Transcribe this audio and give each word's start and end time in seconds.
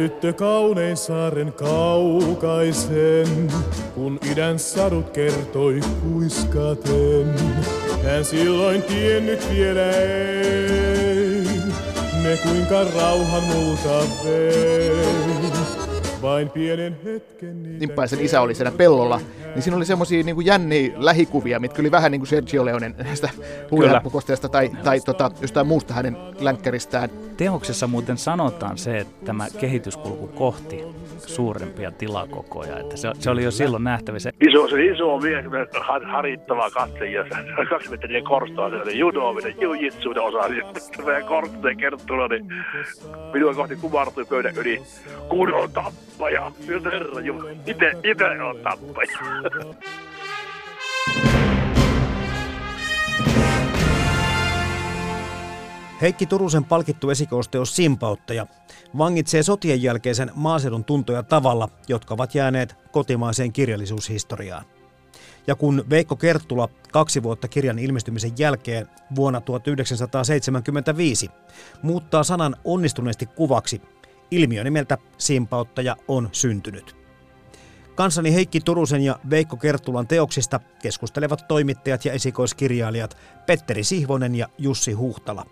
Tyttö 0.00 0.32
kaunein 0.32 0.96
saaren 0.96 1.52
kaukaisen, 1.52 3.28
kun 3.94 4.18
idän 4.32 4.58
sadut 4.58 5.10
kertoi 5.10 5.80
kuiskaten. 6.02 7.34
Hän 8.04 8.24
silloin 8.24 8.82
tiennyt 8.82 9.50
vielä 9.50 9.90
ei, 9.90 11.44
ne 12.22 12.38
kuinka 12.42 12.84
rauhan 12.84 13.42
multa 13.42 14.02
vei. 14.24 15.39
Vain 16.22 16.50
pienen 16.50 16.96
hetken 17.04 17.62
niitä 17.62 17.78
Nimppaisen 17.78 18.20
isä 18.20 18.40
oli 18.40 18.54
siellä 18.54 18.72
pellolla, 18.76 19.20
niin 19.54 19.62
siinä 19.62 19.76
oli 19.76 19.84
semmoisia 19.84 20.22
niin 20.22 20.46
jänniä 20.46 20.92
lähikuvia, 20.96 21.60
mitkä 21.60 21.82
oli 21.82 21.90
vähän 21.90 22.12
niin 22.12 22.20
kuin 22.20 22.28
Sergio 22.28 22.64
Leonen 22.64 22.94
näistä 22.98 23.28
huijapukosteesta 23.70 24.48
tai, 24.48 24.70
tai 24.84 25.00
tota, 25.00 25.30
jostain 25.40 25.66
muusta 25.66 25.94
hänen 25.94 26.16
länkkäristään. 26.40 27.10
Teoksessa 27.36 27.86
muuten 27.86 28.18
sanotaan 28.18 28.78
se, 28.78 28.98
että 28.98 29.24
tämä 29.24 29.46
kehityskulku 29.60 30.26
kohti 30.26 30.84
suurempia 31.18 31.90
tilakokoja, 31.90 32.78
että 32.78 32.96
se, 32.96 33.08
se 33.18 33.30
oli 33.30 33.44
jo 33.44 33.50
silloin 33.50 33.84
nähtävissä. 33.84 34.30
Iso, 34.48 34.68
se 34.68 34.84
iso 34.84 35.18
mies, 35.18 35.44
har, 35.80 36.04
harittava 36.04 36.70
katse 36.70 37.10
ja 37.10 37.24
se 37.24 37.66
kaksimetrinen 37.70 38.24
korstoa, 38.24 38.70
se 38.70 38.76
oli 38.76 38.98
judoaminen, 38.98 39.54
jujitsuuden 39.60 40.22
osa, 40.22 40.38
sitten 40.78 41.04
meidän 41.04 41.24
korstojen 41.24 41.76
kertoo, 41.76 42.28
niin 42.28 42.46
minua 43.32 43.54
kohti 43.54 43.76
kumartui 43.76 44.24
pöydän 44.24 44.56
yli. 44.56 44.82
Kun 45.28 45.54
on 45.54 45.70
tappaja, 46.20 46.52
nyt 46.66 46.84
herra 46.84 47.20
Jumala, 47.20 47.50
ite, 47.50 47.92
ite 48.04 48.24
on 48.24 48.56
tappaja. 48.56 49.18
Heikki 56.00 56.26
Turusen 56.26 56.64
palkittu 56.64 57.10
esikoosteos 57.10 57.76
Simpauttaja 57.76 58.46
vangitsee 58.98 59.42
sotien 59.42 59.82
jälkeisen 59.82 60.30
maaseudun 60.34 60.84
tuntoja 60.84 61.22
tavalla, 61.22 61.68
jotka 61.88 62.14
ovat 62.14 62.34
jääneet 62.34 62.76
kotimaiseen 62.92 63.52
kirjallisuushistoriaan. 63.52 64.64
Ja 65.46 65.54
kun 65.54 65.84
Veikko 65.90 66.16
Kerttula 66.16 66.68
kaksi 66.92 67.22
vuotta 67.22 67.48
kirjan 67.48 67.78
ilmestymisen 67.78 68.32
jälkeen 68.38 68.88
vuonna 69.14 69.40
1975 69.40 71.30
muuttaa 71.82 72.22
sanan 72.22 72.56
onnistuneesti 72.64 73.26
kuvaksi, 73.26 73.82
ilmiö 74.30 74.64
nimeltä 74.64 74.98
Simpauttaja 75.18 75.96
on 76.08 76.28
syntynyt. 76.32 76.96
Kansani 77.94 78.34
Heikki 78.34 78.60
Turusen 78.60 79.00
ja 79.00 79.18
Veikko 79.30 79.56
Kerttulan 79.56 80.06
teoksista 80.06 80.60
keskustelevat 80.82 81.48
toimittajat 81.48 82.04
ja 82.04 82.12
esikoiskirjailijat 82.12 83.16
Petteri 83.46 83.84
Sihvonen 83.84 84.34
ja 84.34 84.48
Jussi 84.58 84.92
Huhtala. 84.92 85.46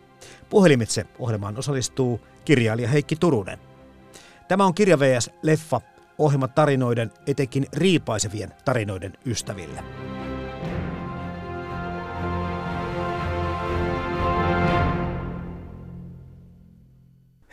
Puhelimitse 0.50 1.06
ohjelmaan 1.18 1.58
osallistuu 1.58 2.20
kirjailija 2.44 2.88
Heikki 2.88 3.16
Turunen. 3.16 3.58
Tämä 4.48 4.64
on 4.64 4.74
Kirja 4.74 4.98
VS 4.98 5.30
Leffa, 5.42 5.80
ohjelma 6.18 6.48
tarinoiden, 6.48 7.12
etenkin 7.26 7.66
riipaisevien 7.72 8.54
tarinoiden 8.64 9.12
ystäville. 9.26 9.84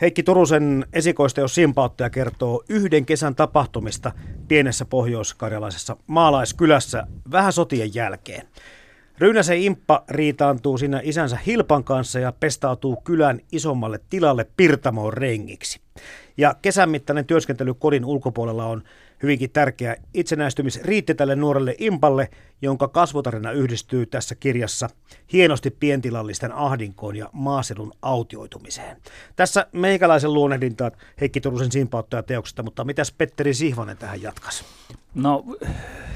Heikki 0.00 0.22
Turusen 0.22 0.86
esikoisteos 0.92 1.54
Simpauttaja 1.54 2.10
kertoo 2.10 2.64
yhden 2.68 3.06
kesän 3.06 3.34
tapahtumista 3.34 4.12
pienessä 4.48 4.84
pohjoiskarjalaisessa 4.84 5.96
maalaiskylässä 6.06 7.06
vähän 7.30 7.52
sotien 7.52 7.94
jälkeen. 7.94 8.46
Ryynäsen 9.18 9.58
Imppa 9.58 10.04
riitaantuu 10.08 10.78
siinä 10.78 11.00
isänsä 11.04 11.38
Hilpan 11.46 11.84
kanssa 11.84 12.18
ja 12.18 12.32
pestautuu 12.32 12.96
kylän 12.96 13.40
isommalle 13.52 14.00
tilalle 14.10 14.46
Pirtamoon 14.56 15.12
rengiksi. 15.12 15.80
Ja 16.36 16.54
kesän 16.62 16.90
mittainen 16.90 17.26
työskentely 17.26 17.74
kodin 17.74 18.04
ulkopuolella 18.04 18.64
on 18.64 18.82
hyvinkin 19.22 19.50
tärkeä 19.50 19.96
itsenäistymisriitti 20.14 21.14
tälle 21.14 21.36
nuorelle 21.36 21.74
Impalle, 21.78 22.28
jonka 22.62 22.88
kasvotarina 22.88 23.52
yhdistyy 23.52 24.06
tässä 24.06 24.34
kirjassa 24.34 24.88
hienosti 25.32 25.70
pientilallisten 25.70 26.52
ahdinkoon 26.52 27.16
ja 27.16 27.30
maaseudun 27.32 27.92
autioitumiseen. 28.02 28.96
Tässä 29.36 29.66
meikäläisen 29.72 30.34
luonnehdinta 30.34 30.90
Heikki 31.20 31.40
Turusen 31.40 31.72
simpauttaja 31.72 32.22
teoksesta, 32.22 32.62
mutta 32.62 32.84
mitäs 32.84 33.12
Petteri 33.12 33.54
Sihvonen 33.54 33.96
tähän 33.96 34.22
jatkas? 34.22 34.64
No 35.14 35.44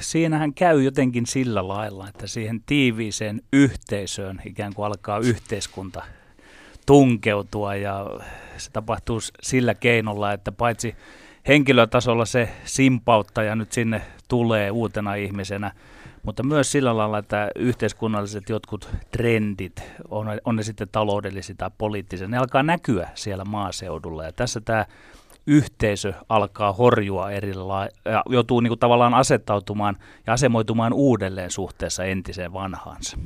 siinähän 0.00 0.54
käy 0.54 0.82
jotenkin 0.82 1.26
sillä 1.26 1.68
lailla, 1.68 2.08
että 2.08 2.26
siihen 2.26 2.62
tiiviiseen 2.66 3.42
yhteisöön 3.52 4.42
ikään 4.44 4.74
kuin 4.74 4.86
alkaa 4.86 5.18
yhteiskunta 5.18 6.02
tunkeutua 6.86 7.74
ja 7.74 8.06
se 8.56 8.70
tapahtuu 8.70 9.20
sillä 9.42 9.74
keinolla, 9.74 10.32
että 10.32 10.52
paitsi 10.52 10.94
henkilötasolla 11.48 12.24
se 12.24 12.48
simpauttaja 12.64 13.56
nyt 13.56 13.72
sinne 13.72 14.02
tulee 14.28 14.70
uutena 14.70 15.14
ihmisenä, 15.14 15.72
mutta 16.22 16.42
myös 16.42 16.72
sillä 16.72 16.96
lailla, 16.96 17.18
että 17.18 17.50
yhteiskunnalliset 17.56 18.48
jotkut 18.48 18.88
trendit, 19.10 19.82
on, 20.10 20.26
on 20.44 20.56
ne 20.56 20.62
sitten 20.62 20.88
taloudellisia 20.92 21.54
tai 21.58 21.70
poliittisia, 21.78 22.28
ne 22.28 22.38
alkaa 22.38 22.62
näkyä 22.62 23.08
siellä 23.14 23.44
maaseudulla. 23.44 24.24
Ja 24.24 24.32
tässä 24.32 24.60
tämä 24.60 24.86
yhteisö 25.46 26.12
alkaa 26.28 26.72
horjua 26.72 27.30
eri 27.30 27.52
ja 28.04 28.22
joutuu 28.28 28.60
niin 28.60 28.70
kuin 28.70 28.78
tavallaan 28.78 29.14
asettautumaan 29.14 29.96
ja 30.26 30.32
asemoitumaan 30.32 30.92
uudelleen 30.92 31.50
suhteessa 31.50 32.04
entiseen 32.04 32.52
vanhaansa. 32.52 33.16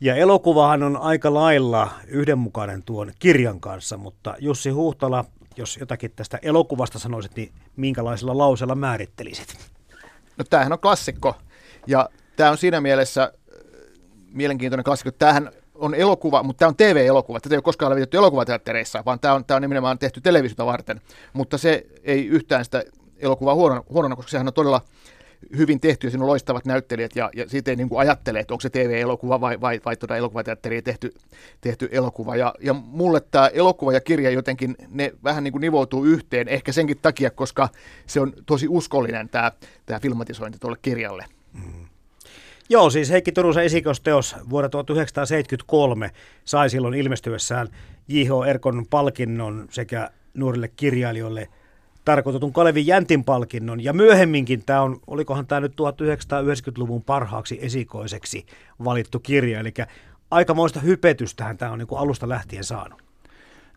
Ja 0.00 0.14
elokuvahan 0.14 0.82
on 0.82 0.96
aika 0.96 1.34
lailla 1.34 1.90
yhdenmukainen 2.06 2.82
tuon 2.82 3.12
kirjan 3.18 3.60
kanssa, 3.60 3.96
mutta 3.96 4.34
Jussi 4.38 4.70
Huhtala, 4.70 5.24
jos 5.58 5.76
jotakin 5.76 6.12
tästä 6.16 6.38
elokuvasta 6.42 6.98
sanoisit, 6.98 7.36
niin 7.36 7.52
minkälaisella 7.76 8.38
lauseella 8.38 8.74
määrittelisit? 8.74 9.56
No 10.36 10.44
tämähän 10.50 10.72
on 10.72 10.78
klassikko 10.78 11.36
ja 11.86 12.08
tämä 12.36 12.50
on 12.50 12.58
siinä 12.58 12.80
mielessä 12.80 13.22
äh, 13.22 13.30
mielenkiintoinen 14.32 14.84
klassikko. 14.84 15.16
Tämähän 15.18 15.50
on 15.74 15.94
elokuva, 15.94 16.42
mutta 16.42 16.58
tämä 16.58 16.68
on 16.68 16.76
TV-elokuva. 16.76 17.40
Tätä 17.40 17.54
ei 17.54 17.56
ole 17.56 17.62
koskaan 17.62 17.90
levitetty 17.90 18.16
elokuvateattereissa, 18.16 19.02
vaan 19.06 19.20
tämä 19.20 19.34
on, 19.34 19.44
tämä 19.44 19.56
on 19.56 19.62
nimenomaan 19.62 19.98
tehty 19.98 20.20
televisiota 20.20 20.66
varten. 20.66 21.00
Mutta 21.32 21.58
se 21.58 21.86
ei 22.04 22.26
yhtään 22.26 22.64
sitä 22.64 22.82
elokuvaa 23.16 23.54
huonona, 23.54 23.82
huonona 23.90 24.16
koska 24.16 24.30
sehän 24.30 24.46
on 24.46 24.52
todella 24.52 24.80
hyvin 25.56 25.80
tehty 25.80 26.06
ja 26.06 26.10
siinä 26.10 26.24
on 26.24 26.28
loistavat 26.28 26.64
näyttelijät 26.64 27.16
ja, 27.16 27.30
ja 27.36 27.48
siitä 27.48 27.70
ei 27.70 27.76
niin 27.76 27.88
kuin 27.88 28.00
ajattele, 28.00 28.40
että 28.40 28.54
onko 28.54 28.60
se 28.60 28.70
TV-elokuva 28.70 29.40
vai, 29.40 29.60
vai, 29.60 29.80
vai 29.84 29.96
tuota 29.96 30.16
elokuvateatteriin 30.16 30.84
tehty, 30.84 31.14
tehty 31.60 31.88
elokuva. 31.92 32.36
Ja, 32.36 32.54
ja 32.60 32.72
mulle 32.74 33.20
tämä 33.20 33.48
elokuva 33.48 33.92
ja 33.92 34.00
kirja 34.00 34.30
jotenkin, 34.30 34.76
ne 34.88 35.12
vähän 35.24 35.44
niin 35.44 35.52
kuin 35.52 35.60
nivoutuu 35.60 36.04
yhteen, 36.04 36.48
ehkä 36.48 36.72
senkin 36.72 36.98
takia, 37.02 37.30
koska 37.30 37.68
se 38.06 38.20
on 38.20 38.32
tosi 38.46 38.66
uskollinen 38.68 39.28
tämä, 39.28 39.52
tämä 39.86 40.00
filmatisointi 40.00 40.58
tuolle 40.58 40.78
kirjalle. 40.82 41.24
Mm. 41.52 41.86
Joo, 42.70 42.90
siis 42.90 43.10
Heikki 43.10 43.32
Turusen 43.32 43.64
esikosteos 43.64 44.36
vuonna 44.50 44.68
1973 44.68 46.10
sai 46.44 46.70
silloin 46.70 46.94
ilmestyessään 46.94 47.68
J.H. 48.08 48.48
Erkon 48.48 48.86
palkinnon 48.90 49.66
sekä 49.70 50.10
nuorille 50.34 50.68
kirjailijoille 50.68 51.48
tarkoitetun 52.08 52.52
Kalevi 52.52 52.86
Jäntin 52.86 53.24
palkinnon. 53.24 53.84
Ja 53.84 53.92
myöhemminkin 53.92 54.62
tämä 54.66 54.82
on, 54.82 55.00
olikohan 55.06 55.46
tämä 55.46 55.60
nyt 55.60 55.72
1990-luvun 55.72 57.02
parhaaksi 57.02 57.58
esikoiseksi 57.62 58.46
valittu 58.84 59.18
kirja. 59.18 59.60
Eli 59.60 59.74
aikamoista 60.30 60.80
hypetystähän 60.80 61.58
tämä 61.58 61.72
on 61.72 61.78
niin 61.78 61.86
kuin 61.86 62.00
alusta 62.00 62.28
lähtien 62.28 62.64
saanut. 62.64 63.02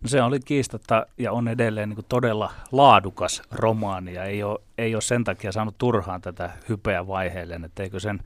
No 0.02 0.10
se 0.10 0.22
oli 0.22 0.40
kiistatta 0.40 1.06
ja 1.18 1.32
on 1.32 1.48
edelleen 1.48 1.90
niin 1.90 2.06
todella 2.10 2.52
laadukas 2.72 3.42
romaani 3.52 4.14
ja 4.14 4.24
ei 4.24 4.44
ole, 4.44 4.60
ei 4.78 4.96
ole 4.96 5.02
sen 5.02 5.24
takia 5.24 5.52
saanut 5.52 5.78
turhaan 5.78 6.22
tätä 6.22 6.50
hypeä 6.70 7.08
vaiheelleen, 7.08 7.66
että 7.66 7.84
eikö 7.84 8.00
sen 8.00 8.20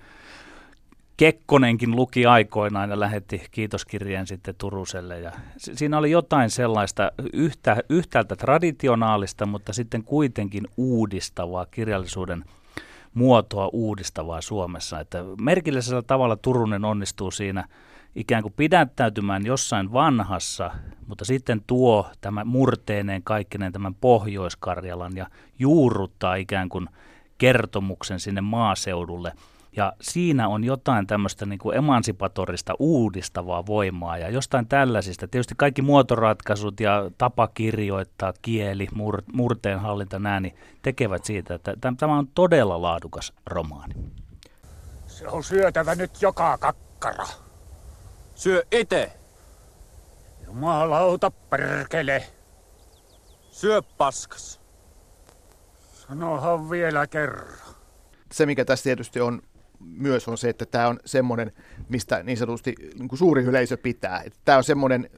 Kekkonenkin 1.17 1.95
luki 1.95 2.25
aikoinaan 2.25 2.89
ja 2.89 2.99
lähetti 2.99 3.41
kiitoskirjeen 3.51 4.27
sitten 4.27 4.55
Turuselle. 4.57 5.19
Ja 5.19 5.31
siinä 5.57 5.97
oli 5.97 6.11
jotain 6.11 6.49
sellaista 6.49 7.11
yhtä, 7.33 7.77
yhtäältä 7.89 8.35
traditionaalista, 8.35 9.45
mutta 9.45 9.73
sitten 9.73 10.03
kuitenkin 10.03 10.67
uudistavaa 10.77 11.65
kirjallisuuden 11.65 12.43
muotoa 13.13 13.69
uudistavaa 13.73 14.41
Suomessa. 14.41 14.99
Että 14.99 15.23
merkillisellä 15.41 16.01
tavalla 16.01 16.35
Turunen 16.35 16.85
onnistuu 16.85 17.31
siinä 17.31 17.67
ikään 18.15 18.41
kuin 18.43 18.53
pidättäytymään 18.57 19.45
jossain 19.45 19.93
vanhassa, 19.93 20.71
mutta 21.07 21.25
sitten 21.25 21.61
tuo 21.67 22.09
tämä 22.21 22.43
murteineen 22.45 23.23
kaikkinen 23.23 23.71
tämän 23.71 23.95
Pohjois-Karjalan 23.95 25.15
ja 25.15 25.27
juurruttaa 25.59 26.35
ikään 26.35 26.69
kuin 26.69 26.89
kertomuksen 27.37 28.19
sinne 28.19 28.41
maaseudulle– 28.41 29.31
ja 29.77 29.93
siinä 30.01 30.47
on 30.47 30.63
jotain 30.63 31.07
tämmöistä 31.07 31.45
niin 31.45 31.59
kuin 31.59 31.77
emansipatorista 31.77 32.73
uudistavaa 32.79 33.65
voimaa 33.65 34.17
ja 34.17 34.29
jostain 34.29 34.67
tällaisista. 34.67 35.27
Tietysti 35.27 35.53
kaikki 35.57 35.81
muotoratkaisut 35.81 36.79
ja 36.79 37.11
tapa 37.17 37.47
kirjoittaa, 37.47 38.33
kieli, 38.41 38.87
mur, 38.93 39.23
murteen 39.33 39.79
hallinta, 39.79 40.19
nämä, 40.19 40.39
niin 40.39 40.55
tekevät 40.81 41.25
siitä, 41.25 41.53
että 41.53 41.75
tämä 41.97 42.17
on 42.17 42.27
todella 42.27 42.81
laadukas 42.81 43.33
romaani. 43.45 43.93
Se 45.07 45.27
on 45.27 45.43
syötävä 45.43 45.95
nyt 45.95 46.21
joka 46.21 46.57
kakkara. 46.57 47.25
Syö 48.35 48.63
ite. 48.71 49.11
Jumalauta 50.45 51.31
perkele. 51.31 52.23
Syö 53.49 53.81
paskas. 53.97 54.61
Sanohan 56.07 56.69
vielä 56.69 57.07
kerran. 57.07 57.57
Se, 58.31 58.45
mikä 58.45 58.65
tässä 58.65 58.83
tietysti 58.83 59.21
on 59.21 59.41
myös 59.79 60.27
on 60.27 60.37
se, 60.37 60.49
että 60.49 60.65
tämä 60.65 60.87
on 60.87 60.99
semmoinen, 61.05 61.51
mistä 61.89 62.23
niin 62.23 62.37
sanotusti 62.37 62.75
niin 62.99 63.07
kuin 63.07 63.19
suuri 63.19 63.43
yleisö 63.43 63.77
pitää. 63.77 64.21
Että 64.25 64.39
tämä 64.45 64.57
on 64.57 64.63
semmoinen 64.63 65.09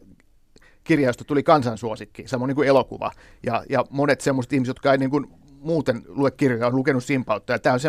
kirja, 0.83 1.09
josta 1.09 1.23
tuli 1.23 1.43
kansansuosikki, 1.43 2.27
samoin 2.27 2.47
niin 2.47 2.55
kuin 2.55 2.67
elokuva. 2.67 3.11
Ja, 3.43 3.63
ja 3.69 3.85
monet 3.89 4.21
semmoiset 4.21 4.53
ihmiset, 4.53 4.69
jotka 4.69 4.91
ei 4.91 4.97
niin 4.97 5.09
kuin 5.09 5.27
muuten 5.59 6.01
lue 6.07 6.31
kirjoja, 6.31 6.67
on 6.67 6.75
lukenut 6.75 7.03
Simpautta. 7.03 7.53
Ja 7.53 7.59
tämä 7.59 7.73
on 7.73 7.79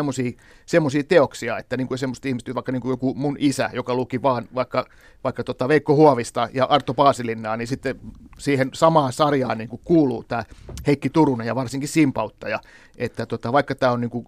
semmoisia 0.65 1.03
teoksia, 1.07 1.57
että 1.57 1.77
niin 1.77 1.87
kuin 1.87 1.97
semmoiset 1.97 2.25
ihmiset, 2.25 2.55
vaikka 2.55 2.71
niin 2.71 2.81
kuin 2.81 2.89
joku 2.89 3.13
mun 3.13 3.35
isä, 3.39 3.69
joka 3.73 3.95
luki 3.95 4.21
vaan 4.21 4.47
vaikka, 4.55 4.85
vaikka 5.23 5.43
tota 5.43 5.67
Veikko 5.67 5.95
Huovista 5.95 6.49
ja 6.53 6.65
Arto 6.65 6.93
Paasilinnaa, 6.93 7.57
niin 7.57 7.67
sitten 7.67 7.99
siihen 8.37 8.69
samaan 8.73 9.13
sarjaan 9.13 9.57
niin 9.57 9.69
kuin 9.69 9.81
kuuluu 9.83 10.23
tämä 10.23 10.43
Heikki 10.87 11.09
Turunen 11.09 11.47
ja 11.47 11.55
varsinkin 11.55 11.89
Simpauttaja. 11.89 12.59
Että 12.97 13.25
tota, 13.25 13.51
vaikka 13.51 13.75
tämä 13.75 13.91
on 13.91 14.01
niin 14.01 14.11
kuin 14.11 14.27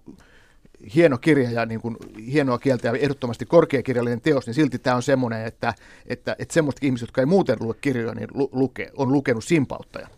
hieno 0.94 1.18
kirja 1.18 1.50
ja 1.50 1.66
niin 1.66 1.80
kuin 1.80 1.96
hienoa 2.32 2.58
kieltä 2.58 2.88
ja 2.88 2.92
ehdottomasti 2.92 3.46
korkeakirjallinen 3.46 4.20
teos, 4.20 4.46
niin 4.46 4.54
silti 4.54 4.78
tämä 4.78 4.96
on 4.96 5.02
semmoinen, 5.02 5.46
että, 5.46 5.74
että, 6.06 6.36
että 6.38 6.54
semmoiset 6.54 6.84
ihmiset, 6.84 7.06
jotka 7.08 7.20
ei 7.20 7.26
muuten 7.26 7.56
lue 7.60 7.74
kirjoja, 7.80 8.14
niin 8.14 8.28
lu, 8.34 8.48
luke, 8.52 8.90
on 8.96 9.12
lukenut 9.12 9.44
simpauttaja. 9.44 10.08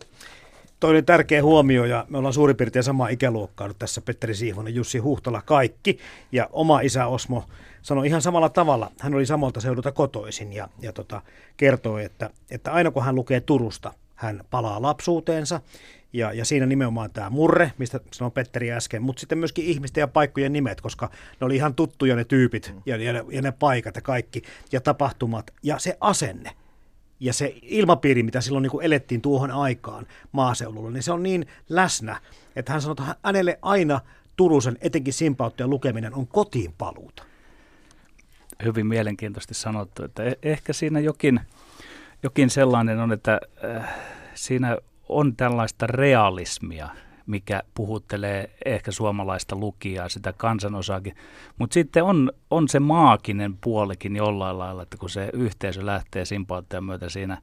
Toi 0.79 0.89
oli 0.89 1.03
tärkeä 1.03 1.43
huomio 1.43 1.85
ja 1.85 2.05
me 2.09 2.17
ollaan 2.17 2.33
suurin 2.33 2.55
piirtein 2.55 2.83
sama 2.83 3.07
ikäluokkaa 3.07 3.67
nyt 3.67 3.79
tässä 3.79 4.01
Petteri 4.01 4.35
Siivonen, 4.35 4.75
Jussi 4.75 4.97
Huhtala, 4.97 5.41
kaikki. 5.41 5.99
Ja 6.31 6.49
oma 6.51 6.79
isä 6.79 7.07
Osmo 7.07 7.43
sanoi 7.81 8.07
ihan 8.07 8.21
samalla 8.21 8.49
tavalla. 8.49 8.91
Hän 8.99 9.15
oli 9.15 9.25
samalta 9.25 9.61
seudulta 9.61 9.91
kotoisin 9.91 10.53
ja, 10.53 10.69
ja 10.81 10.93
tota, 10.93 11.21
kertoi, 11.57 12.03
että, 12.03 12.29
että 12.51 12.71
aina 12.71 12.91
kun 12.91 13.03
hän 13.03 13.15
lukee 13.15 13.39
Turusta, 13.39 13.93
hän 14.15 14.43
palaa 14.49 14.81
lapsuuteensa 14.81 15.61
ja, 16.15 16.33
ja 16.33 16.45
siinä 16.45 16.65
nimenomaan 16.65 17.11
tämä 17.11 17.29
murre, 17.29 17.71
mistä 17.77 17.99
sanoi 18.11 18.31
Petteri 18.31 18.71
äsken, 18.71 19.01
mutta 19.01 19.19
sitten 19.19 19.37
myöskin 19.37 19.65
ihmisten 19.65 20.01
ja 20.01 20.07
paikkojen 20.07 20.53
nimet, 20.53 20.81
koska 20.81 21.09
ne 21.41 21.45
oli 21.45 21.55
ihan 21.55 21.75
tuttuja 21.75 22.15
ne 22.15 22.23
tyypit 22.23 22.71
mm. 22.75 22.81
ja, 22.85 22.97
ja, 22.97 23.13
ne, 23.13 23.25
ja 23.31 23.41
ne 23.41 23.51
paikat 23.51 23.95
ja 23.95 24.01
kaikki 24.01 24.41
ja 24.71 24.81
tapahtumat 24.81 25.51
ja 25.63 25.79
se 25.79 25.97
asenne 26.01 26.51
ja 27.19 27.33
se 27.33 27.55
ilmapiiri, 27.61 28.23
mitä 28.23 28.41
silloin 28.41 28.63
niin 28.63 28.71
kuin 28.71 28.85
elettiin 28.85 29.21
tuohon 29.21 29.51
aikaan 29.51 30.07
maaseudulla, 30.31 30.91
niin 30.91 31.03
se 31.03 31.11
on 31.11 31.23
niin 31.23 31.47
läsnä, 31.69 32.21
että 32.55 32.71
hän 32.71 32.81
sanoi, 32.81 32.95
että 32.99 33.15
hänelle 33.23 33.59
aina 33.61 33.99
Turusen, 34.35 34.77
etenkin 34.81 35.13
simpauttajan 35.13 35.69
lukeminen 35.69 36.13
on 36.13 36.27
kotiin 36.27 36.73
paluuta. 36.77 37.23
Hyvin 38.63 38.87
mielenkiintoisesti 38.87 39.53
sanottu, 39.53 40.03
että 40.03 40.23
e- 40.23 40.39
ehkä 40.43 40.73
siinä 40.73 40.99
jokin, 40.99 41.39
jokin 42.23 42.49
sellainen 42.49 42.99
on, 42.99 43.13
että 43.13 43.39
äh, 43.63 43.95
siinä 44.33 44.77
on 45.09 45.35
tällaista 45.35 45.87
realismia, 45.87 46.89
mikä 47.25 47.63
puhuttelee 47.73 48.49
ehkä 48.65 48.91
suomalaista 48.91 49.55
lukijaa, 49.55 50.09
sitä 50.09 50.33
kansanosaakin. 50.33 51.15
Mutta 51.59 51.73
sitten 51.73 52.03
on, 52.03 52.31
on 52.51 52.67
se 52.67 52.79
maaginen 52.79 53.57
puolikin 53.57 54.15
jollain 54.15 54.59
lailla, 54.59 54.81
että 54.83 54.97
kun 54.97 55.09
se 55.09 55.29
yhteisö 55.33 55.85
lähtee 55.85 56.25
simpauttajan 56.25 56.83
myötä 56.83 57.09
siinä 57.09 57.37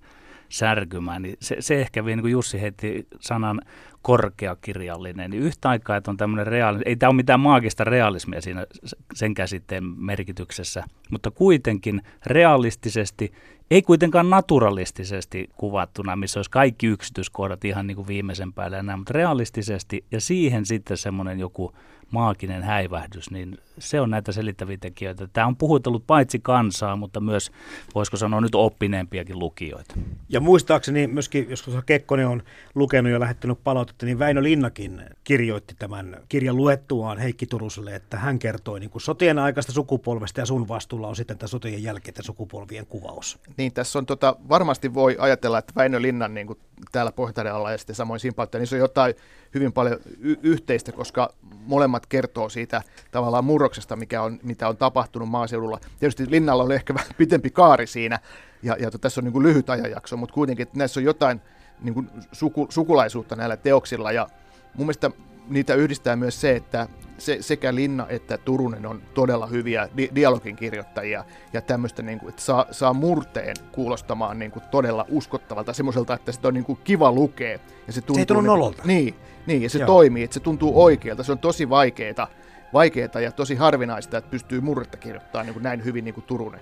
särkymään, 0.49 1.23
niin 1.23 1.37
se, 1.41 1.57
se 1.61 1.81
ehkä 1.81 2.03
niin 2.03 2.21
kuin 2.21 2.33
Jussi 2.33 2.61
heitti 2.61 3.07
sanan 3.21 3.61
korkeakirjallinen, 4.03 5.31
niin 5.31 5.43
yhtä 5.43 5.69
aikaa, 5.69 5.97
että 5.97 6.11
on 6.11 6.17
tämmöinen 6.17 6.47
reaalinen, 6.47 6.89
ei 6.89 6.97
tämä 6.97 7.09
ole 7.09 7.17
mitään 7.17 7.41
maagista 7.41 7.85
realismia 7.85 8.41
siinä 8.41 8.67
sen 9.15 9.35
käsitteen 9.35 9.85
merkityksessä, 9.85 10.85
mutta 11.11 11.31
kuitenkin 11.31 12.03
realistisesti, 12.27 13.33
ei 13.73 13.83
kuitenkaan 13.83 14.31
naturalistisesti 14.31 15.51
kuvattuna, 15.57 16.17
missä 16.17 16.39
olisi 16.39 16.51
kaikki 16.51 16.87
yksityiskohdat 16.87 17.65
ihan 17.65 17.87
niin 17.87 17.97
kuin 17.97 18.07
viimeisen 18.07 18.53
päälle 18.53 18.83
näin, 18.83 18.99
mutta 18.99 19.13
realistisesti 19.13 20.05
ja 20.11 20.21
siihen 20.21 20.67
sitten 20.67 20.97
semmoinen 20.97 21.39
joku 21.39 21.73
maaginen 22.13 22.63
häivähdys, 22.63 23.31
niin 23.31 23.59
se 23.79 24.01
on 24.01 24.11
näitä 24.11 24.33
selittäviä 24.33 24.77
tekijöitä. 24.81 25.29
Tämä 25.33 25.47
on 25.47 25.57
puhutellut 25.57 26.07
paitsi 26.07 26.41
kansaa, 26.43 26.97
mutta 26.97 27.21
myös, 27.21 27.51
voisiko 27.95 28.17
sanoa 28.17 28.41
nyt 28.41 28.55
oppineempiakin 28.55 29.39
lukijoita. 29.39 29.95
Ja 30.29 30.41
muistaakseni 30.41 31.07
myöskin, 31.07 31.51
jos 31.51 31.69
Kekkonen 31.87 32.29
on 32.29 32.43
lukenut 32.75 33.13
ja 33.13 33.21
lähettänyt 33.21 33.59
palautetta, 33.65 34.07
niin 34.07 34.19
Väinö 34.19 34.43
Linnakin 34.43 35.03
kirjoitti 35.25 35.75
tämän 35.79 36.17
kirjan 36.29 36.57
luettuaan 36.57 37.19
Heikki 37.19 37.47
Turuselle, 37.47 37.95
että 37.95 38.19
hän 38.19 38.39
kertoi 38.39 38.81
niin 38.81 38.91
kuin 38.91 39.03
sotien 39.03 39.39
aikaista 39.39 39.73
sukupolvesta 39.73 40.41
ja 40.41 40.47
sun 40.47 40.69
vastuulla 40.69 41.09
on 41.09 41.17
sitten 41.17 41.39
tämä 41.39 41.49
sotien 41.49 41.83
jälkeiden 41.83 42.25
sukupolvien 42.25 42.87
kuvaus. 42.87 43.39
Niin, 43.63 43.73
tässä 43.73 43.99
on 43.99 44.07
tota, 44.07 44.37
varmasti 44.49 44.95
voi 44.95 45.17
ajatella, 45.19 45.59
että 45.59 45.73
Väinö 45.77 46.03
Linnan 46.03 46.35
niin 46.35 46.47
kuin 46.47 46.59
täällä 46.93 47.13
Pohjois-Karjalalla 47.13 47.73
ja 47.73 47.79
sitten 47.79 47.97
samoin 47.97 48.21
Simpautta, 48.21 48.59
niin 48.59 48.67
se 48.67 48.77
on 48.77 48.81
jotain 48.81 49.15
hyvin 49.55 49.73
paljon 49.73 49.99
y- 50.21 50.37
yhteistä, 50.43 50.93
koska 50.93 51.35
molemmat 51.67 52.07
kertoo 52.07 52.49
siitä 52.49 52.83
tavallaan 53.11 53.45
murroksesta, 53.45 53.97
mikä 53.97 54.23
on, 54.23 54.39
mitä 54.43 54.69
on 54.69 54.77
tapahtunut 54.77 55.29
maaseudulla. 55.29 55.81
Tietysti 56.01 56.31
Linnalla 56.31 56.63
oli 56.63 56.75
ehkä 56.75 56.95
vähän 56.99 57.15
pitempi 57.19 57.51
kaari 57.51 57.87
siinä, 57.87 58.19
ja, 58.63 58.77
ja 58.81 58.91
tässä 58.91 59.21
on 59.21 59.25
niin 59.25 59.33
kuin 59.33 59.43
lyhyt 59.43 59.71
ajanjakso, 59.71 60.17
mutta 60.17 60.35
kuitenkin 60.35 60.63
että 60.63 60.79
näissä 60.79 61.01
on 61.01 61.05
jotain 61.05 61.41
niin 61.81 61.95
kuin 61.95 62.11
suku, 62.33 62.67
sukulaisuutta 62.71 63.37
näillä 63.37 63.57
teoksilla, 63.57 64.13
ja 64.13 64.29
mun 64.75 64.87
mielestä 64.87 65.11
niitä 65.49 65.75
yhdistää 65.75 66.17
myös 66.17 66.41
se, 66.41 66.57
että 66.57 66.89
se, 67.19 67.39
sekä 67.41 67.75
Linna 67.75 68.07
että 68.09 68.39
Turunen 68.39 68.87
on 68.87 69.03
todella 69.15 69.47
hyviä 69.47 69.89
di- 69.97 70.11
dialogin 70.15 70.57
kirjoittajia 70.57 71.25
ja 71.53 71.61
tämmöistä, 71.61 72.03
niin 72.03 72.19
kuin, 72.19 72.31
että 72.31 72.43
saa, 72.43 72.67
saa 72.71 72.93
murteen 72.93 73.57
kuulostamaan 73.73 74.39
niin 74.39 74.51
kuin 74.51 74.63
todella 74.71 75.07
uskottavalta, 75.09 75.73
semmoiselta, 75.73 76.15
että 76.15 76.33
sitä 76.33 76.49
on 76.49 76.55
niin 76.55 76.65
kuin 76.65 76.79
kiva 76.85 77.13
lukea. 77.13 77.59
Ja 77.87 77.93
se, 77.93 78.01
tuntuu, 78.01 78.15
se 78.15 78.21
ei 78.21 78.27
tunnu 78.27 78.75
niin, 78.85 78.85
Niin, 78.85 79.15
niin, 79.47 79.63
ja 79.63 79.71
se 79.71 79.79
Joo. 79.79 79.87
toimii, 79.87 80.25
että 80.25 80.35
se 80.35 80.41
tuntuu 80.41 80.83
oikealta. 80.83 81.23
Se 81.23 81.33
on 81.33 81.39
tosi 81.39 81.69
vaikeaa, 81.69 82.29
vaikeaa 82.73 83.21
ja 83.23 83.33
tosi 83.33 83.55
harvinaista, 83.55 84.19
että 84.19 84.31
pystyy 84.31 84.61
murretta 84.61 84.97
kirjoittamaan 84.97 85.47
niin 85.47 85.55
kuin 85.55 85.63
näin 85.63 85.85
hyvin 85.85 86.05
niin 86.05 86.15
kuin 86.15 86.25
Turunen. 86.25 86.61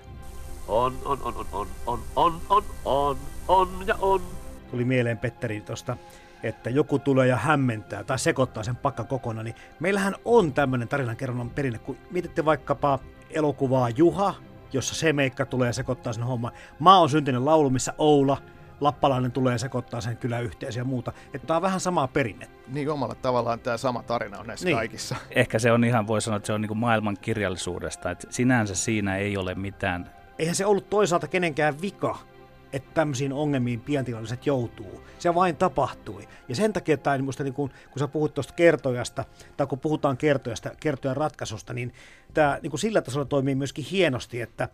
On, 0.67 0.93
on, 1.05 1.19
on, 1.23 1.35
on, 1.35 1.45
on, 1.51 1.67
on, 1.85 2.01
on, 2.15 2.41
on, 2.49 2.65
on, 2.85 3.17
on 3.47 3.69
ja 3.87 3.95
on. 4.01 4.21
Tuli 4.71 4.85
mieleen 4.85 5.17
Petteri 5.17 5.61
tuosta 5.61 5.97
että 6.43 6.69
joku 6.69 6.99
tulee 6.99 7.27
ja 7.27 7.35
hämmentää 7.35 8.03
tai 8.03 8.19
sekoittaa 8.19 8.63
sen 8.63 8.75
pakka 8.75 9.03
kokonaan, 9.03 9.45
niin 9.45 9.55
meillähän 9.79 10.15
on 10.25 10.53
tämmöinen 10.53 10.87
tarinankerronnan 10.87 11.49
perinne, 11.49 11.79
kun 11.79 11.97
mietitte 12.11 12.45
vaikkapa 12.45 12.99
elokuvaa 13.29 13.89
Juha, 13.89 14.35
jossa 14.73 14.95
se 14.95 15.13
meikka 15.13 15.45
tulee 15.45 15.69
ja 15.69 15.73
sekoittaa 15.73 16.13
sen 16.13 16.23
homman. 16.23 16.51
Maa 16.79 16.99
on 16.99 17.09
syntynyt 17.09 17.43
laulu, 17.43 17.69
missä 17.69 17.93
Oula, 17.97 18.37
lappalainen 18.81 19.31
tulee 19.31 19.53
ja 19.53 19.57
sekoittaa 19.57 20.01
sen 20.01 20.17
kyläyhteisö 20.17 20.79
ja 20.79 20.83
muuta. 20.83 21.13
Että 21.33 21.47
tämä 21.47 21.55
on 21.55 21.61
vähän 21.61 21.79
samaa 21.79 22.07
perinne. 22.07 22.47
Niin 22.67 22.89
omalla 22.89 23.15
tavallaan 23.15 23.59
tämä 23.59 23.77
sama 23.77 24.03
tarina 24.03 24.39
on 24.39 24.47
näissä 24.47 24.65
niin. 24.65 24.77
kaikissa. 24.77 25.15
Ehkä 25.31 25.59
se 25.59 25.71
on 25.71 25.83
ihan, 25.83 26.07
voi 26.07 26.21
sanoa, 26.21 26.37
että 26.37 26.47
se 26.47 26.53
on 26.53 26.61
niin 26.61 26.67
kuin 26.67 26.77
maailman 26.77 27.17
kirjallisuudesta. 27.21 28.11
Että 28.11 28.27
sinänsä 28.29 28.75
siinä 28.75 29.17
ei 29.17 29.37
ole 29.37 29.55
mitään. 29.55 30.11
Eihän 30.39 30.55
se 30.55 30.65
ollut 30.65 30.89
toisaalta 30.89 31.27
kenenkään 31.27 31.81
vika, 31.81 32.17
että 32.73 32.91
tämmöisiin 32.93 33.33
ongelmiin 33.33 33.79
pientilalliset 33.79 34.45
joutuu. 34.45 35.01
Se 35.19 35.35
vain 35.35 35.55
tapahtui. 35.55 36.27
Ja 36.49 36.55
sen 36.55 36.73
takia 36.73 36.97
tämä, 36.97 37.17
niin 37.17 37.25
musta, 37.25 37.43
niin 37.43 37.53
kun, 37.53 37.69
kun 37.91 37.99
sä 37.99 38.07
puhut 38.07 38.33
tuosta 38.33 38.53
kertojasta, 38.53 39.25
tai 39.57 39.67
kun 39.67 39.79
puhutaan 39.79 40.17
kertojasta, 40.17 40.71
kertojan 40.79 41.17
ratkaisusta, 41.17 41.73
niin 41.73 41.93
tämä 42.33 42.59
niin 42.61 42.79
sillä 42.79 43.01
tasolla 43.01 43.25
toimii 43.25 43.55
myöskin 43.55 43.85
hienosti, 43.85 44.41
että 44.41 44.69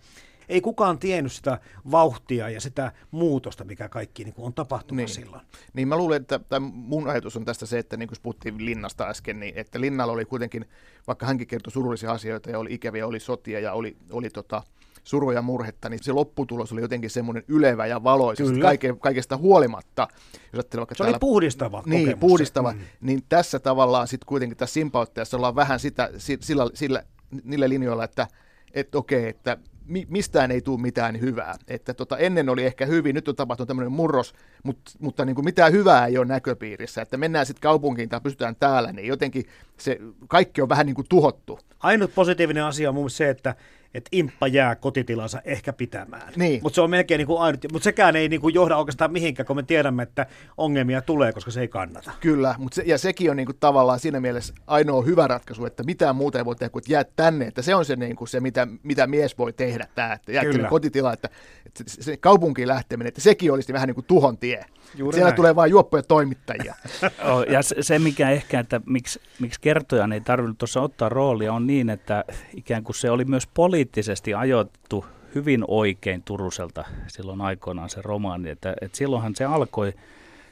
ei 0.50 0.62
kukaan 0.62 1.00
tiennyt 1.00 1.32
sitä 1.32 1.60
vauhtia 1.92 2.50
ja 2.50 2.62
sitä 2.62 2.92
muutosta, 3.12 3.63
mikä 3.63 3.89
kaikki 3.89 4.24
niin 4.24 4.34
on 4.38 4.54
tapahtunut 4.54 4.98
niin. 4.98 5.10
silloin. 5.10 5.42
Niin 5.74 5.88
mä 5.88 5.98
luulen, 5.98 6.22
että 6.22 6.39
tämä 6.39 6.72
mun 6.74 7.10
ajatus 7.10 7.38
on 7.38 7.46
tästä 7.46 7.66
se, 7.66 7.80
että 7.80 7.98
niin 7.98 8.08
kuin 8.08 8.18
puhuttiin 8.24 8.66
Linnasta 8.66 9.08
äsken, 9.08 9.39
niin 9.39 9.54
että 9.58 9.82
Linnalla 9.82 10.13
oli 10.13 10.25
kuitenkin, 10.25 10.66
vaikka 11.08 11.25
hänkin 11.25 11.48
kertoi 11.48 11.72
surullisia 11.72 12.12
asioita 12.12 12.50
ja 12.50 12.60
oli 12.60 12.74
ikäviä, 12.74 13.08
oli 13.08 13.20
sotia 13.20 13.60
ja 13.60 13.74
oli, 13.74 13.98
oli 14.12 14.30
tota, 14.30 14.63
surua 15.08 15.34
ja 15.34 15.42
murhetta, 15.42 15.90
niin 15.90 16.04
se 16.04 16.12
lopputulos 16.12 16.72
oli 16.74 16.82
jotenkin 16.82 17.10
semmoinen 17.10 17.44
ylevä 17.48 17.86
ja 17.86 18.04
valoisa 18.04 18.44
kaike, 18.62 18.96
kaikesta 19.00 19.38
huolimatta. 19.38 20.08
Jos 20.54 20.66
vaikka 20.78 20.96
Se 20.96 21.04
oli 21.04 21.08
täällä 21.08 21.20
puhdistava 21.20 21.84
niin, 21.86 22.02
kokemus. 22.06 22.20
puhdistava. 22.20 22.72
Mm. 22.74 22.80
Niin 23.02 23.24
tässä 23.30 23.60
tavallaan 23.60 24.08
sitten 24.08 24.26
kuitenkin 24.28 24.58
tässä 24.58 24.74
simpauttajassa 24.74 25.38
ollaan 25.38 25.56
vähän 25.56 25.80
sitä, 25.80 26.10
si- 26.18 26.38
sillä, 26.42 26.70
sillä, 26.74 27.04
niillä 27.44 27.70
linjoilla, 27.70 28.04
että 28.04 28.28
et 28.74 28.96
okei, 28.96 29.28
että 29.30 29.58
mi- 29.86 30.08
mistään 30.10 30.52
ei 30.52 30.62
tule 30.62 30.82
mitään 30.82 31.22
hyvää. 31.22 31.56
Että 31.68 31.94
tota, 31.94 32.18
ennen 32.18 32.50
oli 32.50 32.64
ehkä 32.66 32.86
hyvin, 32.86 33.16
nyt 33.16 33.28
on 33.28 33.36
tapahtunut 33.36 33.68
tämmöinen 33.68 33.92
murros, 33.92 34.34
mutta, 34.64 34.92
mutta 35.00 35.26
niin 35.26 35.36
kuin 35.36 35.46
mitään 35.46 35.72
hyvää 35.72 36.06
ei 36.06 36.18
ole 36.18 36.26
näköpiirissä. 36.26 37.02
Että 37.02 37.18
mennään 37.18 37.46
sitten 37.46 37.62
kaupunkiin 37.62 38.10
tai 38.10 38.22
pysytään 38.22 38.56
täällä, 38.56 38.92
niin 38.92 39.08
jotenkin 39.08 39.46
se 39.78 40.00
kaikki 40.28 40.62
on 40.62 40.70
vähän 40.70 40.86
niin 40.86 40.96
kuin 40.96 41.08
tuhottu. 41.10 41.60
Ainut 41.80 42.16
positiivinen 42.16 42.64
asia 42.64 42.90
on 42.90 42.96
mun 42.96 43.10
se, 43.10 43.30
että 43.30 43.56
että 43.94 44.10
imppa 44.12 44.48
jää 44.48 44.75
kotitilansa 44.75 45.41
ehkä 45.46 45.74
pitämään. 45.74 46.34
Niin. 46.36 46.60
Mutta 46.63 46.75
se 46.75 46.82
on 46.82 46.89
melkein 46.89 47.17
niin 47.17 47.27
kuin 47.27 47.41
ainut, 47.41 47.65
mutta 47.72 47.84
sekään 47.84 48.15
ei 48.15 48.29
niin 48.29 48.41
kuin 48.41 48.53
johda 48.53 48.77
oikeastaan 48.77 49.12
mihinkään, 49.12 49.48
kun 49.48 49.56
me 49.56 49.63
tiedämme, 49.63 50.03
että 50.03 50.25
ongelmia 50.58 51.01
tulee, 51.01 51.34
koska 51.34 51.51
se 51.51 51.62
ei 51.62 51.67
kannata. 51.67 52.12
Kyllä, 52.20 52.56
mutta 52.58 52.75
se, 52.75 52.84
ja 52.86 52.98
sekin 52.98 53.32
on 53.32 53.38
niinku 53.38 53.53
tavallaan 53.53 54.00
siinä 54.00 54.20
mielessä 54.20 54.53
ainoa 54.67 55.01
hyvä 55.01 55.27
ratkaisu, 55.27 55.65
että 55.65 55.84
mitään 55.84 56.15
muuta 56.15 56.38
ei 56.38 56.46
voi 56.46 56.56
tehdä 56.56 56.70
kuin 56.70 56.82
että 56.82 56.94
jää 56.94 57.06
tänne, 57.15 57.46
että 57.46 57.62
se 57.62 57.75
on 57.75 57.86
se, 57.86 57.96
niinku 57.96 58.25
se 58.25 58.39
mitä, 58.39 58.67
mitä 58.84 59.08
mies 59.08 59.38
voi 59.38 59.53
tehdä, 59.53 59.88
tämä, 59.96 60.13
että 60.13 60.32
jää 60.32 60.44
kotitila, 60.70 61.13
että, 61.13 61.29
että 61.65 61.84
se, 61.88 62.03
se 62.03 62.17
kaupunkiin 62.17 62.67
lähteminen, 62.67 63.08
että 63.08 63.22
sekin 63.22 63.51
olisi 63.51 63.74
vähän 63.74 63.88
niin 63.88 63.96
kuin 63.96 64.06
tuhon 64.06 64.38
tie. 64.38 64.65
Juuri 64.96 65.15
Siellä 65.15 65.29
näin. 65.29 65.36
tulee 65.36 65.56
vain 65.56 65.72
juoppoja 65.72 66.03
toimittajia. 66.03 66.75
Oh, 67.32 67.44
ja 67.51 67.62
se, 67.62 67.75
se, 67.82 68.00
mikä 68.00 68.29
ehkä, 68.29 68.60
että 68.60 68.82
miksi, 68.86 69.22
miksi 69.39 69.62
kertojan 69.62 70.13
ei 70.13 70.22
tarvinnut 70.22 70.58
tuossa 70.58 70.82
ottaa 70.82 71.10
roolia, 71.10 71.53
on 71.53 71.67
niin, 71.67 71.89
että 71.89 72.24
ikään 72.56 72.84
kuin 72.84 72.96
se 72.96 73.12
oli 73.12 73.25
myös 73.25 73.48
poliittisesti 73.48 74.34
ajoittu 74.34 75.06
hyvin 75.36 75.63
oikein 75.67 76.24
Turuselta 76.24 76.86
silloin 77.08 77.41
aikoinaan 77.41 77.89
se 77.89 78.01
romaani, 78.01 78.50
että, 78.50 78.74
että 78.82 78.98
silloinhan 78.98 79.36
se 79.36 79.46
alkoi 79.46 79.94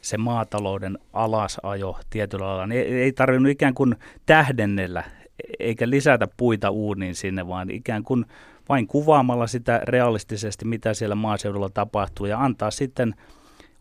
se 0.02 0.18
maatalouden 0.18 1.00
alasajo 1.14 2.00
tietyllä 2.10 2.48
lailla. 2.48 2.68
Niin 2.68 2.82
Ei, 2.82 2.94
ei 2.94 3.12
tarvinnut 3.12 3.52
ikään 3.52 3.74
kuin 3.74 3.96
tähdennellä 4.26 5.04
eikä 5.60 5.90
lisätä 5.90 6.28
puita 6.38 6.70
uuniin 6.70 7.16
sinne, 7.16 7.48
vaan 7.48 7.70
ikään 7.70 8.04
kuin 8.04 8.26
vain 8.70 8.88
kuvaamalla 8.88 9.48
sitä 9.48 9.82
realistisesti, 9.84 10.66
mitä 10.66 10.94
siellä 10.94 11.16
maaseudulla 11.16 11.70
tapahtuu 11.70 12.26
ja 12.26 12.40
antaa 12.40 12.72
sitten 12.72 13.16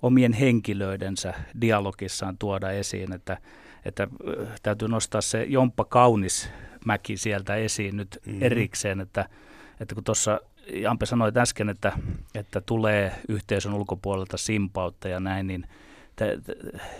omien 0.05 0.33
henkilöidensä 0.33 1.35
dialogissaan 1.61 2.39
tuoda 2.39 2.71
esiin, 2.71 3.13
että, 3.13 3.39
että 3.85 4.03
äh, 4.03 4.61
täytyy 4.63 4.89
nostaa 4.89 5.21
se 5.21 5.45
Jomppa 5.49 5.85
Kaunismäki 5.85 7.17
sieltä 7.17 7.55
esiin 7.55 7.97
nyt 7.97 8.19
mm-hmm. 8.27 8.43
erikseen, 8.43 9.01
että, 9.01 9.29
että 9.81 9.95
kun 9.95 10.05
tuossa 10.05 10.41
Jampe 10.73 11.07
sanoi 11.07 11.33
äsken, 11.37 11.69
että, 11.69 11.93
että 12.35 12.61
tulee 12.61 13.13
yhteisön 13.29 13.75
ulkopuolelta 13.75 14.37
simpautta 14.37 15.09
ja 15.09 15.21
näin, 15.21 15.47
niin 15.47 15.67
te, 16.17 16.39
te, 16.45 16.55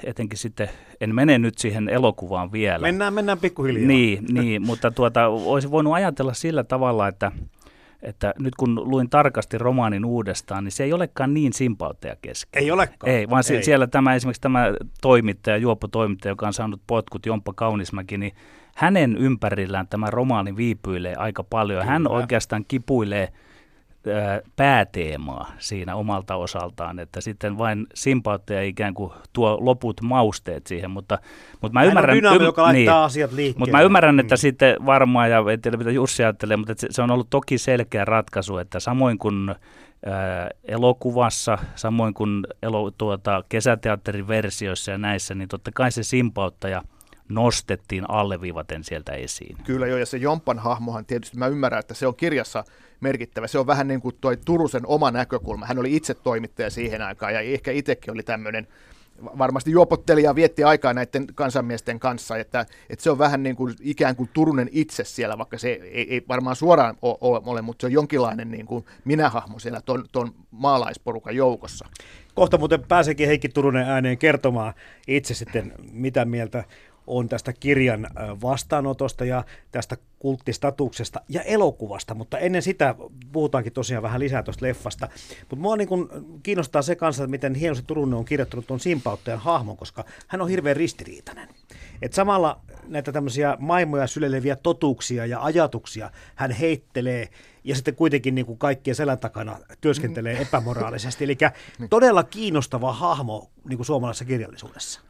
etenkin 0.05 0.39
sitten, 0.39 0.69
en 1.01 1.15
mene 1.15 1.39
nyt 1.39 1.59
siihen 1.59 1.89
elokuvaan 1.89 2.53
vielä. 2.53 2.79
Mennään, 2.79 3.15
mennään 3.15 3.39
pikkuhiljaa. 3.39 3.87
Niin, 3.87 4.25
niin 4.33 4.67
mutta 4.67 4.91
tuota, 4.91 5.27
olisi 5.27 5.71
voinut 5.71 5.95
ajatella 5.95 6.35
sillä 6.35 6.65
tavalla, 6.65 7.09
että, 7.09 7.33
että 8.05 8.35
nyt 8.39 8.55
kun 8.55 8.91
luin 8.91 9.11
tarkasti 9.11 9.59
romaanin 9.59 10.05
uudestaan, 10.05 10.65
niin 10.65 10.73
se 10.73 10.85
ei 10.85 10.93
olekaan 10.93 11.35
niin 11.35 11.53
simpautteja 11.53 12.17
kesken. 12.23 12.63
Ei 12.63 12.71
olekaan. 12.71 13.13
Ei, 13.13 13.31
vaan 13.31 13.43
ei. 13.51 13.63
Siellä 13.63 13.87
tämä 13.87 14.15
esimerkiksi 14.15 14.41
tämä 14.41 14.67
toimittaja, 15.01 15.57
juoppotoimittaja, 15.57 16.33
joka 16.33 16.47
on 16.47 16.53
saanut 16.53 16.81
potkut, 16.87 17.27
Jomppa 17.27 17.53
Kaunismäki, 17.53 18.19
niin 18.19 18.33
hänen 18.77 19.17
ympärillään 19.17 19.89
tämä 19.89 20.11
romaani 20.11 20.57
viipyilee 20.57 21.15
aika 21.15 21.45
paljon. 21.45 21.81
Kyllä. 21.81 21.93
Hän 21.93 22.09
oikeastaan 22.09 22.65
kipuilee 22.69 23.29
pääteemaa 24.57 25.53
siinä 25.59 25.97
omalta 25.97 26.37
osaltaan, 26.37 26.99
että 26.99 27.21
sitten 27.21 27.59
vain 27.59 27.87
simpautteja 27.95 28.63
ikään 28.63 28.95
kuin 28.95 29.13
tuo 29.33 29.59
loput 29.61 30.01
mausteet 30.03 30.67
siihen, 30.67 30.91
mutta, 30.91 31.19
mutta 31.61 31.79
mä 31.79 31.85
ymmärrän... 31.85 32.17
dynaami, 32.17 32.39
ym- 32.39 32.45
joka 32.45 32.63
laittaa 32.63 32.95
niin. 32.97 33.05
asiat 33.05 33.33
liikkeelle. 33.33 33.59
Mutta 33.59 33.77
mä 33.77 33.83
ymmärrän, 33.83 34.21
että 34.21 34.35
Mm. 34.35 34.39
sitten 34.39 34.77
varmaan, 34.87 35.31
ja 35.31 35.45
en 35.53 35.61
tiedä 35.61 35.77
mitä 35.77 35.91
Jussi 35.91 36.23
ajattelee, 36.23 36.57
mutta 36.57 36.75
se, 36.77 36.89
se 36.91 37.03
on 37.03 37.11
ollut 37.11 37.31
toki 37.31 37.59
selkeä 37.59 38.05
ratkaisu, 38.05 38.59
että 38.59 38.81
samoin 38.81 39.19
kuin 39.19 39.55
elokuvassa, 40.65 41.59
samoin 41.75 42.15
kuin 42.15 42.47
elo, 42.63 42.91
tuota, 42.91 43.45
kesäteatterin 43.49 44.29
versioissa 44.29 44.91
ja 44.91 44.99
näissä, 44.99 45.35
niin 45.35 45.49
totta 45.49 45.71
kai 45.75 45.93
se 45.93 46.03
simpauttaja 46.03 46.83
nostettiin 47.29 48.11
alleviivaten 48.11 48.85
sieltä 48.85 49.13
esiin. 49.13 49.57
Kyllä 49.65 49.87
joo, 49.87 49.99
ja 49.99 50.07
se 50.07 50.17
Jompan 50.17 50.59
hahmohan 50.59 51.07
tietysti, 51.07 51.39
mä 51.39 51.47
ymmärrän, 51.47 51.81
että 51.81 51.95
se 51.95 52.07
on 52.07 52.17
kirjassa 52.17 52.65
merkittävä. 53.01 53.47
Se 53.47 53.59
on 53.59 53.67
vähän 53.67 53.89
niin 53.89 54.01
kuin 54.01 54.17
toi 54.21 54.37
Turusen 54.45 54.87
oma 54.87 55.11
näkökulma. 55.11 55.67
Hän 55.67 55.79
oli 55.79 55.97
itse 55.97 56.15
toimittaja 56.15 56.71
siihen 56.71 57.03
aikaan, 57.03 57.35
ja 57.35 57.41
ehkä 57.41 57.71
itsekin 57.71 58.13
oli 58.13 58.23
tämmöinen, 58.23 58.67
varmasti 59.39 59.71
juopotteli 59.71 60.23
ja 60.23 60.35
vietti 60.35 60.65
aikaa 60.65 60.95
näiden 60.95 61.27
kansanmiesten 61.35 62.01
kanssa, 62.01 62.37
että, 62.37 62.67
että 62.91 63.03
se 63.03 63.11
on 63.11 63.19
vähän 63.19 63.43
niin 63.43 63.57
kuin 63.57 63.75
ikään 63.81 64.17
kuin 64.17 64.31
Turunen 64.33 64.69
itse 64.73 65.05
siellä, 65.05 65.39
vaikka 65.39 65.59
se 65.59 65.69
ei, 65.69 66.15
ei 66.15 66.23
varmaan 66.29 66.57
suoraan 66.57 66.97
o- 67.03 67.35
o- 67.35 67.43
ole, 67.51 67.63
mutta 67.63 67.83
se 67.83 67.87
on 67.87 67.93
jonkinlainen 67.93 68.51
niin 68.51 68.67
kuin 68.67 68.85
minähahmo 69.05 69.59
siellä 69.59 69.81
ton, 69.81 70.05
ton 70.13 70.35
maalaisporukan 70.51 71.37
joukossa. 71.37 71.87
Kohta 72.35 72.59
muuten 72.59 72.85
pääseekin 72.89 73.27
Heikki 73.27 73.49
Turunen 73.49 73.89
ääneen 73.89 74.19
kertomaan 74.19 74.75
itse 75.09 75.35
sitten, 75.35 75.73
mitä 75.93 76.25
mieltä 76.25 76.65
on 77.07 77.29
tästä 77.29 77.53
kirjan 77.53 78.07
vastaanotosta 78.43 79.25
ja 79.25 79.45
tästä 79.73 79.97
kulttistatuksesta 80.19 81.21
ja 81.29 81.43
elokuvasta, 81.43 82.15
mutta 82.15 82.39
ennen 82.39 82.63
sitä 82.63 82.95
puhutaankin 83.33 83.73
tosiaan 83.73 84.03
vähän 84.03 84.21
lisää 84.21 84.43
tuosta 84.43 84.67
leffasta. 84.67 85.09
Mutta 85.41 85.57
mua 85.57 85.77
niin 85.77 85.89
kun 85.89 86.09
kiinnostaa 86.43 86.83
se 86.83 86.97
kanssa, 86.97 87.25
että 87.25 87.31
miten 87.31 87.55
hienosti 87.55 87.85
Turunen 87.87 88.19
on 88.19 88.25
kirjoittanut 88.25 88.67
tuon 88.67 88.81
simpauttajan 88.81 89.41
hahmon, 89.41 89.77
koska 89.77 90.05
hän 90.29 90.41
on 90.41 90.49
hirveän 90.49 90.77
ristiriitainen. 90.77 91.49
Et 92.03 92.13
samalla 92.13 92.61
näitä 92.89 93.13
tämmöisiä 93.13 93.57
maailmoja 93.61 94.07
syleileviä 94.07 94.57
totuuksia 94.57 95.27
ja 95.27 95.43
ajatuksia 95.43 96.11
hän 96.35 96.51
heittelee 96.51 97.29
ja 97.65 97.75
sitten 97.75 97.95
kuitenkin 97.95 98.35
niin 98.35 98.47
kuin 98.47 98.59
kaikkien 98.59 98.95
selän 98.95 99.19
takana 99.19 99.59
työskentelee 99.81 100.41
epämoraalisesti. 100.41 101.25
Eli 101.25 101.39
todella 101.91 102.23
kiinnostava 102.23 102.93
hahmo 102.93 103.51
niin 103.69 103.79
kuin 103.79 103.87
suomalaisessa 103.87 104.25
kirjallisuudessa. 104.25 105.01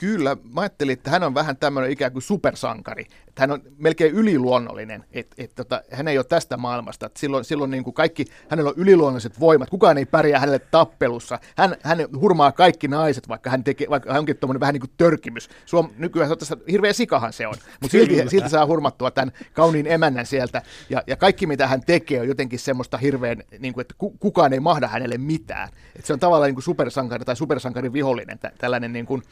Kyllä, 0.00 0.36
mä 0.54 0.60
ajattelin, 0.60 0.92
että 0.92 1.10
hän 1.10 1.22
on 1.22 1.34
vähän 1.34 1.56
tämmöinen 1.56 1.90
ikään 1.90 2.12
kuin 2.12 2.22
supersankari. 2.22 3.06
Että 3.28 3.42
hän 3.42 3.50
on 3.50 3.62
melkein 3.78 4.12
yliluonnollinen, 4.12 5.04
että 5.12 5.34
et, 5.38 5.54
tota, 5.54 5.82
hän 5.92 6.08
ei 6.08 6.18
ole 6.18 6.24
tästä 6.24 6.56
maailmasta. 6.56 7.06
Että 7.06 7.20
silloin 7.20 7.44
silloin 7.44 7.70
niin 7.70 7.84
kuin 7.84 7.94
kaikki, 7.94 8.24
hänellä 8.48 8.68
on 8.68 8.74
yliluonnolliset 8.76 9.40
voimat, 9.40 9.70
kukaan 9.70 9.98
ei 9.98 10.06
pärjää 10.06 10.40
hänelle 10.40 10.58
tappelussa. 10.58 11.38
Hän, 11.56 11.76
hän 11.82 11.98
hurmaa 12.20 12.52
kaikki 12.52 12.88
naiset, 12.88 13.28
vaikka 13.28 13.50
hän, 13.50 13.64
tekee, 13.64 13.86
vaikka 13.90 14.12
hän 14.12 14.18
onkin 14.18 14.36
tuommoinen 14.36 14.60
vähän 14.60 14.72
niin 14.72 14.80
kuin 14.80 14.90
törkimys. 14.96 15.48
Suom, 15.66 15.90
nykyään 15.98 16.28
se 16.28 16.32
on 16.32 16.38
tässä, 16.38 16.56
hirveä 16.70 16.92
sikahan 16.92 17.32
se 17.32 17.46
on, 17.46 17.54
mutta 17.80 17.92
silti, 17.92 18.28
silti 18.28 18.48
saa 18.48 18.66
hurmattua 18.66 19.10
tämän 19.10 19.32
kauniin 19.52 19.86
emännän 19.86 20.26
sieltä. 20.26 20.62
Ja, 20.90 21.02
ja 21.06 21.16
kaikki 21.16 21.46
mitä 21.46 21.66
hän 21.66 21.80
tekee 21.80 22.20
on 22.20 22.28
jotenkin 22.28 22.58
semmoista 22.58 22.98
hirveän, 22.98 23.42
niin 23.58 23.74
kuin, 23.74 23.82
että 23.82 23.94
ku, 23.98 24.10
kukaan 24.10 24.52
ei 24.52 24.60
mahda 24.60 24.88
hänelle 24.88 25.18
mitään. 25.18 25.68
Että 25.96 26.06
se 26.06 26.12
on 26.12 26.20
tavallaan 26.20 26.48
niin 26.48 26.54
kuin 26.54 26.64
supersankari 26.64 27.24
tai 27.24 27.36
supersankarin 27.36 27.92
vihollinen, 27.92 28.38
tä, 28.38 28.52
tällainen 28.58 28.92
niin 28.92 29.06
kuin, 29.06 29.22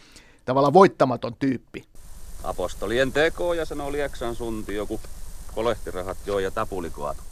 tavallaan 0.48 0.72
voittamaton 0.72 1.34
tyyppi. 1.38 1.84
Apostolien 2.44 3.12
teko 3.12 3.54
ja 3.54 3.64
sen 3.64 3.80
oli 3.80 4.00
Eksan 4.00 4.34
sunti 4.34 4.74
joku 4.74 5.00
kolehtirahat 5.54 6.18
joo 6.26 6.38
ja 6.38 6.50
tapuli 6.50 6.90
kaatu. 6.90 7.22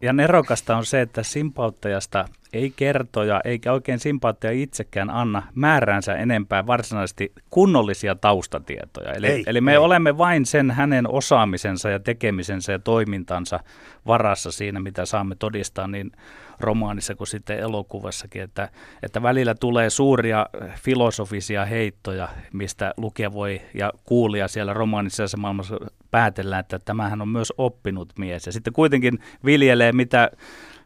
Ja 0.00 0.12
nerokasta 0.12 0.76
on 0.76 0.86
se, 0.86 1.00
että 1.00 1.22
simpauttajasta 1.22 2.24
ei 2.52 2.72
kertoja 2.76 3.40
eikä 3.44 3.72
oikein 3.72 3.98
simpauttaja 3.98 4.52
itsekään 4.52 5.10
anna 5.10 5.42
määränsä 5.54 6.14
enempää 6.14 6.66
varsinaisesti 6.66 7.32
kunnollisia 7.50 8.14
taustatietoja. 8.14 9.12
Eli, 9.12 9.26
Ei, 9.26 9.44
eli 9.46 9.60
me 9.60 9.72
ei. 9.72 9.78
olemme 9.78 10.18
vain 10.18 10.46
sen 10.46 10.70
hänen 10.70 11.10
osaamisensa 11.10 11.90
ja 11.90 12.00
tekemisensä 12.00 12.72
ja 12.72 12.78
toimintansa 12.78 13.60
varassa 14.06 14.52
siinä, 14.52 14.80
mitä 14.80 15.06
saamme 15.06 15.34
todistaa 15.34 15.86
niin 15.86 16.12
romaanissa 16.60 17.14
kuin 17.14 17.26
sitten 17.28 17.58
elokuvassakin, 17.58 18.42
että, 18.42 18.68
että 19.02 19.22
välillä 19.22 19.54
tulee 19.54 19.90
suuria 19.90 20.46
filosofisia 20.76 21.64
heittoja, 21.64 22.28
mistä 22.52 22.94
lukija 22.96 23.32
voi 23.32 23.60
ja 23.74 23.92
kuulija 24.04 24.48
siellä 24.48 24.72
romaanissa 24.72 25.22
ja 25.22 25.28
maailmassa 25.36 25.76
päätellä, 26.10 26.58
että 26.58 26.78
tämähän 26.78 27.22
on 27.22 27.28
myös 27.28 27.52
oppinut 27.58 28.12
mies. 28.18 28.46
Ja 28.46 28.52
sitten 28.52 28.72
kuitenkin 28.72 29.18
viljelee 29.44 29.92
mitä 29.92 30.30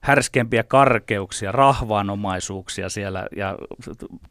härskeimpiä 0.01 0.63
karkeuksia, 0.63 1.53
rahvaanomaisuuksia 1.53 2.89
siellä 2.89 3.27
ja 3.37 3.57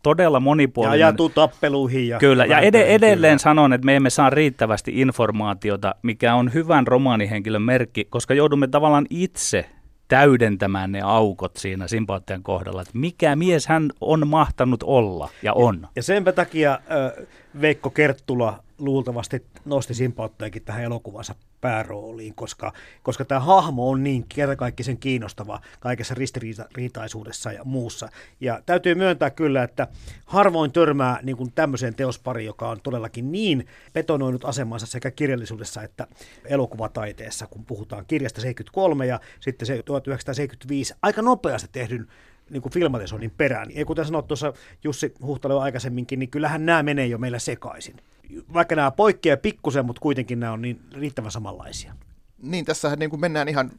todella 0.04 0.38
Ja 0.38 0.40
monipuolinen. 0.40 0.94
ajatuu 0.94 1.30
tappeluihin. 1.30 2.08
Ja 2.08 2.20
Kyllä, 2.20 2.46
ja 2.46 2.60
ed- 2.60 2.76
edelleen 2.76 3.20
kyllä. 3.20 3.38
sanon, 3.38 3.74
että 3.74 3.86
me 3.86 3.96
emme 3.96 4.10
saa 4.10 4.30
riittävästi 4.30 4.92
informaatiota, 5.02 5.96
mikä 6.04 6.36
on 6.36 6.54
hyvän 6.54 6.88
romaanihenkilön 6.88 7.62
merkki, 7.62 8.06
koska 8.06 8.34
joudumme 8.34 8.68
tavallaan 8.68 9.06
itse 9.10 9.70
täydentämään 10.08 10.92
ne 10.92 11.02
aukot 11.02 11.58
siinä 11.58 11.88
simpaattian 11.88 12.44
kohdalla, 12.44 12.82
että 12.82 12.98
mikä 12.98 13.36
mies 13.36 13.68
hän 13.68 13.90
on 14.02 14.28
mahtanut 14.28 14.84
olla 14.84 15.30
ja 15.44 15.54
on. 15.54 15.88
Ja 15.96 16.04
senpä 16.04 16.32
takia 16.32 16.74
äh, 16.74 17.26
Veikko 17.62 17.90
Kerttula 17.90 18.64
luultavasti 18.80 19.46
nosti 19.66 19.94
Simpauttajakin 19.94 20.64
tähän 20.64 20.84
elokuvansa 20.84 21.36
päärooliin, 21.62 22.36
koska, 22.36 22.74
koska 23.04 23.26
tämä 23.26 23.40
hahmo 23.40 23.90
on 23.90 24.04
niin 24.04 24.26
kertakaikkisen 24.30 24.98
kiinnostava 24.98 25.62
kaikessa 25.80 26.14
ristiriitaisuudessa 26.14 27.52
ja 27.52 27.64
muussa. 27.64 28.10
Ja 28.40 28.62
täytyy 28.66 28.96
myöntää 28.96 29.30
kyllä, 29.30 29.64
että 29.64 29.88
harvoin 30.26 30.72
törmää 30.72 31.20
niin 31.24 31.38
kuin 31.38 31.52
tämmöiseen 31.52 31.96
teospariin, 31.96 32.46
joka 32.46 32.70
on 32.70 32.82
todellakin 32.82 33.32
niin 33.32 33.68
betonoinut 33.94 34.46
asemansa 34.46 34.86
sekä 34.86 35.12
kirjallisuudessa 35.12 35.84
että 35.84 36.08
elokuvataiteessa, 36.46 37.48
kun 37.48 37.66
puhutaan 37.66 38.06
kirjasta 38.08 38.42
73 38.42 39.06
ja 39.06 39.20
sitten 39.40 39.66
se 39.66 39.84
1975 39.86 40.94
aika 41.02 41.22
nopeasti 41.22 41.70
tehdyn 41.72 42.08
niin 42.50 42.62
kuin 42.62 42.74
filmatisoinnin 42.74 43.32
perään. 43.38 43.76
Ja 43.76 43.86
kuten 43.86 44.06
sanoit 44.06 44.28
tuossa 44.28 44.54
Jussi 44.84 45.14
Huhtalo 45.22 45.60
aikaisemminkin, 45.60 46.20
niin 46.20 46.30
kyllähän 46.30 46.66
nämä 46.66 46.84
menee 46.84 47.08
jo 47.08 47.18
meillä 47.18 47.40
sekaisin. 47.40 47.96
Vaikka 48.54 48.76
nämä 48.76 48.92
poikkeaa 48.92 49.38
pikkusen, 49.38 49.86
mutta 49.86 50.00
kuitenkin 50.00 50.40
nämä 50.40 50.52
on 50.52 50.62
niin 50.62 50.80
riittävän 50.94 51.32
samanlaisia. 51.32 51.94
Niin, 52.42 52.66
tässähän 52.66 53.00
niin 53.00 53.10
kuin 53.10 53.20
mennään 53.20 53.48
ihan 53.48 53.72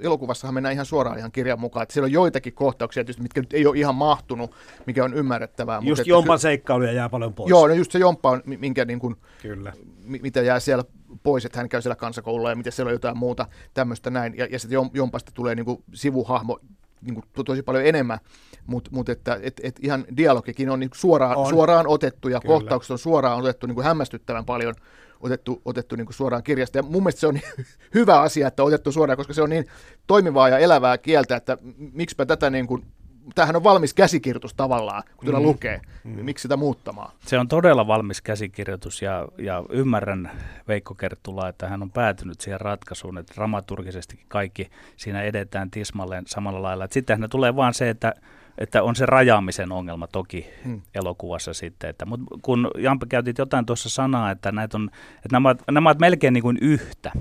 elokuvassahan 0.00 0.54
mennään 0.54 0.72
ihan 0.72 0.86
suoraan 0.86 1.18
ihan 1.18 1.32
kirjan 1.32 1.60
mukaan. 1.60 1.82
Että 1.82 1.92
siellä 1.92 2.06
on 2.06 2.12
joitakin 2.12 2.52
kohtauksia, 2.52 3.04
mitkä 3.20 3.40
nyt 3.40 3.52
ei 3.52 3.66
ole 3.66 3.78
ihan 3.78 3.94
mahtunut, 3.94 4.54
mikä 4.86 5.04
on 5.04 5.14
ymmärrettävää. 5.14 5.80
Just 5.82 6.00
mutta 6.00 6.10
jompan 6.10 6.34
että, 6.34 6.42
seikkailuja 6.42 6.92
jää 6.92 7.08
paljon 7.08 7.34
pois. 7.34 7.50
Joo, 7.50 7.68
no 7.68 7.74
just 7.74 7.92
se 7.92 7.98
jompa 7.98 8.30
on, 8.30 8.42
minkä 8.44 8.84
niin 8.84 8.98
kuin, 8.98 9.16
Kyllä. 9.42 9.72
mitä 10.04 10.42
jää 10.42 10.60
siellä 10.60 10.84
pois, 11.22 11.44
että 11.44 11.58
hän 11.58 11.68
käy 11.68 11.82
siellä 11.82 11.96
kansakoululla 11.96 12.50
ja 12.50 12.56
miten 12.56 12.72
siellä 12.72 12.88
on 12.88 12.94
jotain 12.94 13.18
muuta 13.18 13.46
tämmöistä 13.74 14.10
näin. 14.10 14.36
Ja, 14.36 14.46
ja 14.50 14.58
sitten 14.58 14.90
jompasta 14.94 15.32
tulee 15.34 15.54
niin 15.54 15.64
kuin 15.64 15.84
sivuhahmo, 15.94 16.60
niin 17.02 17.14
kuin 17.14 17.44
tosi 17.44 17.62
paljon 17.62 17.86
enemmän, 17.86 18.18
mutta 18.66 18.90
mut 18.92 19.08
että 19.08 19.38
et, 19.42 19.60
et 19.62 19.76
ihan 19.82 20.04
dialogikin 20.16 20.70
on 20.70 20.80
niin 20.80 20.90
suoraan, 20.94 21.36
on. 21.36 21.50
suoraan 21.50 21.86
otettu 21.86 22.28
ja 22.28 22.40
Kyllä. 22.40 22.54
kohtaukset 22.54 22.90
on 22.90 22.98
suoraan 22.98 23.38
otettu 23.38 23.66
niin 23.66 23.74
kuin 23.74 23.84
hämmästyttävän 23.84 24.44
paljon 24.44 24.74
otettu, 25.20 25.62
otettu 25.64 25.96
niin 25.96 26.06
kuin 26.06 26.14
suoraan 26.14 26.42
kirjasta. 26.42 26.78
Ja 26.78 26.82
mun 26.82 27.02
mielestä 27.02 27.20
se 27.20 27.26
on 27.26 27.40
hyvä 27.94 28.20
asia, 28.20 28.48
että 28.48 28.62
otettu 28.62 28.92
suoraan, 28.92 29.16
koska 29.16 29.32
se 29.32 29.42
on 29.42 29.50
niin 29.50 29.66
toimivaa 30.06 30.48
ja 30.48 30.58
elävää 30.58 30.98
kieltä, 30.98 31.36
että 31.36 31.58
miksipä 31.92 32.26
tätä 32.26 32.50
niin 32.50 32.66
kuin 32.66 32.86
tämähän 33.34 33.56
on 33.56 33.64
valmis 33.64 33.94
käsikirjoitus 33.94 34.54
tavallaan, 34.54 35.02
kun 35.16 35.28
mm. 35.28 35.42
lukee. 35.42 35.80
Mm. 36.04 36.24
Miksi 36.24 36.42
sitä 36.42 36.56
muuttamaan? 36.56 37.12
Se 37.26 37.38
on 37.38 37.48
todella 37.48 37.86
valmis 37.86 38.22
käsikirjoitus 38.22 39.02
ja, 39.02 39.28
ja 39.38 39.62
ymmärrän 39.70 40.30
Veikko 40.68 40.94
Kerttulaa, 40.94 41.48
että 41.48 41.68
hän 41.68 41.82
on 41.82 41.90
päätynyt 41.90 42.40
siihen 42.40 42.60
ratkaisuun, 42.60 43.18
että 43.18 43.34
dramaturgisesti 43.34 44.20
kaikki 44.28 44.70
siinä 44.96 45.22
edetään 45.22 45.70
tismalleen 45.70 46.24
samalla 46.26 46.62
lailla. 46.62 46.86
Sittenhän 46.90 47.30
tulee 47.30 47.56
vaan 47.56 47.74
se, 47.74 47.90
että 47.90 48.14
että 48.58 48.82
on 48.82 48.96
se 48.96 49.06
rajaamisen 49.06 49.72
ongelma 49.72 50.06
toki 50.06 50.46
hmm. 50.64 50.80
elokuvassa 50.94 51.54
sitten. 51.54 51.90
Että, 51.90 52.06
mutta 52.06 52.26
kun 52.42 52.70
Jampe 52.78 53.06
käytit 53.06 53.38
jotain 53.38 53.66
tuossa 53.66 53.88
sanaa, 53.88 54.30
että, 54.30 54.52
näitä 54.52 54.76
on, 54.76 54.90
että 55.16 55.28
nämä, 55.32 55.56
nämä 55.70 55.88
ovat 55.88 55.98
melkein 55.98 56.34
niin 56.34 56.42
kuin 56.42 56.58
yhtä, 56.60 57.12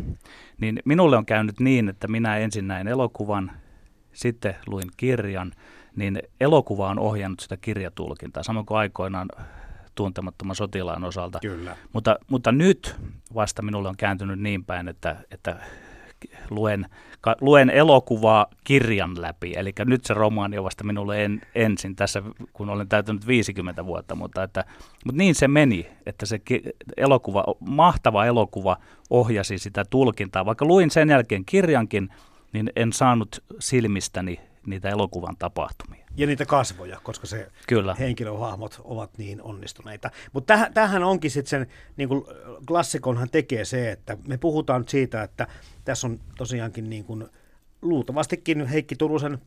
niin 0.58 0.80
minulle 0.86 1.18
on 1.18 1.26
käynyt 1.26 1.60
niin, 1.60 1.90
että 1.90 2.08
minä 2.08 2.38
ensin 2.38 2.68
näin 2.68 2.88
elokuvan, 2.88 3.52
sitten 4.14 4.56
luin 4.68 4.90
kirjan, 4.98 5.52
niin 5.96 6.20
elokuva 6.40 6.90
on 6.90 7.00
ohjannut 7.00 7.40
sitä 7.40 7.58
kirjatulkintaa, 7.58 8.44
samoin 8.44 8.66
kuin 8.66 8.78
aikoinaan 8.78 9.28
tuntemattoman 9.96 10.56
sotilaan 10.56 11.04
osalta. 11.04 11.40
Kyllä. 11.40 11.78
Mutta, 11.94 12.18
mutta 12.30 12.52
nyt 12.52 12.96
vasta 13.36 13.62
minulle 13.62 13.90
on 13.90 13.98
kääntynyt 13.98 14.40
niin 14.40 14.66
päin, 14.66 14.88
että, 14.88 15.16
että 15.32 15.60
luen, 16.50 16.86
ka, 17.22 17.36
luen 17.42 17.70
elokuvaa 17.70 18.48
kirjan 18.64 19.22
läpi. 19.22 19.54
Eli 19.56 19.74
nyt 19.86 20.06
se 20.06 20.14
romaani 20.14 20.58
on 20.58 20.64
vasta 20.64 20.84
minulle 20.84 21.26
en, 21.26 21.42
ensin 21.56 21.96
tässä, 21.96 22.24
kun 22.54 22.70
olen 22.70 22.90
täytänyt 22.90 23.28
50 23.28 23.86
vuotta, 23.86 24.16
mutta, 24.16 24.44
että, 24.44 24.66
mutta 25.06 25.18
niin 25.18 25.36
se 25.36 25.48
meni, 25.48 25.88
että 26.06 26.26
se 26.26 26.40
ki, 26.40 26.62
elokuva, 26.98 27.44
mahtava 27.60 28.26
elokuva 28.26 28.78
ohjasi 29.10 29.58
sitä 29.58 29.86
tulkintaa. 29.90 30.46
Vaikka 30.46 30.66
luin 30.66 30.92
sen 30.92 31.10
jälkeen 31.10 31.46
kirjankin, 31.46 32.10
niin 32.54 32.72
en 32.76 32.94
saanut 32.94 33.44
silmistäni 33.60 34.40
niitä 34.68 34.90
elokuvan 34.90 35.38
tapahtumia. 35.38 36.06
Ja 36.18 36.28
niitä 36.28 36.46
kasvoja, 36.46 37.00
koska 37.04 37.28
se 37.28 37.48
Kyllä. 37.68 37.96
henkilöhahmot 38.00 38.82
ovat 38.84 39.18
niin 39.18 39.42
onnistuneita. 39.42 40.12
Mutta 40.34 40.70
tähän 40.74 41.04
onkin 41.04 41.32
sitten 41.32 41.50
sen, 41.50 41.68
niin 41.98 42.10
kuin 42.10 42.24
klassikonhan 42.68 43.30
tekee 43.30 43.66
se, 43.66 43.92
että 43.92 44.18
me 44.28 44.38
puhutaan 44.38 44.84
siitä, 44.88 45.24
että 45.24 45.48
tässä 45.86 46.08
on 46.08 46.20
tosiaankin 46.38 46.90
niin 46.90 47.04
kuin, 47.04 47.30
luultavastikin 47.82 48.66
Heikki 48.66 48.96
Turusen 48.96 49.40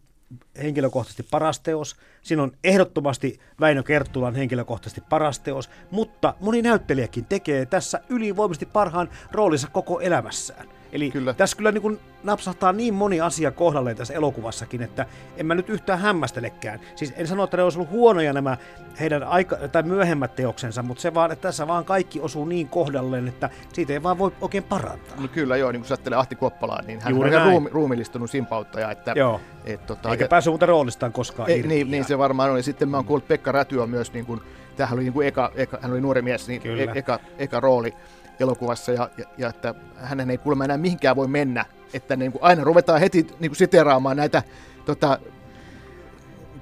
henkilökohtaisesti 0.62 1.22
paras 1.22 1.60
teos. 1.60 1.96
Siinä 2.22 2.42
on 2.42 2.52
ehdottomasti 2.64 3.40
Väinö 3.60 3.82
Kerttulan 3.82 4.34
henkilökohtaisesti 4.34 5.00
paras 5.00 5.38
teos, 5.38 5.70
mutta 5.90 6.34
moni 6.40 6.62
näyttelijäkin 6.62 7.24
tekee 7.24 7.66
tässä 7.66 8.00
ylivoimaisesti 8.08 8.66
parhaan 8.66 9.08
roolinsa 9.32 9.68
koko 9.68 10.00
elämässään. 10.00 10.68
Eli 10.94 11.10
kyllä. 11.10 11.34
tässä 11.34 11.56
kyllä 11.56 11.72
niin 11.72 11.82
kuin 11.82 12.00
napsahtaa 12.22 12.72
niin 12.72 12.94
moni 12.94 13.20
asia 13.20 13.50
kohdalleen 13.50 13.96
tässä 13.96 14.14
elokuvassakin, 14.14 14.82
että 14.82 15.06
en 15.36 15.46
mä 15.46 15.54
nyt 15.54 15.68
yhtään 15.68 15.98
hämmästelekään. 15.98 16.80
Siis 16.96 17.14
en 17.16 17.26
sano, 17.26 17.44
että 17.44 17.56
ne 17.56 17.62
olisi 17.62 17.78
ollut 17.78 17.90
huonoja 17.90 18.32
nämä 18.32 18.56
heidän 19.00 19.22
aika, 19.22 19.56
tai 19.56 19.82
myöhemmät 19.82 20.34
teoksensa, 20.34 20.82
mutta 20.82 21.00
se 21.00 21.14
vaan, 21.14 21.32
että 21.32 21.42
tässä 21.42 21.66
vaan 21.66 21.84
kaikki 21.84 22.20
osuu 22.20 22.44
niin 22.44 22.68
kohdalleen, 22.68 23.28
että 23.28 23.50
siitä 23.72 23.92
ei 23.92 24.02
vaan 24.02 24.18
voi 24.18 24.32
oikein 24.40 24.64
parantaa. 24.64 25.20
No 25.20 25.28
kyllä 25.28 25.56
joo, 25.56 25.72
niin 25.72 25.80
kun 25.80 25.88
sä 25.88 25.94
ajattelee 25.94 26.18
Ahti 26.18 26.36
Kuoppalaa, 26.36 26.82
niin 26.86 27.00
hän 27.00 27.14
Juuri 27.14 27.28
on 27.28 27.34
ihan 27.34 27.46
ruumi, 27.46 27.68
ruumillistunut 27.72 28.30
simpauttaja. 28.30 28.90
Että, 28.90 29.12
joo. 29.16 29.40
Et, 29.64 29.86
tota, 29.86 30.10
Eikä 30.10 30.24
ja, 30.24 30.28
päässyt 30.28 30.50
muuten 30.50 30.68
roolistaan 30.68 31.12
koskaan 31.12 31.50
ei, 31.50 31.62
niin, 31.62 31.90
niin, 31.90 32.04
se 32.04 32.18
varmaan 32.18 32.50
on. 32.50 32.56
Ja 32.56 32.62
sitten 32.62 32.88
mä 32.88 32.96
oon 32.96 33.06
kuullut 33.06 33.28
Pekka 33.28 33.52
Rätyä 33.52 33.86
myös, 33.86 34.12
niin 34.12 34.26
kuin, 34.26 34.40
tämähän 34.76 34.94
oli 34.94 35.02
niin 35.02 35.12
kuin 35.12 35.26
eka, 35.26 35.52
eka, 35.54 35.78
hän 35.82 35.90
oli 35.90 36.00
nuori 36.00 36.22
mies, 36.22 36.48
niin 36.48 36.62
e, 36.64 36.88
eka, 36.94 37.20
eka 37.38 37.60
rooli 37.60 37.94
elokuvassa 38.40 38.92
ja, 38.92 39.10
ja, 39.18 39.24
ja 39.38 39.48
että 39.48 39.74
hänen 39.96 40.30
ei 40.30 40.38
kuulemma 40.38 40.64
enää 40.64 40.78
mihinkään 40.78 41.16
voi 41.16 41.28
mennä. 41.28 41.64
Että 41.94 42.16
niin 42.16 42.32
kuin 42.32 42.42
aina 42.42 42.64
ruvetaan 42.64 43.00
heti 43.00 43.26
niin 43.40 43.50
kuin 43.50 43.56
siteraamaan 43.56 44.16
näitä 44.16 44.42
tota, 44.84 45.18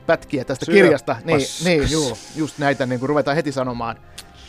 pätkiä 0.07 0.45
tästä 0.45 0.65
Syö, 0.65 0.75
kirjasta. 0.75 1.17
Niin, 1.25 1.41
niin 1.65 1.91
juu, 1.91 2.19
just 2.37 2.59
näitä 2.59 2.87
niin 2.87 3.01
kuin 3.01 3.09
ruvetaan 3.09 3.37
heti 3.37 3.53
sanomaan. 3.53 3.97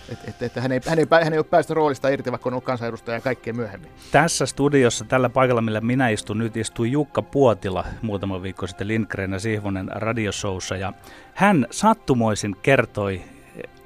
Että 0.10 0.26
et, 0.28 0.42
et 0.42 0.56
hän, 0.56 0.72
ei, 0.72 0.80
hän, 0.88 1.00
ei, 1.00 1.06
hän 1.24 1.34
ei 1.34 1.40
ole 1.40 1.46
päästä 1.46 1.74
roolista 1.74 2.10
irti, 2.10 2.32
vaikka 2.32 2.50
on 2.50 2.54
ollut 2.54 2.64
kansanedustaja 2.64 3.18
ja 3.18 3.22
kaikkea 3.22 3.54
myöhemmin. 3.54 3.92
Tässä 4.12 4.46
studiossa, 4.46 5.06
tällä 5.06 5.30
paikalla, 5.30 5.62
millä 5.62 5.82
minä 5.82 6.10
istun 6.10 6.38
nyt, 6.38 6.58
istui 6.58 6.92
Jukka 6.92 7.22
Puotila 7.22 7.86
muutama 8.02 8.42
viikko 8.44 8.68
sitten 8.68 8.88
Lindgren 8.88 9.32
ja 9.32 9.40
Sihvonen 9.40 9.90
radioshowssa. 9.94 10.76
Ja 10.76 10.94
hän 11.34 11.68
sattumoisin 11.72 12.56
kertoi 12.62 13.22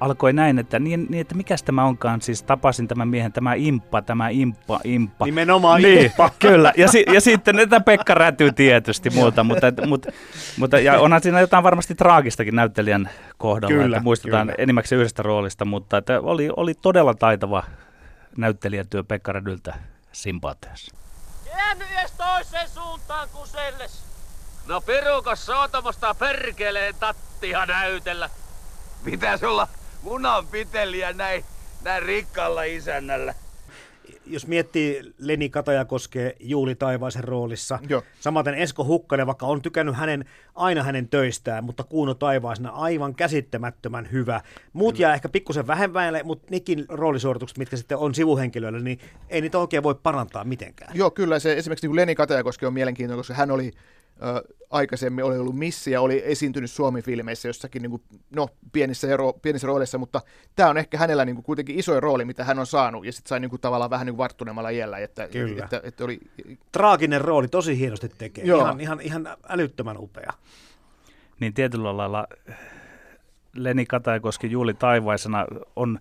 alkoi 0.00 0.32
näin, 0.32 0.58
että, 0.58 0.78
niin, 0.78 1.06
niin, 1.08 1.20
että 1.20 1.34
mikäs 1.34 1.62
tämä 1.62 1.84
onkaan, 1.84 2.22
siis 2.22 2.42
tapasin 2.42 2.88
tämän 2.88 3.08
miehen, 3.08 3.32
tämä 3.32 3.54
imppa, 3.54 4.02
tämä 4.02 4.28
imppa, 4.28 4.80
imppa. 4.84 5.24
Nimenomaan 5.24 5.82
niin, 5.82 6.04
imppa. 6.04 6.30
Kyllä, 6.38 6.72
ja, 6.76 6.88
si, 6.88 7.04
ja 7.12 7.20
sitten 7.20 7.58
että 7.58 7.80
Pekka 7.80 8.14
rätyy 8.14 8.52
tietysti 8.52 9.10
muuta, 9.10 9.44
mutta, 9.44 9.66
mutta, 9.86 10.12
mutta 10.56 10.78
ja 10.78 11.00
onhan 11.00 11.22
siinä 11.22 11.40
jotain 11.40 11.64
varmasti 11.64 11.94
traagistakin 11.94 12.56
näyttelijän 12.56 13.10
kohdalla, 13.38 13.82
kyllä, 13.82 13.96
että 13.96 14.04
muistetaan 14.04 14.46
kyllä. 14.46 14.62
enimmäkseen 14.62 14.98
yhdestä 14.98 15.22
roolista, 15.22 15.64
mutta 15.64 15.96
että 15.96 16.20
oli, 16.20 16.48
oli 16.56 16.74
todella 16.74 17.14
taitava 17.14 17.62
näyttelijätyö 18.36 19.04
Pekka 19.04 19.32
Rädyltä 19.32 19.74
Simpaatteessa. 20.12 20.94
Käänny 21.44 21.84
edes 21.98 22.12
toiseen 22.12 22.68
suuntaan 22.68 23.28
kuin 23.32 23.48
selles. 23.48 24.04
No 24.66 24.80
perukas 24.80 25.46
sootamosta 25.46 26.14
perkeleen 26.14 26.94
tattia 27.00 27.66
näytellä. 27.66 28.30
Pitäis 29.04 29.42
olla 29.42 29.68
munanpiteliä 30.02 31.12
näin, 31.12 31.44
näin 31.84 32.02
rikkaalla 32.02 32.62
isännällä. 32.62 33.34
Jos 34.26 34.46
miettii 34.46 35.14
Leni 35.18 35.48
Katajakoskee 35.48 36.36
Juuli 36.40 36.74
Taivaisen 36.74 37.24
roolissa, 37.24 37.78
Joo. 37.88 38.02
samaten 38.20 38.54
Esko 38.54 38.84
Hukkanen, 38.84 39.26
vaikka 39.26 39.46
on 39.46 39.62
tykännyt 39.62 39.96
hänen, 39.96 40.24
aina 40.54 40.82
hänen 40.82 41.08
töistään, 41.08 41.64
mutta 41.64 41.84
Kuuno 41.84 42.14
Taivaisena 42.14 42.70
aivan 42.70 43.14
käsittämättömän 43.14 44.08
hyvä. 44.12 44.40
Muut 44.72 44.94
Kyllä. 44.94 45.08
jää 45.08 45.14
ehkä 45.14 45.28
pikkusen 45.28 45.66
vähemmälle, 45.66 46.22
mutta 46.22 46.46
nekin 46.50 46.84
roolisuoritukset, 46.88 47.58
mitkä 47.58 47.76
sitten 47.76 47.98
on 47.98 48.14
sivuhenkilöillä, 48.14 48.80
niin 48.80 48.98
ei 49.28 49.40
niitä 49.40 49.58
oikein 49.58 49.82
voi 49.82 49.94
parantaa 49.94 50.44
mitenkään. 50.44 50.90
Joo, 50.94 51.10
kyllä 51.10 51.38
se 51.38 51.52
esimerkiksi 51.52 51.86
niin 51.86 51.90
kuin 51.90 51.96
Leni 51.96 52.14
Katajakoski 52.14 52.66
on 52.66 52.74
mielenkiintoinen, 52.74 53.18
koska 53.18 53.34
hän 53.34 53.50
oli 53.50 53.72
aikaisemmin 54.70 55.24
oli 55.24 55.38
ollut 55.38 55.56
missi 55.56 55.90
ja 55.90 56.00
oli 56.00 56.22
esiintynyt 56.24 56.70
Suomi-filmeissä 56.70 57.48
jossakin 57.48 57.82
niin 57.82 57.90
kuin, 57.90 58.02
no, 58.36 58.48
pienissä, 58.72 59.08
ero, 59.08 59.32
pienissä 59.32 59.66
rooleissa, 59.66 59.98
mutta 59.98 60.20
tämä 60.56 60.70
on 60.70 60.78
ehkä 60.78 60.98
hänellä 60.98 61.24
niin 61.24 61.36
kuin, 61.36 61.44
kuitenkin 61.44 61.78
isoin 61.78 62.02
rooli, 62.02 62.24
mitä 62.24 62.44
hän 62.44 62.58
on 62.58 62.66
saanut, 62.66 63.06
ja 63.06 63.12
sitten 63.12 63.28
sai 63.28 63.40
niin 63.40 63.50
kuin, 63.50 63.60
tavallaan 63.60 63.90
vähän 63.90 64.06
niin 64.06 64.12
kuin 64.14 64.18
varttuneemmalla 64.18 64.70
iällä. 64.70 64.98
Että, 64.98 65.28
Kyllä. 65.28 65.64
Että, 65.64 65.80
että 65.84 66.04
oli... 66.04 66.20
Traaginen 66.72 67.20
rooli, 67.20 67.48
tosi 67.48 67.78
hienosti 67.78 68.08
tekee, 68.08 68.44
Joo. 68.44 68.60
Ihan, 68.60 68.80
ihan, 68.80 69.00
ihan 69.00 69.28
älyttömän 69.48 69.96
upea. 69.98 70.32
Niin 71.40 71.54
tietyllä 71.54 71.96
lailla 71.96 72.26
Leni 73.54 73.86
Katajakoski 73.86 74.50
Juuli 74.50 74.74
Taivaisena 74.74 75.46
on 75.76 75.98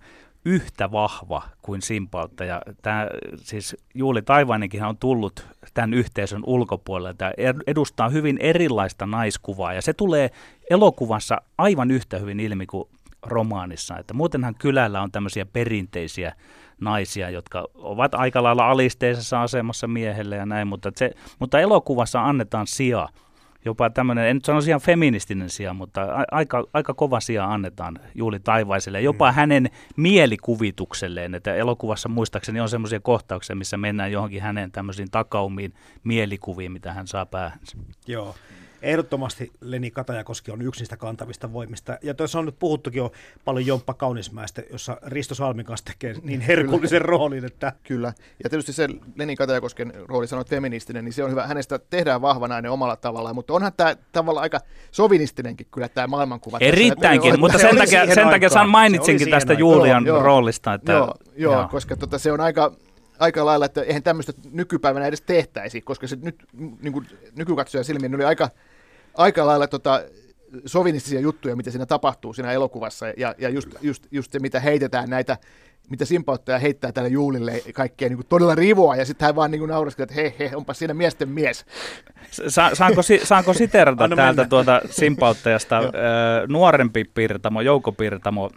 yhtä 0.48 0.92
vahva 0.92 1.44
kuin 1.62 1.82
Simpautta. 1.82 2.46
Ja 2.46 2.62
tämä, 2.82 3.08
siis 3.36 3.78
Juuli 3.94 4.22
Taivainenkin 4.22 4.84
on 4.84 4.98
tullut 4.98 5.46
tämän 5.74 5.94
yhteisön 5.94 6.42
ulkopuolelta 6.46 7.26
ja 7.26 7.54
edustaa 7.68 8.10
hyvin 8.10 8.38
erilaista 8.42 9.06
naiskuvaa. 9.06 9.74
Ja 9.74 9.82
se 9.82 9.94
tulee 9.94 10.30
elokuvassa 10.70 11.42
aivan 11.58 11.92
yhtä 11.92 12.18
hyvin 12.18 12.40
ilmi 12.40 12.66
kuin 12.66 12.90
romaanissa. 13.24 13.98
Että 13.98 14.14
muutenhan 14.14 14.56
kylällä 14.56 15.02
on 15.02 15.12
tämmöisiä 15.12 15.46
perinteisiä 15.46 16.34
naisia, 16.82 17.30
jotka 17.30 17.68
ovat 17.76 18.16
aika 18.16 18.44
lailla 18.44 18.70
alisteisessa 18.70 19.42
asemassa 19.42 19.88
miehelle 19.88 20.36
ja 20.36 20.46
näin, 20.46 20.68
mutta, 20.68 20.92
se, 20.96 21.12
mutta 21.40 21.60
elokuvassa 21.60 22.26
annetaan 22.26 22.68
sija 22.68 23.10
jopa 23.68 23.90
tämmöinen, 23.90 24.28
en 24.28 24.36
nyt 24.36 24.46
sanoisi 24.46 24.70
ihan 24.70 24.82
feministinen 24.82 25.50
sija, 25.50 25.74
mutta 25.74 26.02
a- 26.02 26.26
aika, 26.32 26.64
aika 26.74 26.94
kova 26.94 27.20
sija 27.20 27.54
annetaan 27.54 28.00
Juuli 28.16 28.40
Taivaiselle, 28.40 29.02
jopa 29.02 29.32
mm. 29.32 29.36
hänen 29.36 29.70
mielikuvitukselleen, 29.96 31.36
että 31.36 31.56
elokuvassa 31.56 32.10
muistaakseni 32.10 32.60
on 32.60 32.70
semmoisia 32.70 33.00
kohtauksia, 33.00 33.56
missä 33.56 33.78
mennään 33.78 34.12
johonkin 34.12 34.42
hänen 34.42 34.72
tämmöisiin 34.72 35.12
takaumiin 35.12 35.74
mielikuviin, 36.04 36.72
mitä 36.72 36.94
hän 36.94 37.08
saa 37.08 37.26
päähänsä. 37.26 37.78
Joo. 38.08 38.36
Ehdottomasti 38.88 39.52
Leni 39.62 39.92
Katajakoski 39.92 40.52
on 40.52 40.62
yksi 40.62 40.82
niistä 40.82 40.98
kantavista 40.98 41.54
voimista. 41.54 41.98
Ja 42.04 42.14
tuossa 42.14 42.40
on 42.40 42.46
nyt 42.46 42.60
puhuttukin 42.60 42.98
jo 42.98 43.12
paljon 43.46 43.66
Jomppa 43.66 43.94
Kaunismäestä, 43.94 44.64
jossa 44.72 44.98
Risto 45.06 45.36
Salmin 45.36 45.66
kanssa 45.66 45.86
tekee 45.86 46.16
niin 46.24 46.42
herkullisen 46.42 47.02
roolin, 47.02 47.46
että... 47.46 47.74
Kyllä. 47.84 48.14
Ja 48.44 48.50
tietysti 48.50 48.74
se 48.74 48.88
Leni 49.16 49.36
Katajakosken 49.36 49.94
rooli 50.06 50.28
sanoit 50.28 50.50
feministinen, 50.50 51.06
niin 51.06 51.14
se 51.14 51.24
on 51.24 51.32
hyvä. 51.32 51.48
Hänestä 51.48 51.80
tehdään 51.80 52.22
vahva 52.22 52.48
nainen 52.48 52.72
omalla 52.72 52.96
tavallaan, 52.96 53.36
mutta 53.36 53.54
onhan 53.54 53.72
tämä 53.78 53.96
tavallaan 54.12 54.44
aika 54.44 54.60
sovinistinenkin 54.92 55.68
kyllä 55.72 55.90
tämä 55.90 56.08
maailmankuva. 56.08 56.58
Erittäinkin, 56.62 57.32
tässä. 57.32 57.40
mutta 57.40 57.58
sen 57.58 57.78
takia, 57.78 58.16
sen 58.16 58.30
takia 58.30 58.50
saan 58.50 58.70
mainitsinkin 58.70 59.30
tästä 59.30 59.54
Julian 59.54 60.06
joo, 60.06 60.24
roolista. 60.24 60.74
Että, 60.74 60.92
joo, 60.92 61.14
joo, 61.36 61.54
joo, 61.54 61.68
koska 61.68 61.96
tota, 61.96 62.18
se 62.18 62.32
on 62.32 62.42
aika, 62.42 62.72
aika 63.20 63.46
lailla, 63.46 63.66
että 63.66 63.82
eihän 63.82 64.04
tämmöistä 64.04 64.34
nykypäivänä 64.52 65.06
edes 65.06 65.22
tehtäisi, 65.22 65.82
koska 65.82 66.08
se 66.08 66.18
nyt 66.22 66.36
niin 66.82 66.94
kuin 66.94 67.08
nykykatsojan 67.36 67.86
silmiin 67.86 68.16
oli 68.16 68.24
aika, 68.26 68.50
aika 69.18 69.46
lailla 69.48 69.68
tota, 69.68 70.02
sovinistisia 70.66 71.20
juttuja, 71.20 71.56
mitä 71.56 71.72
siinä 71.72 71.86
tapahtuu 71.86 72.34
siinä 72.34 72.52
elokuvassa, 72.52 73.06
ja, 73.18 73.36
ja 73.38 73.50
just, 73.50 73.70
just, 73.82 74.08
just 74.12 74.32
se, 74.32 74.40
mitä 74.40 74.60
heitetään 74.60 75.10
näitä, 75.10 75.38
mitä 75.90 76.06
simpauttaja 76.06 76.60
heittää 76.60 76.92
tälle 76.92 77.10
Juulille 77.10 77.62
kaikkea 77.74 78.10
niin 78.10 78.18
kuin 78.18 78.28
todella 78.28 78.56
rivoa, 78.56 78.96
ja 78.96 79.06
sitten 79.06 79.26
hän 79.26 79.36
vaan 79.36 79.52
niin 79.52 79.68
nauraskelee, 79.68 80.04
että 80.04 80.16
hei, 80.16 80.36
hei, 80.40 80.56
onpa 80.56 80.74
siinä 80.74 80.94
miesten 80.94 81.30
mies. 81.30 81.66
Sa- 82.48 82.76
saanko, 82.76 83.02
si- 83.02 83.22
saanko 83.24 83.54
siterata 83.54 84.10
täältä 84.16 84.26
mennä. 84.26 84.46
tuota 84.50 84.82
simpauttajasta? 84.90 85.80
nuorempi 86.48 87.04
Pirtamo, 87.04 87.62
Jouko 87.62 87.92
Pirtamo 87.92 88.50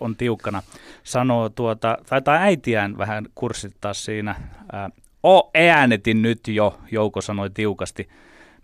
on 0.00 0.16
tiukkana, 0.16 0.62
sanoo 1.02 1.48
tuota, 1.48 1.98
taitaa 2.08 2.34
äitiään 2.34 2.98
vähän 2.98 3.26
kurssittaa 3.34 3.94
siinä, 3.94 4.34
o 5.22 5.50
äänetin 5.54 6.22
nyt 6.22 6.48
jo, 6.48 6.78
Jouko 6.90 7.20
sanoi 7.20 7.50
tiukasti, 7.50 8.08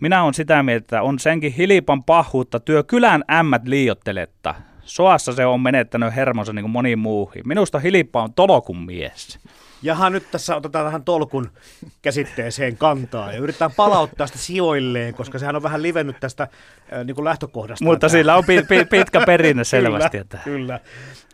minä 0.03 0.23
on 0.23 0.35
sitä 0.35 0.63
mieltä, 0.63 0.83
että 0.83 1.03
on 1.03 1.19
senkin 1.19 1.53
hilipan 1.53 2.05
pahuutta 2.05 2.61
työ 2.61 2.83
kylän 2.83 3.25
ämmät 3.31 3.69
liiotteletta. 3.69 4.55
Soassa 4.85 5.33
se 5.33 5.47
on 5.47 5.61
menettänyt 5.61 6.17
hermonsa 6.17 6.53
niin 6.53 6.63
kuin 6.63 6.71
moni 6.71 6.97
muuhin. 6.97 7.43
Minusta 7.49 7.79
Hilippa 7.79 8.23
on 8.23 8.35
tolokun 8.35 8.85
mies. 8.85 9.39
Jaha, 9.83 10.11
nyt 10.11 10.31
tässä 10.31 10.57
otetaan 10.57 10.87
tähän 10.87 11.05
tolkun 11.05 11.51
käsitteeseen 12.03 12.77
kantaa 12.77 13.33
ja 13.33 13.39
yritetään 13.39 13.73
palauttaa 13.77 14.27
sitä 14.27 14.39
sijoilleen, 14.39 15.15
koska 15.15 15.39
sehän 15.39 15.57
on 15.57 15.63
vähän 15.63 15.83
livennyt 15.83 16.17
tästä 16.21 16.43
äh, 16.43 17.05
niin 17.05 17.15
kuin 17.15 17.25
lähtökohdasta. 17.25 17.85
Mutta 17.85 18.09
sillä 18.09 18.37
on 18.37 18.45
pi- 18.45 18.63
pi- 18.63 18.85
pitkä 18.85 19.21
perinne 19.27 19.65
selvästi. 19.75 20.11
kyllä, 20.11 20.21
että. 20.21 20.39
kyllä. 20.45 20.81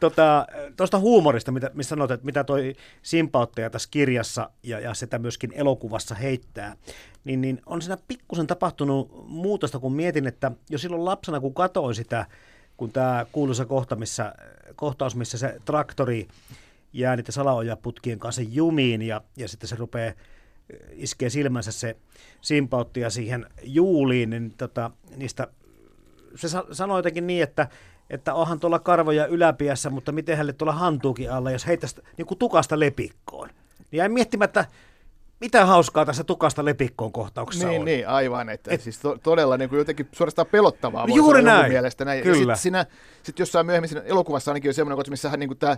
Tota, 0.00 0.46
tuosta 0.76 0.98
huumorista, 0.98 1.52
mitä, 1.52 1.70
missä 1.74 1.88
sanoit, 1.88 2.10
että 2.10 2.26
mitä 2.26 2.44
toi 2.44 2.74
simpauttaja 3.02 3.70
tässä 3.70 3.88
kirjassa 3.90 4.50
ja, 4.62 4.80
ja 4.80 4.94
sitä 4.94 5.18
myöskin 5.18 5.52
elokuvassa 5.54 6.14
heittää, 6.14 6.76
niin, 7.24 7.40
niin 7.40 7.62
on 7.66 7.82
siinä 7.82 7.98
pikkusen 8.08 8.46
tapahtunut 8.46 9.24
muutosta, 9.28 9.78
kun 9.78 9.92
mietin, 9.92 10.26
että 10.26 10.52
jo 10.70 10.78
silloin 10.78 11.04
lapsena, 11.04 11.40
kun 11.40 11.54
katsoin 11.54 11.94
sitä, 11.94 12.26
kun 12.76 12.92
tämä 12.92 13.26
kuuluisa 13.32 13.64
kohta, 13.64 13.96
missä, 13.96 14.32
kohtaus, 14.76 15.16
missä 15.16 15.38
se 15.38 15.56
traktori 15.64 16.28
jää 16.92 17.16
niiden 17.16 17.32
salaojaputkien 17.32 18.18
kanssa 18.18 18.42
jumiin 18.42 19.02
ja, 19.02 19.20
ja 19.36 19.48
sitten 19.48 19.68
se 19.68 19.76
rupeaa 19.76 20.12
iskee 20.92 21.30
silmänsä 21.30 21.72
se 21.72 21.96
simpautti 22.40 23.00
siihen 23.08 23.46
juuliin, 23.62 24.30
niin 24.30 24.54
tota, 24.58 24.90
niistä, 25.16 25.48
se 26.34 26.48
sanoi 26.72 26.98
jotenkin 26.98 27.26
niin, 27.26 27.42
että, 27.42 27.68
että 28.10 28.34
onhan 28.34 28.60
tuolla 28.60 28.78
karvoja 28.78 29.26
yläpiässä, 29.26 29.90
mutta 29.90 30.12
miten 30.12 30.36
hänelle 30.36 30.52
tuolla 30.52 30.72
hantuukin 30.72 31.32
alla, 31.32 31.50
jos 31.50 31.66
heittäisi 31.66 31.96
niin 32.16 32.26
kuin 32.26 32.38
tukasta 32.38 32.80
lepikkoon. 32.80 33.48
Niin 33.78 33.98
jäin 33.98 34.12
miettimättä, 34.12 34.64
mitä 35.40 35.66
hauskaa 35.66 36.06
tässä 36.06 36.24
tukasta 36.24 36.64
lepikkoon 36.64 37.12
kohtauksessa 37.12 37.68
niin, 37.68 37.80
on. 37.80 37.84
Niin, 37.84 38.08
aivan. 38.08 38.48
Että 38.48 38.74
Et, 38.74 38.80
siis 38.80 38.98
to, 38.98 39.18
todella 39.22 39.56
niin 39.56 39.68
kuin 39.68 39.78
jotenkin 39.78 40.08
suorastaan 40.12 40.48
pelottavaa. 40.50 41.06
Juuri 41.14 41.42
näin. 41.42 41.72
Mielestä 41.72 42.04
näin. 42.04 42.22
Kyllä. 42.22 42.36
Sitten 42.36 42.56
siinä, 42.56 42.86
sit 43.22 43.38
jossain 43.38 43.66
myöhemmin 43.66 43.88
siinä 43.88 44.04
elokuvassa 44.04 44.50
ainakin 44.50 44.68
on 44.68 44.74
semmoinen 44.74 44.96
kohta, 44.96 45.10
missä 45.10 45.30
hän 45.30 45.40
niin 45.40 45.48
kuin 45.48 45.58
tämä 45.58 45.76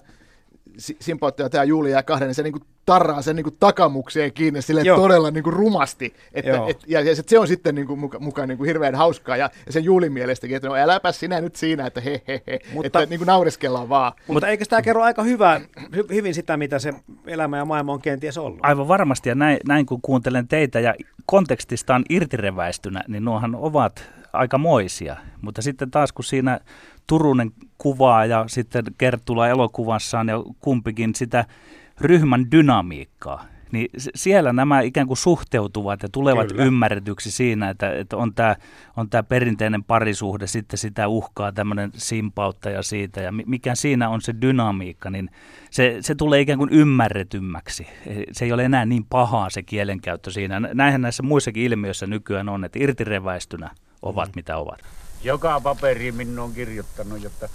Simpautti 0.78 1.42
ja 1.42 1.50
tämä 1.50 1.64
Juuli 1.64 1.90
jää 1.90 2.02
kahden, 2.02 2.28
niin 2.28 2.34
se 2.34 2.42
niinku 2.42 2.60
tarraa 2.86 3.22
sen 3.22 3.36
niinku 3.36 3.50
takamukseen 3.50 4.32
kiinni 4.32 4.62
sille 4.62 4.84
todella 4.84 5.30
niinku 5.30 5.50
rumasti. 5.50 6.14
Että, 6.32 6.60
et, 6.68 6.84
ja, 6.86 7.00
ja 7.00 7.14
se 7.26 7.38
on 7.38 7.48
sitten 7.48 7.74
niinku 7.74 7.96
muka, 7.96 8.18
muka 8.18 8.46
niinku 8.46 8.64
hirveän 8.64 8.94
hauskaa. 8.94 9.36
Ja, 9.36 9.50
ja 9.66 9.72
sen 9.72 9.84
Juulin 9.84 10.12
mielestäkin, 10.12 10.56
että 10.56 10.68
no 10.68 10.74
äläpä 10.74 11.12
sinä 11.12 11.40
nyt 11.40 11.56
siinä, 11.56 11.86
että 11.86 12.00
he 12.00 12.22
he 12.28 12.42
he. 12.46 12.58
Mutta, 12.72 12.86
että 12.86 13.10
niinku 13.10 13.24
naureskellaan 13.24 13.88
vaan. 13.88 14.12
Mutta 14.26 14.48
eikö 14.48 14.64
tämä 14.64 14.82
kerro 14.82 15.02
aika 15.02 15.22
hyvä, 15.22 15.60
hy, 15.96 16.04
hyvin 16.10 16.34
sitä, 16.34 16.56
mitä 16.56 16.78
se 16.78 16.92
elämä 17.26 17.56
ja 17.56 17.64
maailma 17.64 17.92
on 17.92 18.02
kenties 18.02 18.38
ollut? 18.38 18.60
Aivan 18.62 18.88
varmasti. 18.88 19.28
Ja 19.28 19.34
näin, 19.34 19.58
näin 19.66 19.86
kun 19.86 20.02
kuuntelen 20.02 20.48
teitä 20.48 20.80
ja 20.80 20.94
kontekstistaan 21.26 22.04
irtireväistynä, 22.08 23.04
niin 23.08 23.24
nuohan 23.24 23.54
ovat 23.54 24.10
aika 24.32 24.58
moisia. 24.58 25.16
Mutta 25.42 25.62
sitten 25.62 25.90
taas 25.90 26.12
kun 26.12 26.24
siinä 26.24 26.60
Turunen 27.10 27.52
kuvaa 27.78 28.26
ja 28.26 28.44
sitten 28.48 28.84
Kerttula 28.98 29.48
elokuvassaan 29.48 30.28
ja 30.28 30.42
kumpikin 30.60 31.14
sitä 31.14 31.44
ryhmän 32.00 32.50
dynamiikkaa, 32.50 33.44
niin 33.72 33.88
siellä 34.14 34.52
nämä 34.52 34.80
ikään 34.80 35.06
kuin 35.06 35.16
suhteutuvat 35.16 36.02
ja 36.02 36.08
tulevat 36.12 36.48
Kyllä. 36.48 36.64
ymmärretyksi 36.64 37.30
siinä, 37.30 37.70
että, 37.70 37.92
että 37.92 38.16
on 38.16 38.34
tämä 38.34 38.56
on 38.96 39.10
tämä 39.10 39.22
perinteinen 39.22 39.84
parisuhde, 39.84 40.46
sitten 40.46 40.78
sitä 40.78 41.08
uhkaa 41.08 41.52
tämmöinen 41.52 41.90
simpauttaja 41.94 42.82
siitä, 42.82 43.20
ja 43.20 43.32
mikä 43.32 43.74
siinä 43.74 44.08
on 44.08 44.20
se 44.20 44.34
dynamiikka, 44.40 45.10
niin 45.10 45.30
se, 45.70 45.96
se 46.00 46.14
tulee 46.14 46.40
ikään 46.40 46.58
kuin 46.58 46.70
ymmärretymmäksi. 46.72 47.86
Se 48.32 48.44
ei 48.44 48.52
ole 48.52 48.64
enää 48.64 48.86
niin 48.86 49.04
pahaa 49.04 49.50
se 49.50 49.62
kielenkäyttö 49.62 50.30
siinä. 50.30 50.60
Näinhän 50.60 51.00
näissä 51.00 51.22
muissakin 51.22 51.62
ilmiöissä 51.62 52.06
nykyään 52.06 52.48
on, 52.48 52.64
että 52.64 52.78
irtireväistynä 52.82 53.70
ovat 54.02 54.28
mm. 54.28 54.32
mitä 54.36 54.56
ovat. 54.56 54.80
Joka 55.22 55.60
paperi 55.60 56.12
minun 56.12 56.38
on 56.38 56.54
kirjoittanut, 56.54 57.22
jotta 57.22 57.48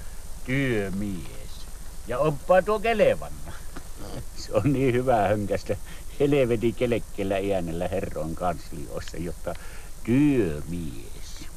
työmies. 0.45 1.65
Ja 2.07 2.19
oppaa 2.19 2.61
tuo 2.61 2.79
kelevanna. 2.79 3.51
Se 4.41 4.53
on 4.53 4.73
niin 4.73 4.93
hyvä 4.93 5.27
hönkästä 5.27 5.77
helveti 6.19 6.73
kelekkellä 6.73 7.37
iänellä 7.37 7.87
herron 7.87 8.35
kanslioissa, 8.35 9.17
jotta 9.17 9.53
työmies. 10.03 11.47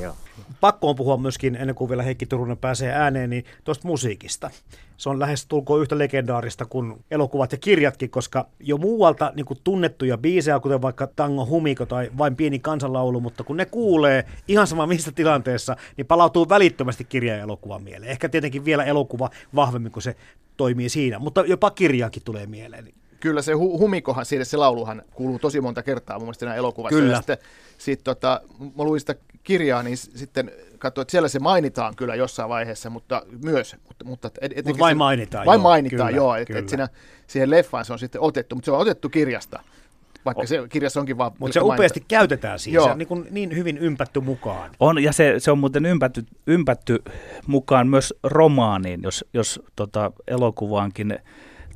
Joo. 0.00 0.16
Pakko 0.60 0.90
on 0.90 0.96
puhua 0.96 1.16
myöskin, 1.16 1.56
ennen 1.56 1.74
kuin 1.74 1.88
vielä 1.88 2.02
Heikki 2.02 2.26
Turunen 2.26 2.58
pääsee 2.58 2.92
ääneen, 2.92 3.30
niin 3.30 3.44
tuosta 3.64 3.88
musiikista. 3.88 4.50
Se 4.96 5.08
on 5.08 5.18
lähes 5.18 5.46
tulkoon 5.46 5.80
yhtä 5.80 5.98
legendaarista 5.98 6.64
kuin 6.66 7.04
elokuvat 7.10 7.52
ja 7.52 7.58
kirjatkin, 7.58 8.10
koska 8.10 8.46
jo 8.60 8.76
muualta 8.76 9.32
niin 9.36 9.46
kuin 9.46 9.58
tunnettuja 9.64 10.18
biisejä, 10.18 10.60
kuten 10.60 10.82
vaikka 10.82 11.06
Tango 11.06 11.46
Humiko 11.46 11.86
tai 11.86 12.10
Vain 12.18 12.36
pieni 12.36 12.58
kansanlaulu, 12.58 13.20
mutta 13.20 13.44
kun 13.44 13.56
ne 13.56 13.64
kuulee 13.64 14.24
ihan 14.48 14.66
sama 14.66 14.86
missä 14.86 15.12
tilanteessa, 15.12 15.76
niin 15.96 16.06
palautuu 16.06 16.48
välittömästi 16.48 17.04
kirja 17.04 17.36
ja 17.36 17.42
elokuva 17.42 17.78
mieleen. 17.78 18.10
Ehkä 18.10 18.28
tietenkin 18.28 18.64
vielä 18.64 18.84
elokuva 18.84 19.30
vahvemmin, 19.54 19.92
kun 19.92 20.02
se 20.02 20.16
toimii 20.56 20.88
siinä, 20.88 21.18
mutta 21.18 21.40
jopa 21.40 21.70
kirjaakin 21.70 22.22
tulee 22.24 22.46
mieleen. 22.46 22.88
Kyllä 23.20 23.42
se 23.42 23.52
hu- 23.52 23.78
humikohan, 23.78 24.26
siitä 24.26 24.44
se 24.44 24.56
lauluhan 24.56 25.02
kuuluu 25.14 25.38
tosi 25.38 25.60
monta 25.60 25.82
kertaa 25.82 26.18
mun 26.18 26.26
mielestä 26.26 26.46
siinä 26.46 26.54
elokuvassa. 26.54 26.98
Kyllä. 26.98 27.12
Ja 27.12 27.16
sitten 27.16 27.38
sit, 27.78 28.04
tota, 28.04 28.40
mä 28.58 28.84
luin 28.84 29.00
sitä 29.00 29.14
kirjaa, 29.44 29.82
niin 29.82 29.96
sitten 29.96 30.52
katsoin, 30.78 31.02
että 31.02 31.12
siellä 31.12 31.28
se 31.28 31.38
mainitaan 31.38 31.96
kyllä 31.96 32.14
jossain 32.14 32.48
vaiheessa, 32.48 32.90
mutta 32.90 33.22
myös. 33.44 33.76
Mutta, 33.88 34.04
mutta 34.04 34.30
et, 34.40 34.66
Mut 34.66 34.78
vain 34.78 34.96
mainitaan. 34.96 35.46
Vain 35.46 35.58
joo, 35.58 35.62
mainitaan, 35.62 36.08
kyllä, 36.08 36.16
joo. 36.16 36.34
Että 36.34 36.58
et 36.58 36.68
siinä, 36.68 36.88
siihen 37.26 37.50
leffaan 37.50 37.84
se 37.84 37.92
on 37.92 37.98
sitten 37.98 38.20
otettu, 38.20 38.54
mutta 38.54 38.66
se 38.66 38.72
on 38.72 38.78
otettu 38.78 39.08
kirjasta. 39.08 39.60
Vaikka 40.24 40.42
o- 40.42 40.46
se 40.46 40.68
kirjassa 40.68 41.00
onkin 41.00 41.18
vaan... 41.18 41.32
Mutta 41.38 41.54
se 41.54 41.60
upeasti 41.60 42.00
mainita. 42.00 42.08
käytetään 42.08 42.58
siinä, 42.58 42.82
se 42.82 42.90
on 42.90 42.98
niin, 42.98 43.26
niin 43.30 43.56
hyvin 43.56 43.78
ympätty 43.78 44.20
mukaan. 44.20 44.70
On, 44.80 45.02
ja 45.02 45.12
se, 45.12 45.34
se 45.38 45.50
on 45.50 45.58
muuten 45.58 45.86
ympätty, 45.86 46.26
ympätty 46.46 47.02
mukaan 47.46 47.88
myös 47.88 48.14
romaaniin, 48.22 49.02
jos, 49.02 49.24
jos 49.34 49.60
tota, 49.76 50.12
elokuvaankin 50.26 51.18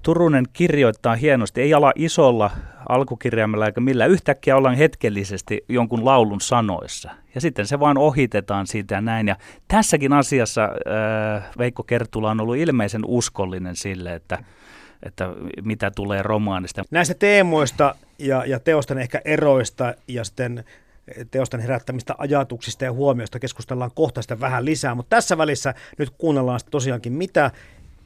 Turunen 0.03 0.45
kirjoittaa 0.53 1.15
hienosti, 1.15 1.61
ei 1.61 1.75
ala 1.75 1.93
isolla 1.97 2.51
alkukirjaimella 2.89 3.67
eikä 3.67 3.81
millä. 3.81 4.07
Yhtäkkiä 4.07 4.57
ollaan 4.57 4.75
hetkellisesti 4.75 5.65
jonkun 5.69 6.05
laulun 6.05 6.41
sanoissa. 6.41 7.11
Ja 7.35 7.41
sitten 7.41 7.67
se 7.67 7.81
vaan 7.81 7.99
ohitetaan 7.99 8.67
siitä 8.67 8.95
ja 8.95 9.01
näin. 9.01 9.29
Ja 9.29 9.37
tässäkin 9.69 10.13
asiassa 10.13 10.65
äh, 10.65 11.51
Veikko 11.59 11.83
Kertula 11.83 12.31
on 12.31 12.41
ollut 12.41 12.57
ilmeisen 12.57 13.03
uskollinen 13.05 13.77
sille, 13.77 14.15
että, 14.15 14.39
että 15.03 15.29
mitä 15.65 15.91
tulee 15.91 16.23
romaanista. 16.23 16.83
Näistä 16.91 17.15
teemoista 17.15 17.95
ja, 18.19 18.45
ja 18.47 18.61
teosten 18.61 18.99
ehkä 18.99 19.21
eroista 19.25 19.95
ja 20.09 20.25
sitten 20.25 20.65
teosten 21.31 21.61
herättämistä 21.61 22.15
ajatuksista 22.19 22.85
ja 22.85 22.93
huomioista 22.93 23.39
keskustellaan 23.39 23.91
kohta 23.95 24.23
sitä 24.23 24.41
vähän 24.41 24.65
lisää, 24.65 24.95
mutta 24.95 25.17
tässä 25.17 25.39
välissä 25.39 25.75
nyt 25.99 26.11
kuunnellaan 26.11 26.61
tosiaankin, 26.71 27.13
mitä 27.13 27.51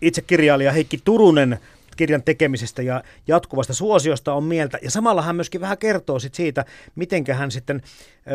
itse 0.03 0.23
kirjailija 0.23 0.73
Heikki 0.73 1.01
Turunen 1.05 1.59
kirjan 1.97 2.23
tekemisestä 2.23 2.83
ja 2.83 3.03
jatkuvasta 3.27 3.75
suosiosta 3.75 4.35
on 4.35 4.45
mieltä. 4.45 4.79
Ja 4.83 4.91
samalla 4.91 5.23
hän 5.23 5.37
myöskin 5.37 5.61
vähän 5.61 5.79
kertoo 5.79 6.19
sit 6.19 6.35
siitä, 6.35 6.65
miten 6.95 7.25
hän 7.33 7.51
sitten 7.51 7.83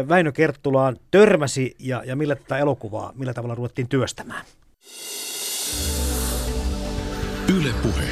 Väinö 0.10 0.32
Kerttulaan 0.32 0.98
törmäsi 1.12 1.76
ja, 1.80 2.04
ja 2.06 2.16
millä 2.16 2.36
tätä 2.36 2.58
elokuvaa, 2.58 3.14
millä 3.16 3.34
tavalla 3.34 3.56
ruvettiin 3.56 3.88
työstämään. 3.88 4.46
Yle 7.58 7.74
puhe. 7.84 8.04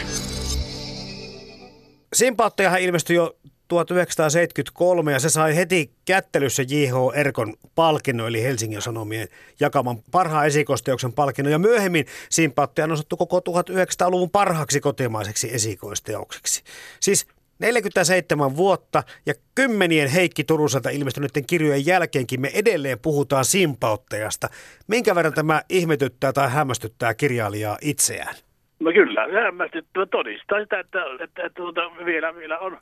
Simpaattejahan 2.13 2.81
ilmestyi 2.81 3.15
jo 3.15 3.37
1973 3.69 5.11
ja 5.11 5.19
se 5.19 5.29
sai 5.29 5.55
heti 5.55 5.91
kättelyssä 6.05 6.63
J.H. 6.63 6.95
Erkon 7.15 7.53
palkinnon, 7.75 8.27
eli 8.27 8.43
Helsingin 8.43 8.81
Sanomien 8.81 9.27
jakaman 9.59 9.97
parhaan 10.11 10.47
esikoisteoksen 10.47 11.13
palkinnon. 11.13 11.51
Ja 11.51 11.59
myöhemmin 11.59 12.05
Simpaatteja 12.29 12.83
on 12.83 12.91
osattu 12.91 13.17
koko 13.17 13.39
1900-luvun 13.39 14.29
parhaaksi 14.29 14.79
kotimaiseksi 14.79 15.53
esikoisteokseksi. 15.53 16.63
Siis 16.99 17.27
47 17.59 18.55
vuotta 18.55 19.03
ja 19.25 19.33
kymmenien 19.55 20.09
Heikki 20.09 20.43
Turuselta 20.43 20.89
ilmestyneiden 20.89 21.45
kirjojen 21.47 21.85
jälkeenkin 21.85 22.41
me 22.41 22.51
edelleen 22.53 22.99
puhutaan 22.99 23.45
simpauttajasta. 23.45 24.47
Minkä 24.87 25.15
verran 25.15 25.33
tämä 25.33 25.61
ihmetyttää 25.69 26.33
tai 26.33 26.49
hämmästyttää 26.49 27.13
kirjailijaa 27.13 27.77
itseään? 27.81 28.35
No 28.79 28.91
kyllä, 28.91 29.27
hämmästyttää 29.43 30.05
todistaa 30.05 30.59
sitä, 30.59 30.79
että, 30.79 31.01
että, 31.01 31.23
että, 31.23 31.43
että 31.43 31.57
tuota, 31.57 31.81
vielä, 32.05 32.35
vielä 32.35 32.59
on 32.59 32.77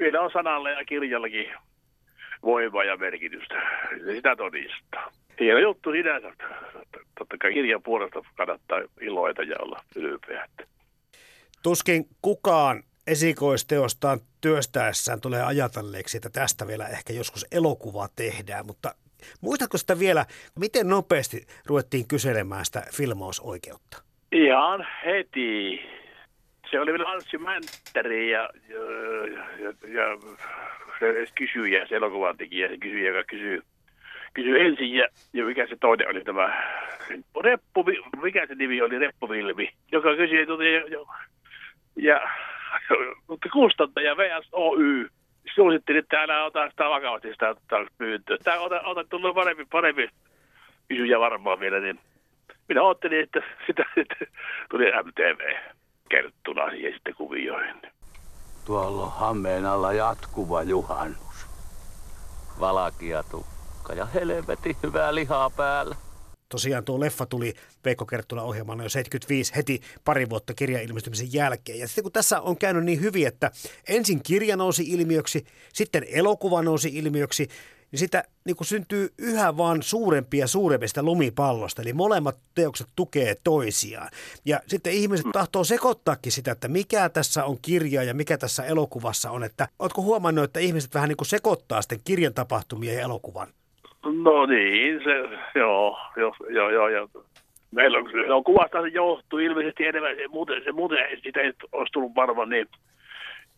vielä 0.00 0.20
on 0.20 0.30
sanalle 0.32 0.72
ja 0.72 0.84
kirjallakin 0.84 1.54
voimaa 2.42 2.84
ja 2.84 2.96
merkitystä. 2.96 3.54
Sitä 4.14 4.36
todistaa. 4.36 5.12
Hieno 5.40 5.58
juttu 5.58 5.92
sinänsä. 5.92 6.32
Totta 7.18 7.36
kai 7.40 7.52
kirjan 7.52 7.82
puolesta 7.82 8.20
kannattaa 8.36 8.80
iloita 9.00 9.42
ja 9.42 9.56
olla 9.58 9.80
ylpeä. 9.96 10.46
Tuskin 11.62 12.04
kukaan 12.22 12.82
esikoisteostaan 13.06 14.20
työstäessään 14.40 15.20
tulee 15.20 15.42
ajatelleeksi, 15.42 16.16
että 16.16 16.30
tästä 16.30 16.66
vielä 16.66 16.88
ehkä 16.88 17.12
joskus 17.12 17.46
elokuva 17.52 18.08
tehdään, 18.16 18.66
mutta 18.66 18.94
muistatko 19.40 19.78
sitä 19.78 19.98
vielä, 19.98 20.26
miten 20.58 20.88
nopeasti 20.88 21.46
ruvettiin 21.66 22.08
kyselemään 22.08 22.64
sitä 22.64 22.82
filmausoikeutta? 22.96 24.02
Ihan 24.32 24.86
heti 25.06 25.80
se 26.70 26.80
oli 26.80 26.92
vielä 26.92 27.10
Anssi 27.10 27.38
Mänttäri 27.38 28.30
ja, 28.30 28.50
ja, 28.68 28.78
ja, 29.58 29.72
ja 29.88 30.18
se 30.98 31.32
kysyjä, 31.34 31.86
se 31.86 31.96
elokuvan 31.96 32.36
tekijä, 32.36 32.68
se 32.68 32.76
kysyjä, 32.76 33.08
joka 33.08 33.24
kysyy, 33.24 33.62
kysyy 34.34 34.60
ensin 34.60 34.94
ja, 34.94 35.08
ja 35.32 35.44
mikä 35.44 35.66
se 35.66 35.76
toinen 35.80 36.08
oli 36.08 36.24
tämä 36.24 36.62
Reppu, 37.42 37.84
mikä 38.22 38.46
se 38.46 38.54
nimi 38.54 38.82
oli, 38.82 38.98
Reppuvilmi, 38.98 39.72
joka 39.92 40.16
kysyi 40.16 40.38
ja, 40.38 40.80
ja, 40.88 41.06
ja 41.96 42.20
mutta 43.28 43.48
kustantaja 43.52 44.16
VS 44.16 44.48
Oy 44.52 45.08
suositteli, 45.54 45.98
että 45.98 46.22
älä 46.22 46.44
ota 46.44 46.70
sitä 46.70 46.88
vakavasti 46.88 47.32
sitä 47.32 47.54
pyyntöä. 47.98 48.36
Tämä 48.44 48.60
ota, 48.60 48.80
ota 48.80 49.04
tullut 49.04 49.34
parempi, 49.34 49.66
parempi 49.70 50.08
kysyjä 50.88 51.20
varmaan 51.20 51.60
vielä, 51.60 51.80
niin 51.80 51.98
minä 52.68 52.86
ajattelin, 52.86 53.20
että 53.20 53.42
sitä 53.66 53.84
että 53.96 54.16
tuli 54.70 54.84
MTV 55.04 55.56
kerttuna 56.10 56.70
siihen 56.70 56.92
sitten 56.92 57.14
kuvioihin. 57.14 57.82
Tuolla 58.64 59.02
on 59.02 59.12
hammeen 59.12 59.66
alla 59.66 59.92
jatkuva 59.92 60.62
juhannus. 60.62 61.46
Valakia 62.60 63.22
tukka 63.22 63.92
ja 63.94 64.06
helvetin 64.06 64.76
hyvää 64.82 65.14
lihaa 65.14 65.50
päällä. 65.50 65.96
Tosiaan 66.48 66.84
tuo 66.84 67.00
leffa 67.00 67.26
tuli 67.26 67.54
Veikko 67.84 68.06
Kerttula 68.06 68.42
ohjelmalla 68.42 68.82
jo 68.82 68.88
75 68.88 69.56
heti 69.56 69.80
pari 70.04 70.30
vuotta 70.30 70.54
kirjan 70.54 70.82
ilmestymisen 70.82 71.32
jälkeen. 71.32 71.78
Ja 71.78 71.88
sitten 71.88 72.04
kun 72.04 72.12
tässä 72.12 72.40
on 72.40 72.58
käynyt 72.58 72.84
niin 72.84 73.00
hyvin, 73.00 73.26
että 73.26 73.50
ensin 73.88 74.22
kirja 74.22 74.56
nousi 74.56 74.82
ilmiöksi, 74.82 75.46
sitten 75.72 76.06
elokuva 76.08 76.62
nousi 76.62 76.88
ilmiöksi, 76.88 77.48
niin 77.92 77.98
sitä 77.98 78.24
niin 78.44 78.56
kuin 78.56 78.66
syntyy 78.66 79.08
yhä 79.18 79.56
vaan 79.56 79.82
suurempi 79.82 80.38
ja 80.38 80.46
suurempi 80.46 80.88
sitä 80.88 81.02
lumipallosta. 81.02 81.82
Eli 81.82 81.92
molemmat 81.92 82.36
teokset 82.54 82.86
tukee 82.96 83.34
toisiaan. 83.44 84.08
Ja 84.44 84.60
sitten 84.66 84.92
ihmiset 84.92 85.26
mm. 85.26 85.32
tahtoo 85.32 85.64
sekoittaakin 85.64 86.32
sitä, 86.32 86.52
että 86.52 86.68
mikä 86.68 87.08
tässä 87.08 87.44
on 87.44 87.56
kirja 87.62 88.02
ja 88.02 88.14
mikä 88.14 88.38
tässä 88.38 88.64
elokuvassa 88.64 89.30
on. 89.30 89.44
Että 89.44 89.68
ootko 89.78 90.02
huomannut, 90.02 90.44
että 90.44 90.60
ihmiset 90.60 90.94
vähän 90.94 91.08
niin 91.08 91.16
kuin 91.16 91.28
sekoittaa 91.28 91.82
sitten 91.82 92.00
kirjan 92.04 92.34
tapahtumia 92.34 92.94
ja 92.94 93.00
elokuvan? 93.00 93.48
No 94.04 94.46
niin, 94.46 95.00
se, 95.04 95.38
joo, 95.58 95.98
joo, 96.16 96.34
joo, 96.48 96.70
joo, 96.70 96.88
joo. 96.88 97.08
Meillä 97.70 97.98
on, 97.98 98.04
no, 98.28 98.42
kuvasta 98.42 98.82
se 98.82 98.88
johtuu 98.88 99.38
ilmeisesti 99.38 99.86
enemmän, 99.86 100.16
se 100.16 100.28
muuten, 100.28 100.64
se 100.64 100.72
muuten 100.72 100.98
sitä 101.22 101.40
ei 101.40 101.52
olisi 101.72 101.92
tullut 101.92 102.14
varmaan 102.14 102.48
niin 102.48 102.66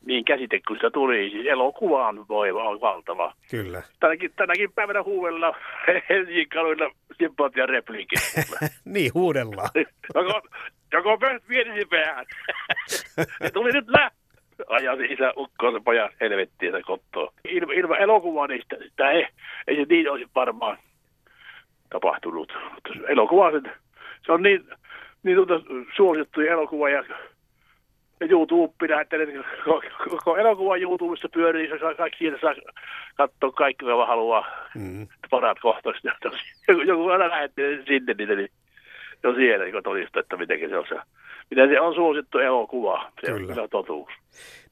niin 0.07 0.25
käsite, 0.25 0.61
kun 0.69 0.77
sitä 0.77 0.91
tuli. 0.91 1.31
Siis 1.31 1.47
elokuvaan 1.47 2.29
voima 2.29 2.63
on 2.63 2.81
valtava. 2.81 3.35
Kyllä. 3.51 3.83
Tänäkin, 4.01 4.33
tänäkin 4.37 4.73
päivänä 4.73 5.03
huudella 5.03 5.55
Helsingin 6.09 6.49
kaduilla 6.49 6.91
sympatia 7.19 7.67
repliikin. 7.67 8.19
niin, 8.85 9.15
huudellaan. 9.15 9.69
joko, 10.15 10.43
joko 10.93 11.19
pönt 11.19 11.43
pienisi 11.49 11.87
päähän. 11.87 12.27
tuli 13.53 13.73
nyt 13.73 13.89
lä. 13.89 14.11
Ajasi 14.69 15.05
isä 15.05 15.33
ukkoon 15.37 15.85
pojan 15.85 16.11
helvettiä 16.21 16.73
kottoa. 16.87 17.33
Ilman, 17.45 17.75
ilma 17.75 17.97
elokuvaa 17.97 18.47
niin 18.47 18.63
sitä, 18.63 18.77
sitä 18.85 19.11
ei, 19.11 19.27
ei 19.69 19.77
se 19.77 19.85
niin 19.89 20.11
olisi 20.11 20.31
varmaan 20.35 20.79
tapahtunut. 21.91 22.53
Mutta 22.75 22.91
elokuva, 23.09 23.51
se, 23.51 23.61
se 24.27 24.33
on 24.33 24.43
niin, 24.43 24.65
niin 25.23 25.37
tuota, 25.37 25.55
suosittu 25.97 26.41
elokuva 26.41 26.89
ja 26.89 27.05
YouTube 28.31 28.87
näyttelee, 28.89 29.27
koko 30.09 30.37
elokuva 30.37 30.77
YouTubessa 30.77 31.29
pyörii, 31.29 31.69
niin 31.69 31.97
kaikki 31.97 32.19
siitä 32.19 32.39
saa 32.41 32.55
katsoa 33.17 33.53
kaikki, 33.53 33.85
mitä 33.85 34.07
haluaa. 34.07 34.47
Mm. 34.75 35.09
Parat 35.31 35.59
kohtaukset. 35.61 36.05
Joku 36.87 37.09
aina 37.09 37.29
lähettelee 37.29 37.83
sinne 37.87 38.15
niitä, 38.19 38.35
niin 38.35 38.49
se 39.21 39.29
on 39.29 39.35
siellä 39.35 39.65
niin 39.65 39.83
todistaa, 39.83 40.21
että 40.21 40.37
miten 40.37 40.71
se 40.71 40.79
on 40.79 40.85
se. 40.89 40.95
Miten 41.51 41.69
se 41.69 41.81
on 41.81 41.95
suosittu 41.95 42.39
elokuva, 42.39 43.13
se 43.21 43.33
Kyllä. 43.33 43.63
on 43.63 43.71
totuus. 43.71 44.09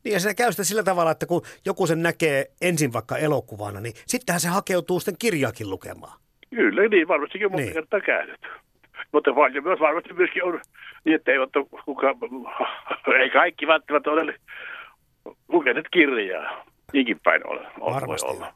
Niin 0.04 0.12
ja 0.12 0.20
se 0.20 0.34
käy 0.34 0.52
sitä 0.52 0.64
sillä 0.64 0.82
tavalla, 0.82 1.10
että 1.10 1.26
kun 1.26 1.42
joku 1.66 1.86
sen 1.86 2.02
näkee 2.02 2.46
ensin 2.62 2.92
vaikka 2.92 3.16
elokuvana, 3.16 3.80
niin 3.80 3.94
sittenhän 4.06 4.40
se 4.40 4.48
hakeutuu 4.48 5.00
sitten 5.00 5.18
kirjaakin 5.18 5.70
lukemaan. 5.70 6.20
Kyllä, 6.54 6.88
niin 6.88 7.08
varmastikin 7.08 7.50
monta 7.50 7.64
niin. 7.64 7.72
kertaa 7.72 8.00
käytetty. 8.00 8.48
Mutta 9.12 9.30
myös 9.62 9.80
varmasti 9.80 10.12
myöskin 10.12 10.44
on 10.44 10.60
niin, 11.04 11.14
että 11.14 11.32
eivät 11.32 11.56
ole 11.56 11.66
kuka, 11.84 12.16
ei 13.22 13.30
kaikki 13.30 13.66
välttämättä 13.66 14.10
ole 14.10 14.34
lukeneet 15.48 15.86
kirjaa. 15.90 16.64
Niinkin 16.92 17.20
päin 17.24 17.46
ole, 17.46 17.66
Varmasti. 17.80 18.26
voi 18.26 18.36
olla. 18.36 18.52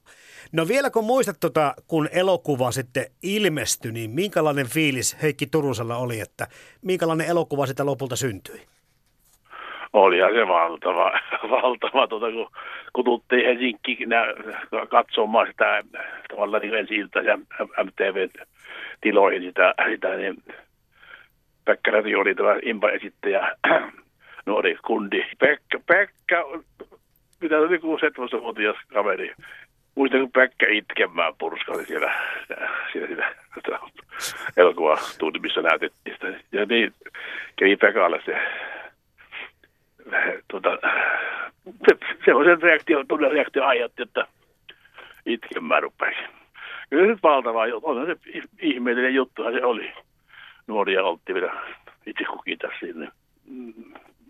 No 0.53 0.69
vielä 0.69 0.91
kun 0.91 1.05
muistat, 1.05 1.37
tota, 1.41 1.75
kun 1.87 2.09
elokuva 2.13 2.71
sitten 2.71 3.07
ilmestyi, 3.23 3.93
niin 3.93 4.11
minkälainen 4.11 4.67
fiilis 4.69 5.17
Heikki 5.23 5.47
Turusella 5.47 5.97
oli, 5.97 6.21
että 6.21 6.47
minkälainen 6.83 7.27
elokuva 7.27 7.67
sitä 7.67 7.87
lopulta 7.87 8.17
syntyi? 8.17 8.61
Olihan 9.95 10.33
se 10.33 10.49
valtava, 10.49 11.21
valtava 11.51 12.07
tuota, 12.07 12.31
kun 12.33 12.51
kututtiin 12.93 13.47
Helsinki 13.47 13.99
katsomaan 14.91 15.47
sitä 15.47 15.83
tavallaan 16.29 16.63
niin 16.63 16.75
ensi 16.75 16.99
ja 17.25 17.39
MTV-tiloihin 17.85 19.43
sitä, 19.43 19.75
sitä 19.91 20.17
niin 20.17 20.37
Pekka 21.65 21.91
Räti 21.91 22.15
oli 22.15 22.35
tämä 22.35 22.57
impa-esittäjä, 22.63 23.57
nuori 24.47 24.79
kundi. 24.87 25.27
Pekka, 25.39 25.79
Pekka, 25.87 26.61
mitä 27.41 27.59
oli 27.59 27.77
17-vuotias 27.77 28.77
kaveri. 28.93 29.33
Muistan, 29.95 30.21
kun 30.21 30.33
Pekka 30.33 30.67
itkemään 30.69 31.33
purskali 31.39 31.87
siellä, 31.87 32.13
siellä, 32.93 33.27
siellä 33.63 33.79
elokuva 34.57 34.99
tunti, 35.19 35.39
missä 35.39 35.63
näytettiin 35.63 36.17
sitä. 36.17 36.27
Ja 36.53 36.67
niin 36.67 36.93
kävi 37.57 37.77
Pekalle 37.77 38.21
se, 38.25 38.37
tuota, 40.51 40.79
se, 41.65 41.97
se 42.25 42.35
on 42.35 42.45
sen 42.45 42.63
reaktio, 42.63 43.05
tunne 43.09 43.29
reaktio 43.29 43.65
aiheutti, 43.65 44.03
että 44.03 44.27
itkemään 45.27 45.83
rupesi. 45.83 46.21
Kyllä 46.91 47.15
se 47.15 47.21
valtava, 47.23 47.63
on 47.83 48.07
se 48.07 48.17
ihmeellinen 48.61 49.15
juttuhan 49.15 49.53
se 49.53 49.65
oli 49.65 49.93
nuoria 50.67 51.05
oltiin 51.05 51.35
vielä 51.35 51.53
itse 52.07 52.25
kukin 52.25 52.59
tässä 52.59 52.79
sinne. 52.81 53.09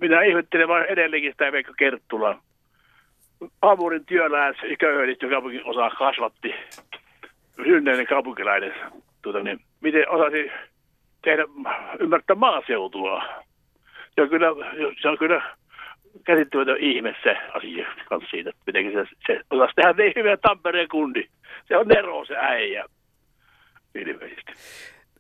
Minä 0.01 0.23
ihmettelen 0.23 0.69
vain 0.69 0.85
edelleenkin 0.85 1.33
sitä 1.33 1.53
Veikko 1.53 1.73
Kerttula. 1.79 2.39
Aamurin 3.63 4.07
työläis 4.07 4.57
ja 4.71 4.77
köyhällistön 4.77 5.31
kaupungin 5.31 5.65
osa 5.65 5.91
kasvatti. 5.91 6.55
Synneinen 7.57 8.07
kaupunkilainen. 8.07 8.75
Tuota, 9.23 9.43
niin, 9.43 9.61
miten 9.81 10.09
osasi 10.09 10.51
tehdä, 11.25 11.45
ymmärtää 12.01 12.37
maaseutua. 12.37 13.23
Se 14.15 14.23
on 14.23 14.29
kyllä, 14.29 14.47
se 15.03 15.09
on 15.09 15.19
kyllä 15.19 15.43
käsittämätön 16.25 16.77
ihme 16.81 17.15
se 17.23 17.37
asia 17.55 17.87
kanssa 18.09 18.31
siitä, 18.31 18.51
että 18.51 18.63
miten 18.67 18.93
se, 18.93 19.15
se 19.27 19.41
osasi 19.51 19.75
tehdä 19.75 19.93
niin 19.93 20.13
hyvä 20.17 20.37
Tampereen 20.37 20.89
kundi. 20.89 21.29
Se 21.69 21.77
on 21.77 21.89
Nero 21.89 22.25
se 22.25 22.37
äijä, 22.37 22.85
ilmeisesti. 23.95 24.53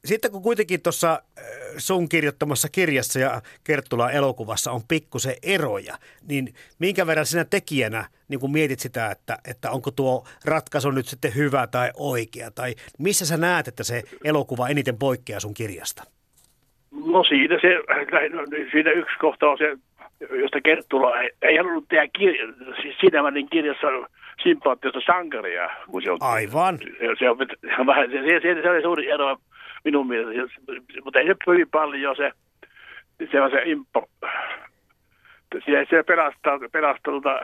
Sitten 0.05 0.31
kun 0.31 0.43
kuitenkin 0.43 0.83
tuossa 0.83 1.13
äh, 1.13 1.45
sun 1.77 2.09
kirjoittamassa 2.09 2.69
kirjassa 2.69 3.19
ja 3.19 3.41
Kerttula 3.67 4.11
elokuvassa 4.11 4.73
on 4.73 4.81
pikkusen 4.89 5.35
eroja, 5.43 5.95
niin 6.29 6.49
minkä 6.79 7.07
verran 7.07 7.27
sinä 7.27 7.45
tekijänä 7.45 8.05
niin 8.29 8.41
kun 8.41 8.53
mietit 8.53 8.81
sitä, 8.81 9.11
että, 9.11 9.39
että 9.51 9.71
onko 9.71 9.91
tuo 9.91 10.25
ratkaisu 10.45 10.91
nyt 10.91 11.07
sitten 11.07 11.35
hyvä 11.35 11.67
tai 11.67 11.91
oikea, 11.97 12.51
tai 12.51 12.75
missä 12.99 13.27
sä 13.27 13.37
näet, 13.37 13.69
että 13.69 13.85
se 13.85 14.03
elokuva 14.25 14.69
eniten 14.69 14.99
poikkeaa 14.99 15.41
sun 15.41 15.55
kirjasta? 15.55 16.03
No 17.07 17.25
siinä, 17.25 17.59
se, 17.61 17.69
no, 18.33 18.43
siinä 18.73 18.91
yksi 18.91 19.19
kohta 19.19 19.47
on 19.47 19.59
se, 19.59 19.77
josta 20.21 20.61
Kerttula 20.61 21.21
ei, 21.21 21.31
ei 21.43 21.57
halunnut 21.57 21.89
tehdä 21.89 22.09
kirja, 22.19 22.47
siis 22.83 22.97
Sinemänin 23.01 23.49
kirjassa 23.51 23.87
sympaattiosta 24.43 25.01
sankaria. 25.07 25.71
Kun 25.91 26.03
se 26.03 26.11
on, 26.11 26.19
Aivan. 26.21 26.79
Se, 26.79 27.11
on, 27.11 27.17
se, 27.19 27.31
on 27.31 27.87
vähän, 27.87 28.11
se, 28.11 28.41
se, 28.43 28.63
se 28.63 28.71
oli 28.71 28.83
suuri 28.83 29.11
ero 29.11 29.37
minun 29.85 30.07
mielestä, 30.07 30.61
mutta 31.05 31.21
ei 31.21 31.27
se 31.27 31.35
hyvin 31.47 31.71
paljon 31.71 32.17
se, 32.17 32.33
se 33.33 33.41
on 33.41 33.51
se 33.51 33.63
impo. 33.65 34.09
Se, 35.67 35.87
se 35.91 36.03
pelastaa, 36.03 36.59
tota, 37.03 37.41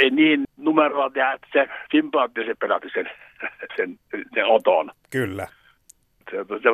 ei 0.00 0.10
niin 0.10 0.44
numeroa 0.56 1.10
tehdä, 1.10 1.32
että 1.32 1.46
se 1.52 1.68
sympaattio 1.90 2.44
se 2.44 2.54
pelasti 2.60 2.88
sen, 2.94 3.10
sen, 3.76 3.98
sen 4.34 4.46
oton. 4.46 4.90
Kyllä. 5.10 5.46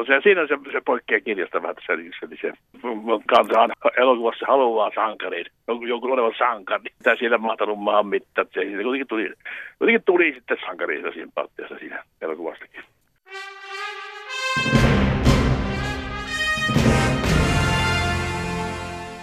Se, 0.07 0.21
siinä 0.23 0.47
se, 0.47 0.59
se 0.73 0.81
poikkeaa 0.87 1.21
kirjasta 1.21 1.63
vähän, 1.63 1.77
se, 1.87 1.97
se, 2.21 2.37
se, 2.41 2.53
kansa 3.29 3.69
elokuvassa 3.97 4.47
haluaa 4.49 4.91
sankarin, 4.95 5.47
jonkun, 5.69 5.89
jonkun 5.89 6.13
olevan 6.13 6.35
sankari, 6.39 6.85
mitä 6.99 7.17
siellä 7.17 7.39
mahtanut 7.39 7.79
maan 7.79 8.07
mittaan. 8.07 8.47
Se, 8.55 8.61
kuitenkin 8.65 9.07
tuli, 9.07 9.33
kuitenkin 9.79 10.03
tuli 10.05 10.33
sitten 10.35 10.57
sankari 10.67 11.03
sympaattiasta 11.15 11.79
siinä 11.79 12.05
elokuvastakin. 12.21 12.85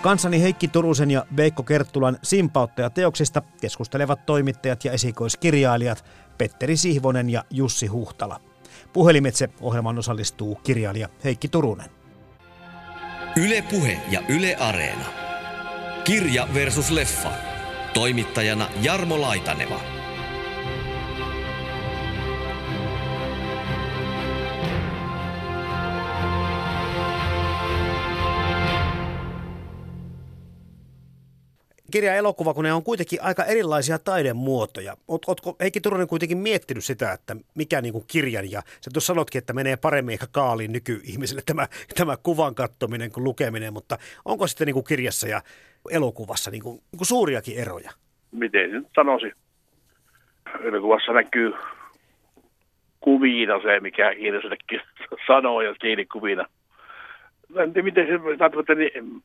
Kansani 0.02 0.42
Heikki 0.42 0.68
Turusen 0.68 1.12
ja 1.12 1.26
Veikko 1.38 1.64
Kerttulan 1.64 2.18
simpauttaja-teoksista 2.24 3.42
keskustelevat 3.62 4.26
toimittajat 4.26 4.86
ja 4.86 4.92
esikoiskirjailijat 4.92 6.06
Petteri 6.38 6.78
Sihvonen 6.78 7.30
ja 7.30 7.44
Jussi 7.52 7.88
Huhtala. 7.88 8.47
Puhelimitse 8.98 9.50
ohjelman 9.62 10.00
osallistuu 10.00 10.56
kirjailija 10.56 11.10
Heikki 11.24 11.48
Turunen. 11.48 11.90
Yle 13.36 13.62
Puhe 13.62 14.00
ja 14.12 14.22
Yle 14.30 14.56
Areena. 14.56 15.06
Kirja 16.04 16.48
versus 16.54 16.92
leffa. 16.92 17.32
Toimittajana 17.94 18.70
Jarmo 18.82 19.22
Laitaneva. 19.22 19.97
Kirja 31.92 32.12
ja 32.12 32.18
elokuva, 32.18 32.54
kun 32.54 32.64
ne 32.64 32.74
on 32.74 32.84
kuitenkin 32.84 33.22
aika 33.22 33.44
erilaisia 33.44 34.00
taidemuotoja. 34.00 34.98
Oot, 35.08 35.22
ootko 35.28 35.56
Heikki 35.60 35.82
Turunen 35.82 36.08
kuitenkin 36.08 36.38
miettinyt 36.38 36.84
sitä, 36.84 37.12
että 37.12 37.36
mikä 37.56 37.82
niin 37.82 37.94
kuin 37.94 38.04
kirjan 38.08 38.52
ja 38.52 38.62
sä 38.82 38.90
tuossa 38.94 39.08
sanotkin, 39.08 39.40
että 39.40 39.54
menee 39.54 39.78
paremmin 39.78 40.14
ehkä 40.14 40.28
kaaliin 40.32 40.72
nykyihmiselle 40.72 41.42
tämä, 41.46 41.68
tämä 41.96 42.18
kuvan 42.24 42.56
kattominen 42.56 43.12
kuin 43.12 43.24
lukeminen, 43.24 43.74
mutta 43.74 43.98
onko 44.26 44.48
sitten 44.48 44.66
niin 44.66 44.74
kuin 44.74 44.84
kirjassa 44.84 45.28
ja 45.28 45.42
elokuvassa 45.92 46.52
niin 46.52 46.64
kuin, 46.64 46.76
niin 46.76 46.98
kuin 46.98 47.08
suuriakin 47.08 47.58
eroja? 47.58 47.92
Miten 48.32 48.72
nyt 48.72 48.88
sanoisin? 48.96 49.32
Elokuvassa 50.64 51.14
näkyy 51.14 51.54
kuvina 53.00 53.62
se, 53.62 53.80
mikä 53.80 54.16
kirjallisellekin 54.16 54.82
sanoo 55.28 55.62
ja 55.62 55.74
kuvina. 56.12 56.46
En 57.56 57.74
tiedä, 57.74 57.86
miten 57.86 58.08
se, 58.08 58.76
niin 58.76 59.22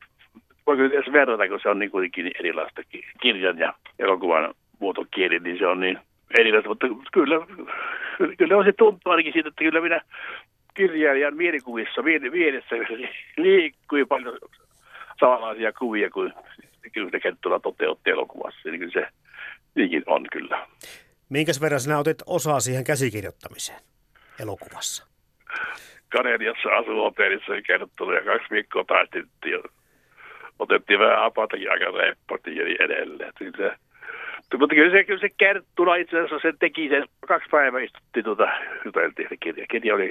voiko 0.67 0.83
edes 0.83 1.11
verrata, 1.11 1.47
kun 1.47 1.59
se 1.63 1.69
on 1.69 1.79
niin 1.79 1.91
kuitenkin 1.91 2.31
erilaista 2.39 2.81
kirjan 3.21 3.57
ja 3.57 3.73
elokuvan 3.99 4.53
muotokieli, 4.79 5.39
niin 5.39 5.57
se 5.57 5.67
on 5.67 5.79
niin 5.79 5.99
erilaista, 6.39 6.69
mutta 6.69 6.87
kyllä, 7.13 7.35
kyllä 8.37 8.57
on 8.57 8.65
se 8.65 8.73
tuntuu 8.77 9.11
ainakin 9.11 9.33
siitä, 9.33 9.49
että 9.49 9.63
kyllä 9.63 9.81
minä 9.81 10.01
kirjailijan 10.73 11.37
mielikuvissa 11.37 12.03
vieressä 12.03 12.75
liikkui 13.37 14.05
paljon 14.05 14.37
samanlaisia 15.19 15.73
kuvia 15.73 16.09
kuin 16.09 16.33
kyllä 16.93 17.19
Kenttula 17.19 17.59
toteutti 17.59 18.09
elokuvassa, 18.09 18.69
niin 18.69 18.79
kyllä 18.79 18.93
se 18.93 19.07
niinkin 19.75 20.03
on 20.05 20.25
kyllä. 20.31 20.67
Minkäs 21.29 21.61
verran 21.61 21.79
sinä 21.79 21.99
otit 21.99 22.17
osaa 22.25 22.59
siihen 22.59 22.83
käsikirjoittamiseen 22.83 23.79
elokuvassa? 24.39 25.07
Kanadiassa 26.09 26.69
asuu 26.69 27.03
hotellissa 27.03 27.53
kertoo 27.67 28.13
ja 28.13 28.23
kaksi 28.23 28.47
viikkoa 28.51 28.83
otettiin 30.59 30.99
vähän 30.99 31.23
apatakin 31.23 31.71
aika 31.71 31.85
reppoti 31.85 32.55
ja 32.55 32.65
niin 32.65 32.81
edelleen. 32.81 33.33
Se, 33.57 34.57
mutta 34.57 34.75
kyllä 34.75 34.91
se, 34.91 35.03
kyllä 35.03 35.19
se 35.19 35.29
Kerttula 35.37 35.95
itse 35.95 36.17
asiassa 36.17 36.39
se 36.39 36.53
teki 36.59 36.89
sen, 36.89 37.05
kaksi 37.27 37.49
päivää 37.51 37.81
istuttiin 37.81 38.23
tuota, 38.23 38.47
juteltiin 38.85 39.29
se 39.29 39.37
kirja. 39.39 39.65
Kirja 39.69 39.95
oli 39.95 40.09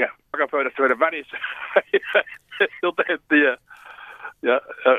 pöydässä 0.51 0.83
meidän 0.83 0.99
välissä, 0.99 1.39
juteltiin 2.83 3.45
ja, 3.45 3.57
ja, 4.43 4.61
ja 4.85 4.93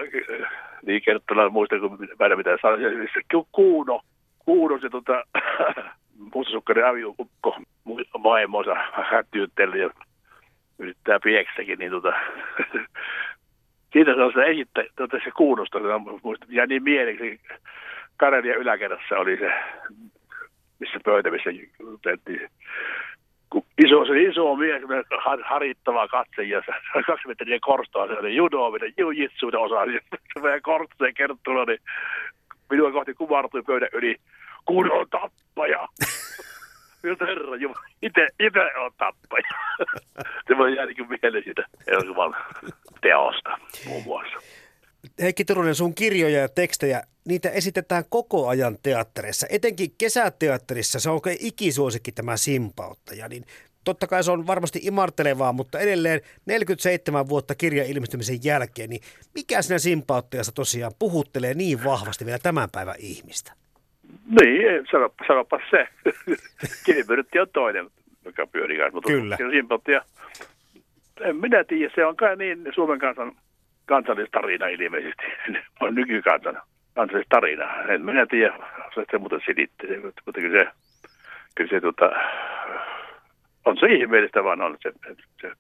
niin 0.86 1.02
Kerttula 1.02 1.50
muista, 1.50 1.80
kun 1.80 1.98
mä 2.20 2.36
mitä 2.36 2.58
sanoin, 2.62 3.10
se 3.14 3.44
Kuuno, 3.52 4.02
Kuuno 4.40 4.80
se 4.80 4.90
tota, 5.00 5.24
mustasukkari 6.36 6.84
aviukko 6.84 7.58
vaimonsa 8.24 8.76
hätyytteli 8.92 9.80
ja 9.80 9.90
yrittää 10.80 11.20
pieksäkin, 11.24 11.80
niin 11.80 11.92
tota, 11.92 12.14
siitä 13.94 14.16
se 14.16 14.22
on 14.22 14.34
se 14.34 14.44
esittäjä, 14.44 14.90
tuota 14.96 15.18
se 15.24 15.32
kuulosta, 15.32 15.80
ja 16.50 16.66
niin 16.66 16.84
mieleksi. 16.84 17.40
Karelian 18.18 18.58
yläkerrassa 18.58 19.16
oli 19.18 19.38
se, 19.38 19.52
missä 20.80 21.00
pöytä, 21.06 21.32
missä 21.32 21.50
tehtiin 22.04 22.50
iso, 23.78 24.06
se 24.06 24.22
iso 24.22 24.56
mies, 24.56 24.82
harittava 25.44 26.08
katse 26.08 26.44
ja 26.44 26.62
kaksi 27.08 27.28
metriä 27.28 27.58
korstoa, 27.62 28.08
se 28.08 28.14
oli 28.14 28.36
judo, 28.36 28.72
mitä 28.72 28.86
jujitsu, 28.98 29.46
mitä 29.46 29.60
osaa, 29.60 29.86
se 30.34 30.44
vähän 30.44 30.62
korsto 30.62 31.06
ja 31.06 31.14
kertoo, 31.14 31.66
niin 31.66 31.80
minua 32.70 32.92
kohti 32.92 33.14
kumartui 33.14 33.64
pöydän 33.64 33.90
yli, 33.94 34.16
kun 34.66 34.92
on 34.92 35.08
tappaja. 35.10 35.88
Miltä 37.04 37.26
herra 37.26 37.56
Jumala, 37.56 37.86
itse, 38.02 38.28
itse 38.40 38.60
on 38.60 38.92
tappaja. 38.98 39.50
se 40.48 40.58
voi 40.58 40.76
jäädä 40.76 40.92
niin 40.92 41.20
mieleen 41.22 41.44
siitä 41.44 41.64
elokuvan 41.88 42.36
teosta 43.04 43.58
muun 43.88 44.04
muassa. 44.04 44.38
Heikki 45.22 45.46
Turunen, 45.46 45.76
sun 45.76 45.96
kirjoja 45.96 46.40
ja 46.40 46.50
tekstejä, 46.50 47.04
niitä 47.28 47.50
esitetään 47.50 48.04
koko 48.10 48.48
ajan 48.48 48.78
teatterissa. 48.84 49.48
Etenkin 49.50 49.92
kesäteatterissa 49.98 51.00
se 51.00 51.10
on 51.10 51.20
ikisuosikki 51.40 52.12
tämä 52.12 52.38
simpauttaja, 52.38 53.28
niin 53.28 53.46
totta 53.84 54.08
kai 54.08 54.24
se 54.24 54.32
on 54.32 54.48
varmasti 54.48 54.80
imartelevaa, 54.84 55.54
mutta 55.54 55.80
edelleen 55.80 56.22
47 56.46 57.30
vuotta 57.30 57.56
kirjan 57.56 57.88
ilmestymisen 57.88 58.40
jälkeen, 58.44 58.90
niin 58.90 59.02
mikä 59.36 59.62
siinä 59.62 59.80
simpauttajassa 59.80 60.52
tosiaan 60.52 60.92
puhuttelee 61.00 61.54
niin 61.54 61.84
vahvasti 61.84 62.26
vielä 62.26 62.40
tämän 62.40 62.70
päivän 62.72 62.96
ihmistä? 63.00 63.54
Niin, 64.42 64.86
sanoppa, 64.92 65.26
sanoppa 65.28 65.60
se. 65.72 65.88
Kiinipyrytti 66.86 67.40
on 67.40 67.48
toinen, 67.54 67.90
joka 68.26 68.48
pyörii 68.48 68.78
kanssa. 68.78 68.94
Mutta 68.94 69.10
Kyllä. 69.10 69.38
Simpauttia, 69.52 70.02
en 71.22 71.36
minä 71.36 71.64
tiedä, 71.64 71.94
se 71.96 72.06
on 72.06 72.16
kai 72.16 72.36
niin 72.36 72.68
Suomen 72.76 73.00
kansan 73.00 73.32
kansallistarina 73.86 74.68
ilmeisesti. 74.68 75.24
on 75.82 75.96
nykykansan 75.96 76.62
kansallistarina. 76.96 77.74
En 77.88 78.06
minä 78.06 78.26
tiedä, 78.26 78.54
se, 78.96 79.06
se 79.12 79.18
muuten 79.18 79.42
silitti. 79.46 79.88
Mutta 80.26 80.42
kyllä 80.42 80.64
se, 80.64 80.72
kyllä 81.56 81.70
se 81.70 81.82
tota, 81.82 82.12
on 83.66 83.78
se 83.78 83.88
ihmeellistä 83.88 84.44
vaan 84.44 84.62
on 84.62 84.78
se, 84.82 84.92
se. 85.42 85.52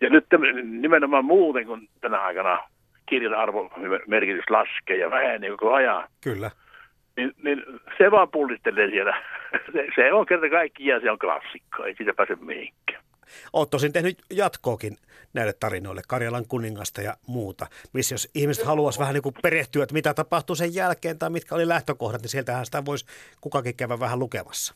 Ja 0.00 0.10
nyt 0.10 0.26
nimenomaan 0.62 1.24
muuten, 1.24 1.66
kun 1.66 1.88
tänä 2.00 2.18
aikana 2.18 2.58
kirjan 3.06 3.34
arvo 3.34 3.70
merkitys 4.06 4.50
laskee 4.50 4.96
ja 4.96 5.10
vähenee 5.10 5.50
koko 5.50 5.72
ajan. 5.72 6.08
Kyllä. 6.24 6.50
Niin, 7.16 7.32
niin 7.42 7.62
se 7.98 8.10
vaan 8.10 8.30
pullistelee 8.30 8.90
siellä. 8.90 9.16
Se, 9.72 9.86
se 9.94 10.12
on 10.12 10.26
kerta 10.26 10.50
kaikkiaan, 10.50 11.02
se 11.02 11.10
on 11.10 11.18
klassikko, 11.18 11.84
ei 11.84 11.94
siitä 11.94 12.14
pääse 12.14 12.36
mihinkään. 12.40 13.03
Olet 13.52 13.70
tosin 13.70 13.92
tehnyt 13.92 14.18
jatkoakin 14.30 14.96
näille 15.34 15.52
tarinoille, 15.60 16.02
Karjalan 16.08 16.46
kuningasta 16.48 17.02
ja 17.02 17.14
muuta, 17.26 17.66
missä 17.92 18.14
jos 18.14 18.30
ihmiset 18.34 18.64
haluaisi 18.64 18.98
vähän 18.98 19.14
niin 19.14 19.22
kuin 19.22 19.34
perehtyä, 19.42 19.82
että 19.82 19.94
mitä 19.94 20.14
tapahtuu 20.14 20.56
sen 20.56 20.74
jälkeen 20.74 21.18
tai 21.18 21.30
mitkä 21.30 21.54
oli 21.54 21.68
lähtökohdat, 21.68 22.22
niin 22.22 22.28
sieltähän 22.28 22.66
sitä 22.66 22.84
voisi 22.84 23.06
kukakin 23.40 23.76
käydä 23.76 24.00
vähän 24.00 24.18
lukemassa. 24.18 24.74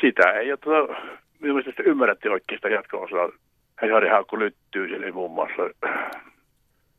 Sitä 0.00 0.32
ei 0.32 0.52
ole 0.52 0.58
tuota, 0.62 0.94
minun 1.40 1.56
mielestä 1.56 1.82
ymmärrätte 1.82 2.30
oikein 2.30 2.58
sitä 2.58 2.68
jatko-osaa. 2.68 3.28
Jari 3.88 4.08
Haakku 4.08 4.38
lyttyy 4.38 4.88
sille 4.88 5.10
muun 5.10 5.30
muassa. 5.30 5.62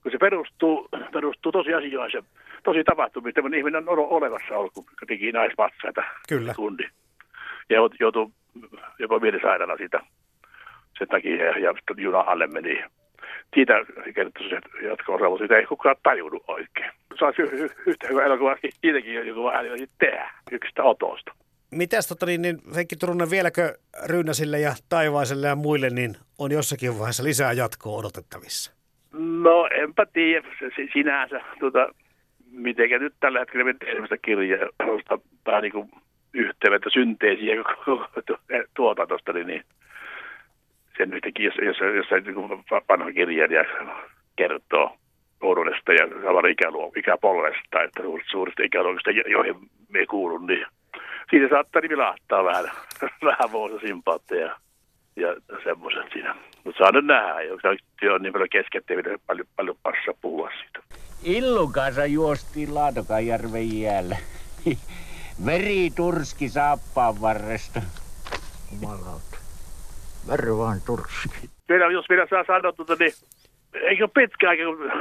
Kun 0.03 0.11
se 0.11 0.17
perustuu, 0.17 0.89
perustuu 1.13 1.51
tosiasioihin 1.51 2.11
se 2.11 2.23
tosi 2.63 2.83
tapahtumia. 2.83 3.33
Tämmöinen 3.33 3.57
ihminen 3.57 3.89
on 3.89 3.99
olemassa 3.99 4.57
ollut, 4.57 4.73
kun 4.73 4.85
teki 5.07 5.31
naisvatsaita 5.31 6.03
Kyllä. 6.29 6.53
tunti. 6.53 6.83
Ja 7.69 7.75
jout- 7.75 7.95
joutui 7.99 8.29
jopa 8.99 9.19
mielisairaana 9.19 9.77
siitä 9.77 9.99
sen 10.97 11.07
takia 11.07 11.45
ja, 11.45 11.59
ja 11.59 11.73
juna 11.97 12.19
alle 12.19 12.47
meni. 12.47 12.83
Siitä 13.55 13.73
kertoi 14.15 14.49
se 14.49 14.59
mutta 15.29 15.43
sitä 15.43 15.57
ei 15.57 15.65
kukaan 15.65 15.95
tajunnut 16.03 16.43
oikein. 16.47 16.91
Y- 17.39 17.65
y- 17.65 17.69
yhtä 17.85 18.07
hyvä 18.07 18.23
elokuva 18.23 18.57
siitäkin 18.81 19.13
joku 19.27 19.49
ääni 19.49 19.87
tehdä 19.99 20.31
yksistä 20.51 20.83
otosta. 20.83 21.31
Mitäs 21.71 22.07
tota 22.07 22.25
niin, 22.25 22.41
niin 22.41 22.57
Heikki 22.75 22.95
Turunen, 22.95 23.29
vieläkö 23.29 23.73
Ryynäsille 24.09 24.59
ja 24.59 24.71
Taivaiselle 24.89 25.47
ja 25.47 25.55
muille 25.55 25.89
niin 25.89 26.15
on 26.39 26.51
jossakin 26.51 26.99
vaiheessa 26.99 27.23
lisää 27.23 27.53
jatkoa 27.53 27.97
odotettavissa? 27.99 28.77
No 29.13 29.69
enpä 29.71 30.05
tiedä 30.13 30.47
se, 30.59 30.69
se 30.75 30.87
sinänsä, 30.93 31.41
tuota, 31.59 31.89
mitenkä 32.51 32.99
nyt 32.99 33.13
tällä 33.19 33.39
hetkellä 33.39 33.65
me 33.65 33.73
teemme 33.73 34.05
sitä 34.05 34.17
kirjaa, 34.17 34.69
vähän 35.45 35.61
niin 35.61 35.71
kuin 35.71 35.89
yhteyttä 36.33 36.89
synteesiä 36.93 37.55
tuotantosta, 38.75 39.33
niin, 39.33 39.47
niin 39.47 39.63
sen 40.97 41.13
yhtäkin, 41.13 41.45
jos, 41.45 41.55
jos, 41.61 41.77
jos 41.95 42.07
se 42.09 42.19
niin 42.19 42.35
kuin 42.35 42.63
vanha 42.89 43.11
kirjailija 43.11 43.63
kertoo 44.35 44.97
nuoruudesta 45.41 45.93
ja 45.93 46.07
samalla 46.07 46.47
ikäpolvesta, 46.95 47.83
että 47.83 48.03
suurista, 48.31 48.63
ikäluokista, 48.63 49.11
jo- 49.11 49.23
joihin 49.27 49.55
me 49.89 50.05
kuulun, 50.05 50.47
niin 50.47 50.65
siinä 51.29 51.49
saattaa 51.49 51.81
niin 51.81 51.89
vilahtaa 51.89 52.43
vähän, 52.43 52.65
vähän 53.29 53.51
vuosia 53.51 53.79
sympaatteja 53.79 54.59
ja 55.15 55.35
semmoiset 55.63 56.05
siinä. 56.13 56.35
Mutta 56.63 56.77
saa 56.77 56.91
nyt 56.91 57.05
nähdä, 57.05 57.41
jos 57.41 57.61
työ 57.99 58.13
on 58.13 58.21
niin 58.21 58.33
paljon 58.33 58.49
kesken, 58.49 58.79
ettei 58.79 59.17
paljon, 59.27 59.47
paljon 59.55 59.77
passaa 59.83 60.13
puhua 60.21 60.49
siitä. 60.49 60.79
Illun 61.23 61.71
kanssa 61.73 62.05
juostiin 62.05 62.75
Laatokajärven 62.75 63.79
jäällä. 63.81 64.17
Veri 65.45 65.89
turski 65.95 66.49
saappaan 66.49 67.21
varresta. 67.21 67.81
Jumalauta. 68.71 69.36
Veri 70.31 70.57
vaan 70.57 70.77
turski. 70.85 71.49
Vielä, 71.69 71.91
jos 71.91 72.09
vielä 72.09 72.27
saa 72.29 72.43
sanoa, 72.47 72.71
tuota, 72.71 72.95
niin 72.99 73.11
eikö 73.73 74.07
pitkä 74.07 74.49
aika, 74.49 74.63
kun 74.63 74.91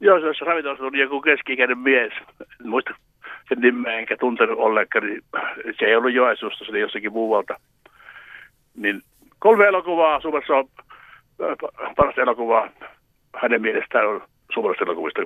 jossain 0.00 0.48
ravintolassa 0.48 0.84
oli 0.84 1.00
joku 1.00 1.20
keski-ikäinen 1.20 1.78
mies, 1.78 2.12
en 2.60 2.68
muista 2.68 2.94
sen 3.48 3.60
nimeä 3.60 3.98
enkä 3.98 4.16
tuntenut 4.16 4.58
ollenkaan, 4.58 5.06
niin 5.06 5.22
se 5.78 5.84
ei 5.84 5.96
ollut 5.96 6.12
Joensuusta, 6.12 6.64
se 6.64 6.70
oli 6.70 6.80
jossakin 6.80 7.12
muualta. 7.12 7.60
Niin 8.76 9.02
kolme 9.38 9.66
elokuvaa 9.66 10.20
Suomessa 10.20 10.54
on 10.54 10.68
äh, 10.78 11.94
parasta 11.96 12.20
elokuvaa 12.20 12.68
hänen 13.36 13.62
mielestään 13.62 14.08
on 14.08 14.22
suomalaisista 14.54 14.84
elokuvista 14.84 15.22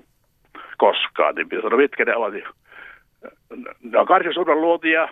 koskaan, 0.78 1.34
niin 1.34 1.49
pitää 1.49 1.62
sanoa, 1.62 1.78
mitkä 1.78 2.05
ne 2.05 2.16
ovat. 2.16 2.32
niin 2.32 2.45
Ne 3.82 3.99
on 3.99 4.07
Karja 4.07 4.32
Suuran 4.32 4.61
luotia, 4.61 5.09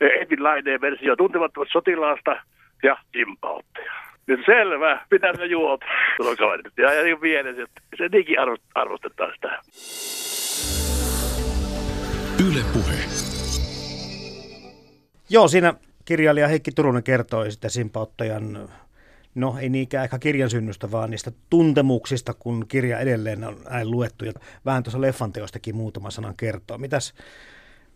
Edwin 0.00 0.42
Laineen 0.42 0.80
versio 0.80 1.16
Tuntemattomat 1.16 1.68
sotilaasta 1.72 2.36
ja 2.84 2.96
Simpautteja. 3.12 3.92
Nyt 4.26 4.40
selvä, 4.46 5.06
pitää 5.10 5.36
se 5.36 5.46
juota. 5.46 5.86
Tuo 6.16 6.36
kaverit. 6.36 6.72
Ja, 6.76 6.92
ja 6.92 7.02
niin 7.02 7.20
mielessä, 7.20 7.62
että 7.62 7.80
se 7.96 8.08
niinkin 8.08 8.36
arvo- 8.38 8.70
arvostetaan 8.74 9.32
sitä. 9.34 9.60
Yle 12.48 12.60
Puhe. 12.72 12.94
Joo, 15.30 15.48
siinä 15.48 15.74
kirjailija 16.04 16.48
Heikki 16.48 16.72
Turunen 16.72 17.02
kertoi 17.02 17.50
sitä 17.50 17.68
simpauttajan, 17.68 18.68
no 19.34 19.56
ei 19.60 19.68
niinkään 19.68 20.04
ehkä 20.04 20.18
kirjan 20.18 20.50
synnystä, 20.50 20.90
vaan 20.90 21.10
niistä 21.10 21.32
tuntemuksista, 21.50 22.34
kun 22.38 22.64
kirja 22.68 22.98
edelleen 22.98 23.44
on 23.44 23.56
näin 23.70 23.90
luettu. 23.90 24.24
Ja 24.24 24.32
vähän 24.64 24.82
tuossa 24.82 25.00
leffan 25.00 25.32
teostakin 25.32 25.76
muutama 25.76 26.10
sanan 26.10 26.36
kertoo. 26.36 26.78
Mitäs, 26.78 27.14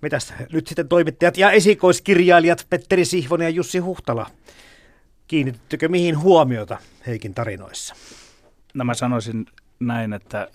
mitäs 0.02 0.34
nyt 0.52 0.66
sitten 0.66 0.88
toimittajat 0.88 1.36
ja 1.38 1.50
esikoiskirjailijat 1.50 2.66
Petteri 2.70 3.04
Sihvonen 3.04 3.44
ja 3.44 3.50
Jussi 3.50 3.78
Huhtala, 3.78 4.26
kiinnitettekö 5.28 5.88
mihin 5.88 6.18
huomiota 6.18 6.78
Heikin 7.06 7.34
tarinoissa? 7.34 7.94
No 8.74 8.84
mä 8.84 8.94
sanoisin 8.94 9.46
näin, 9.80 10.12
että 10.12 10.48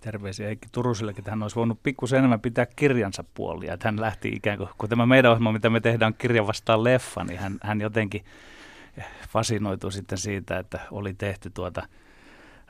terveisiä 0.00 0.46
Heikki 0.46 0.68
Turusillekin, 0.72 1.20
että 1.20 1.30
hän 1.30 1.42
olisi 1.42 1.56
voinut 1.56 1.82
pikkusen 1.82 2.18
enemmän 2.18 2.40
pitää 2.40 2.66
kirjansa 2.66 3.24
puolia. 3.34 3.74
Että 3.74 3.88
hän 3.88 4.00
lähti 4.00 4.28
ikään 4.28 4.58
kuin, 4.58 4.68
kun 4.78 4.88
tämä 4.88 5.06
meidän 5.06 5.30
ohjelma, 5.30 5.52
mitä 5.52 5.70
me 5.70 5.80
tehdään, 5.80 6.14
kirja 6.14 6.46
vastaan 6.46 6.84
leffa, 6.84 7.24
niin 7.24 7.38
hän, 7.38 7.58
hän 7.62 7.80
jotenkin 7.80 8.24
fasinoitui 9.28 9.92
sitten 9.92 10.18
siitä, 10.18 10.58
että 10.58 10.80
oli 10.90 11.14
tehty 11.14 11.50
tuota 11.50 11.88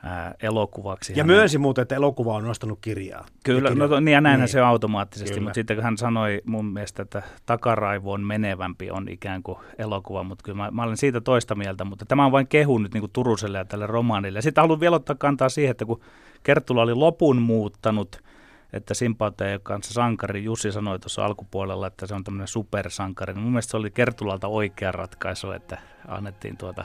ää, 0.03 0.35
elokuvaksi. 0.43 1.13
Ja 1.13 1.23
Hänen- 1.23 1.35
myönsi 1.35 1.57
muuten, 1.57 1.81
että 1.81 1.95
elokuva 1.95 2.35
on 2.35 2.43
nostanut 2.43 2.79
kirjaa. 2.81 3.25
Kyllä, 3.43 3.69
Ja 3.69 3.75
no, 3.75 3.85
kirja- 3.85 3.87
to- 3.89 3.99
niin 3.99 4.13
ja 4.13 4.21
näinhän 4.21 4.39
Niin. 4.39 4.47
se 4.51 4.61
automaattisesti, 4.61 5.33
Kyllä. 5.33 5.43
mutta 5.43 5.55
sitten 5.55 5.77
kun 5.77 5.83
hän 5.83 5.97
sanoi 5.97 6.41
mun 6.45 6.65
mielestä, 6.65 7.01
että 7.01 7.21
takaraivoon 7.45 8.21
menevämpi 8.21 8.91
on 8.91 9.09
ikään 9.09 9.43
kuin 9.43 9.57
elokuva, 9.77 10.23
mutta 10.23 10.43
kyllä 10.43 10.57
mä, 10.57 10.71
mä 10.71 10.83
olen 10.83 10.97
siitä 10.97 11.21
toista 11.21 11.55
mieltä, 11.55 11.85
mutta 11.85 12.05
tämä 12.05 12.25
on 12.25 12.31
vain 12.31 12.47
kehu 12.47 12.77
nyt 12.77 12.93
niin 12.93 13.01
kuin 13.01 13.11
Turuselle 13.11 13.57
ja 13.57 13.65
tälle 13.65 13.87
romaanille. 13.87 14.37
Ja 14.37 14.41
sitten 14.43 14.61
haluan 14.61 14.79
vielä 14.79 14.95
ottaa 14.95 15.15
kantaa 15.19 15.49
siihen, 15.49 15.71
että 15.71 15.85
kun 15.85 16.01
Kerttula 16.43 16.81
oli 16.81 16.93
lopun 16.93 17.41
muuttanut, 17.41 18.21
että 18.73 18.93
ole 19.53 19.59
kanssa 19.63 19.93
sankari. 19.93 20.43
Jussi 20.43 20.71
sanoi 20.71 20.99
tuossa 20.99 21.25
alkupuolella, 21.25 21.87
että 21.87 22.07
se 22.07 22.15
on 22.15 22.23
tämmöinen 22.23 22.47
supersankari. 22.47 23.33
Mun 23.33 23.51
mielestä 23.51 23.71
se 23.71 23.77
oli 23.77 23.91
Kertulalta 23.91 24.47
oikea 24.47 24.91
ratkaisu, 24.91 25.51
että 25.51 25.77
annettiin 26.07 26.57
tuota 26.57 26.83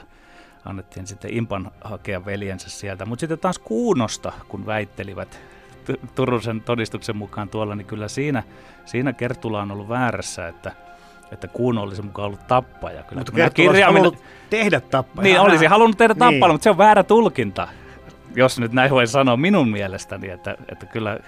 annettiin 0.65 1.07
sitten 1.07 1.33
Impan 1.33 1.71
hakea 1.83 2.25
veljensä 2.25 2.69
sieltä. 2.69 3.05
Mutta 3.05 3.19
sitten 3.19 3.39
taas 3.39 3.59
Kuunosta, 3.59 4.31
kun 4.47 4.65
väittelivät 4.65 5.39
Tu- 5.85 6.07
Turusen 6.15 6.61
todistuksen 6.61 7.17
mukaan 7.17 7.49
tuolla, 7.49 7.75
niin 7.75 7.87
kyllä 7.87 8.07
siinä, 8.07 8.43
siinä 8.85 9.13
Kertula 9.13 9.61
on 9.61 9.71
ollut 9.71 9.89
väärässä, 9.89 10.47
että, 10.47 10.71
että 11.31 11.47
Kuuno 11.47 11.81
olisi 11.81 12.01
mukaan 12.01 12.25
ollut 12.25 12.47
tappaja. 12.47 13.03
Kyllä, 13.03 13.19
Mutta 13.19 13.31
olisi 13.43 13.53
kirjaimet- 13.55 13.85
halunnut 13.85 14.23
tehdä 14.49 14.79
tappaja. 14.79 15.23
Niin, 15.23 15.39
olisi 15.39 15.65
halunnut 15.65 15.97
tehdä 15.97 16.13
Niin. 16.13 16.19
tappana, 16.19 16.53
mutta 16.53 16.63
se 16.63 16.69
on 16.69 16.77
väärä 16.77 17.03
tulkinta, 17.03 17.67
jos 18.35 18.59
nyt 18.59 18.71
näin 18.73 18.91
voi 18.91 19.07
sanoa 19.07 19.37
minun 19.37 19.69
mielestäni, 19.69 20.29
että, 20.29 20.55
että 20.71 20.85
kyllä 20.85 21.19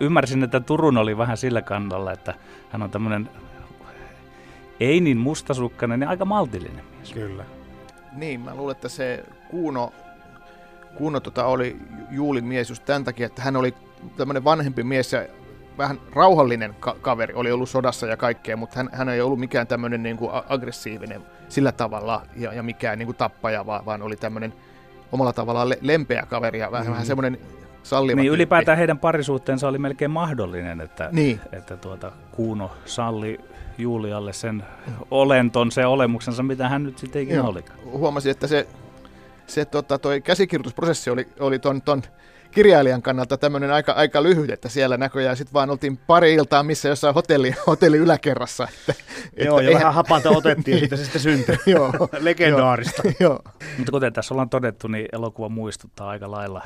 ymmärsin, 0.00 0.42
että 0.42 0.60
Turun 0.60 0.96
oli 0.98 1.18
vähän 1.18 1.36
sillä 1.36 1.62
kannalla, 1.62 2.12
että 2.12 2.34
hän 2.70 2.82
on 2.82 2.90
tämmöinen 2.90 3.28
ei 4.80 5.00
niin 5.00 5.18
mustasukkainen 5.18 6.00
ja 6.00 6.08
aika 6.08 6.24
maltillinen 6.24 6.84
mies. 6.96 7.12
Kyllä. 7.12 7.44
Niin, 8.14 8.40
mä 8.40 8.54
luulen, 8.54 8.76
että 8.76 8.88
se 8.88 9.24
Kuuno, 9.50 9.92
Kuuno 10.94 11.20
tota 11.20 11.44
oli 11.46 11.76
Juulin 12.10 12.44
mies 12.44 12.68
just 12.68 12.84
tämän 12.84 13.04
takia, 13.04 13.26
että 13.26 13.42
hän 13.42 13.56
oli 13.56 13.74
tämmöinen 14.16 14.44
vanhempi 14.44 14.82
mies 14.82 15.12
ja 15.12 15.22
vähän 15.78 15.98
rauhallinen 16.14 16.74
ka- 16.80 16.96
kaveri, 17.02 17.34
oli 17.34 17.52
ollut 17.52 17.68
sodassa 17.68 18.06
ja 18.06 18.16
kaikkea, 18.16 18.56
mutta 18.56 18.76
hän, 18.76 18.88
hän 18.92 19.08
ei 19.08 19.20
ollut 19.20 19.38
mikään 19.40 19.66
tämmöinen 19.66 20.02
niin 20.02 20.16
kuin 20.16 20.30
aggressiivinen 20.48 21.22
sillä 21.48 21.72
tavalla 21.72 22.22
ja, 22.36 22.52
ja 22.52 22.62
mikään 22.62 22.98
niin 22.98 23.06
kuin 23.06 23.16
tappaja, 23.16 23.66
vaan, 23.66 23.84
vaan 23.86 24.02
oli 24.02 24.16
tämmöinen 24.16 24.52
omalla 25.12 25.32
tavallaan 25.32 25.68
le- 25.68 25.78
lempeä 25.80 26.22
kaveri 26.28 26.58
ja 26.58 26.70
vähän, 26.72 26.86
Mhm. 26.86 26.92
vähän 26.92 27.06
semmoinen 27.06 27.38
salliva 27.82 28.20
Niin 28.20 28.32
ylipäätään 28.32 28.78
heidän 28.78 28.98
parisuhteensa 28.98 29.68
oli 29.68 29.78
melkein 29.78 30.10
mahdollinen, 30.10 30.80
että, 30.80 31.08
Niin. 31.12 31.40
että 31.52 31.76
tuota, 31.76 32.12
Kuuno 32.32 32.70
salli 32.84 33.40
Julialle 33.78 34.32
sen 34.32 34.64
olenton, 35.10 35.72
se 35.72 35.86
olemuksensa, 35.86 36.42
mitä 36.42 36.68
hän 36.68 36.82
nyt 36.84 36.98
sitten 36.98 37.22
ikinä 37.22 37.42
oli. 37.44 37.64
Huomasin, 37.84 38.30
että 38.30 38.46
se, 38.46 38.66
se 39.46 39.64
tota, 39.64 39.98
toi 39.98 40.20
käsikirjoitusprosessi 40.20 41.10
oli, 41.10 41.28
oli 41.40 41.58
ton, 41.58 41.82
ton 41.82 42.02
kirjailijan 42.50 43.02
kannalta 43.02 43.36
tämmöinen 43.38 43.72
aika, 43.72 43.92
aika 43.92 44.22
lyhyt, 44.22 44.50
että 44.50 44.68
siellä 44.68 44.96
näköjään 44.96 45.36
sitten 45.36 45.52
vaan 45.52 45.70
oltiin 45.70 45.96
pari 45.96 46.34
iltaa 46.34 46.62
missä 46.62 46.88
jossain 46.88 47.14
hotelli, 47.14 47.54
hotelli 47.66 47.96
yläkerrassa. 47.96 48.68
Että, 48.88 49.02
Joo, 49.44 49.60
ja 49.60 49.68
eihän- 49.68 49.80
vähän 49.80 49.94
hapanta 49.94 50.30
otettiin, 50.30 50.78
siitä 50.78 50.96
se 50.96 51.04
sitten 51.04 51.22
syntyi. 51.22 51.56
Joo. 51.66 51.92
Legendaarista. 52.20 53.02
Joo. 53.20 53.40
Mutta 53.78 53.92
kuten 53.92 54.12
tässä 54.12 54.34
ollaan 54.34 54.50
todettu, 54.50 54.88
niin 54.88 55.08
elokuva 55.12 55.48
muistuttaa 55.48 56.08
aika 56.08 56.30
lailla 56.30 56.62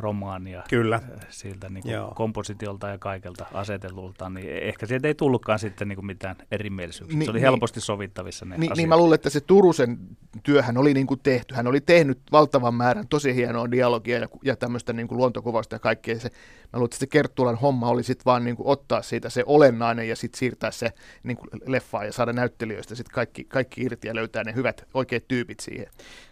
romaania. 0.00 0.62
Kyllä. 0.70 0.96
äh, 0.96 1.26
Siltä 1.28 1.68
niin 1.68 1.90
Joo. 1.90 2.04
kuin 2.06 2.14
kompositiolta 2.14 2.88
ja 2.88 2.98
kaikelta 2.98 3.46
asetellulta, 3.54 4.30
niin 4.30 4.50
ehkä 4.50 4.86
sieltä 4.86 5.08
ei 5.08 5.14
tullutkaan 5.14 5.58
sitten 5.58 5.88
niin 5.88 5.96
kuin 5.96 6.06
mitään 6.06 6.36
erimielisyyksiä. 6.50 7.18
Niin, 7.18 7.26
se 7.26 7.30
oli 7.30 7.38
niin. 7.38 7.44
helposti 7.44 7.80
sovittavissa 7.80 8.44
ne 8.44 8.56
Niin, 8.58 8.72
asiat. 8.72 8.76
niin 8.76 8.88
mä 8.88 8.96
luulen, 8.96 9.14
että 9.14 9.30
se 9.30 9.40
Turusen 9.40 9.98
työhän 10.42 10.78
oli 10.78 10.94
niin 10.94 11.06
kuin 11.06 11.20
tehty. 11.22 11.54
Hän 11.54 11.66
oli 11.66 11.80
tehnyt 11.80 12.18
valtavan 12.32 12.74
määrän 12.74 13.08
tosi 13.08 13.34
hienoa 13.34 13.70
dialogia 13.70 14.18
ja, 14.18 14.28
ja 14.44 14.56
tämmöistä 14.56 14.92
niin 14.92 15.08
kuin 15.08 15.18
luontokuvausta 15.18 15.74
ja 15.74 15.78
kaikkea. 15.78 16.18
Se, 16.18 16.28
mä 16.72 16.78
luulen, 16.78 16.86
että 16.86 16.96
se 16.96 17.06
Kerttulan 17.06 17.56
homma 17.56 17.88
oli 17.88 18.02
sitten 18.02 18.24
vaan 18.24 18.44
niin 18.44 18.56
kuin 18.56 18.66
ottaa 18.66 19.02
siitä 19.02 19.30
se 19.30 19.42
olennainen 19.46 20.08
ja 20.08 20.16
sitten 20.16 20.38
siirtää 20.38 20.70
se 20.70 20.92
niin 21.22 21.36
kuin 21.36 21.48
leffaan 21.66 22.06
ja 22.06 22.12
saada 22.12 22.32
näyttelijöistä 22.32 22.94
sitten 22.94 23.14
kaikki, 23.14 23.44
kaikki 23.44 23.82
irti 23.82 24.08
ja 24.08 24.14
löytää 24.14 24.44
ne 24.44 24.54
hyvät 24.54 24.84
oikeat 24.94 25.28
tyypit 25.28 25.60
siihen. 25.60 25.86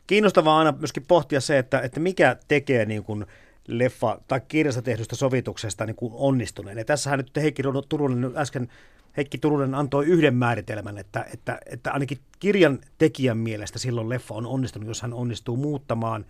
Kiinnostavaa 0.06 0.58
aina 0.58 0.74
myöskin 0.78 1.02
pohtia 1.08 1.40
se, 1.40 1.58
että, 1.58 1.80
että 1.80 2.00
mikä 2.00 2.36
tekee 2.48 2.84
niin 2.84 3.04
kuin 3.04 3.26
leffa 3.68 4.20
tai 4.28 4.40
kirjasta 4.48 4.82
tehdystä 4.82 5.16
sovituksesta 5.16 5.86
niin 5.86 5.96
kuin 5.96 6.12
onnistuneen. 6.16 6.78
Ja 6.78 6.84
tässähän 6.84 7.18
nyt 7.18 7.36
Heikki 7.36 7.62
Turunen 7.88 8.32
äsken 8.36 8.68
Heikki 9.16 9.38
Turunen 9.38 9.74
antoi 9.74 10.06
yhden 10.06 10.34
määritelmän, 10.34 10.98
että, 10.98 11.26
että, 11.32 11.58
että 11.66 11.92
ainakin 11.92 12.18
kirjan 12.38 12.78
tekijän 12.98 13.38
mielestä 13.38 13.78
silloin 13.78 14.08
leffa 14.08 14.34
on 14.34 14.46
onnistunut, 14.46 14.88
jos 14.88 15.02
hän 15.02 15.14
onnistuu 15.14 15.56
muuttamaan 15.56 16.26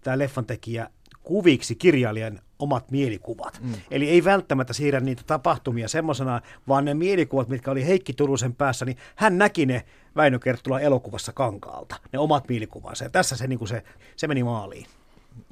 tämä 0.00 0.18
leffan 0.18 0.46
tekijä 0.46 0.90
kuviksi 1.22 1.74
kirjailijan 1.74 2.40
omat 2.58 2.90
mielikuvat. 2.90 3.60
Mm. 3.62 3.74
Eli 3.90 4.08
ei 4.08 4.24
välttämättä 4.24 4.72
siirrä 4.72 5.00
niitä 5.00 5.22
tapahtumia 5.26 5.88
semmoisena, 5.88 6.40
vaan 6.68 6.84
ne 6.84 6.94
mielikuvat, 6.94 7.48
mitkä 7.48 7.70
oli 7.70 7.86
Heikki 7.86 8.12
Turusen 8.12 8.54
päässä, 8.54 8.84
niin 8.84 8.96
hän 9.16 9.38
näki 9.38 9.66
ne 9.66 9.84
Väinö 10.16 10.38
Kerttula 10.38 10.80
elokuvassa 10.80 11.32
kankaalta, 11.32 11.96
ne 12.12 12.18
omat 12.18 12.48
mielikuvansa. 12.48 13.04
Ja 13.04 13.10
tässä 13.10 13.36
se, 13.36 13.46
niin 13.46 13.58
kuin 13.58 13.68
se, 13.68 13.82
se 14.16 14.28
meni 14.28 14.42
maaliin. 14.42 14.86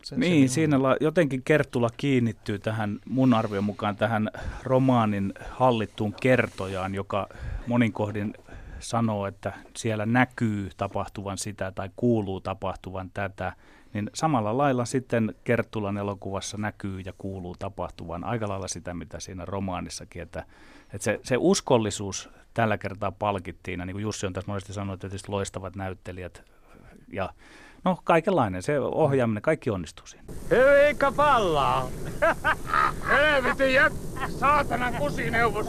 Se, 0.06 0.16
niin, 0.16 0.48
se 0.48 0.52
siinä 0.52 0.82
la, 0.82 0.96
jotenkin 1.00 1.42
Kerttula 1.42 1.90
kiinnittyy 1.96 2.58
tähän, 2.58 2.98
mun 3.06 3.34
arvion 3.34 3.64
mukaan 3.64 3.96
tähän 3.96 4.30
romaanin 4.62 5.34
hallittuun 5.50 6.14
kertojaan, 6.20 6.94
joka 6.94 7.28
monin 7.66 7.92
kohdin 7.92 8.34
sanoo, 8.78 9.26
että 9.26 9.52
siellä 9.76 10.06
näkyy 10.06 10.70
tapahtuvan 10.76 11.38
sitä 11.38 11.72
tai 11.72 11.90
kuuluu 11.96 12.40
tapahtuvan 12.40 13.10
tätä, 13.14 13.52
niin 13.92 14.10
samalla 14.14 14.58
lailla 14.58 14.84
sitten 14.84 15.34
Kerttulan 15.44 15.98
elokuvassa 15.98 16.56
näkyy 16.56 17.00
ja 17.00 17.12
kuuluu 17.18 17.56
tapahtuvan 17.58 18.24
aika 18.24 18.48
lailla 18.48 18.68
sitä, 18.68 18.94
mitä 18.94 19.20
siinä 19.20 19.44
romaanissakin, 19.44 20.22
että, 20.22 20.44
että 20.92 21.04
se, 21.04 21.20
se 21.22 21.36
uskollisuus 21.38 22.30
tällä 22.54 22.78
kertaa 22.78 23.12
palkittiin, 23.12 23.80
ja 23.80 23.86
niin 23.86 23.94
kuin 23.94 24.02
Jussi 24.02 24.26
on 24.26 24.32
tässä 24.32 24.50
monesti 24.50 24.72
sanonut, 24.72 24.94
että 24.94 25.08
tietysti 25.08 25.32
loistavat 25.32 25.76
näyttelijät 25.76 26.44
ja 27.12 27.30
no 27.86 27.98
kaikenlainen, 28.04 28.62
se 28.62 28.80
ohjaaminen, 28.80 29.42
kaikki 29.42 29.70
onnistuu 29.70 30.06
siinä. 30.06 30.24
Eikä 30.50 31.12
pallaa! 31.12 31.88
Helvetin 33.10 33.74
jät, 33.74 33.92
saatanan 34.28 34.94
kusineuvos! 34.94 35.66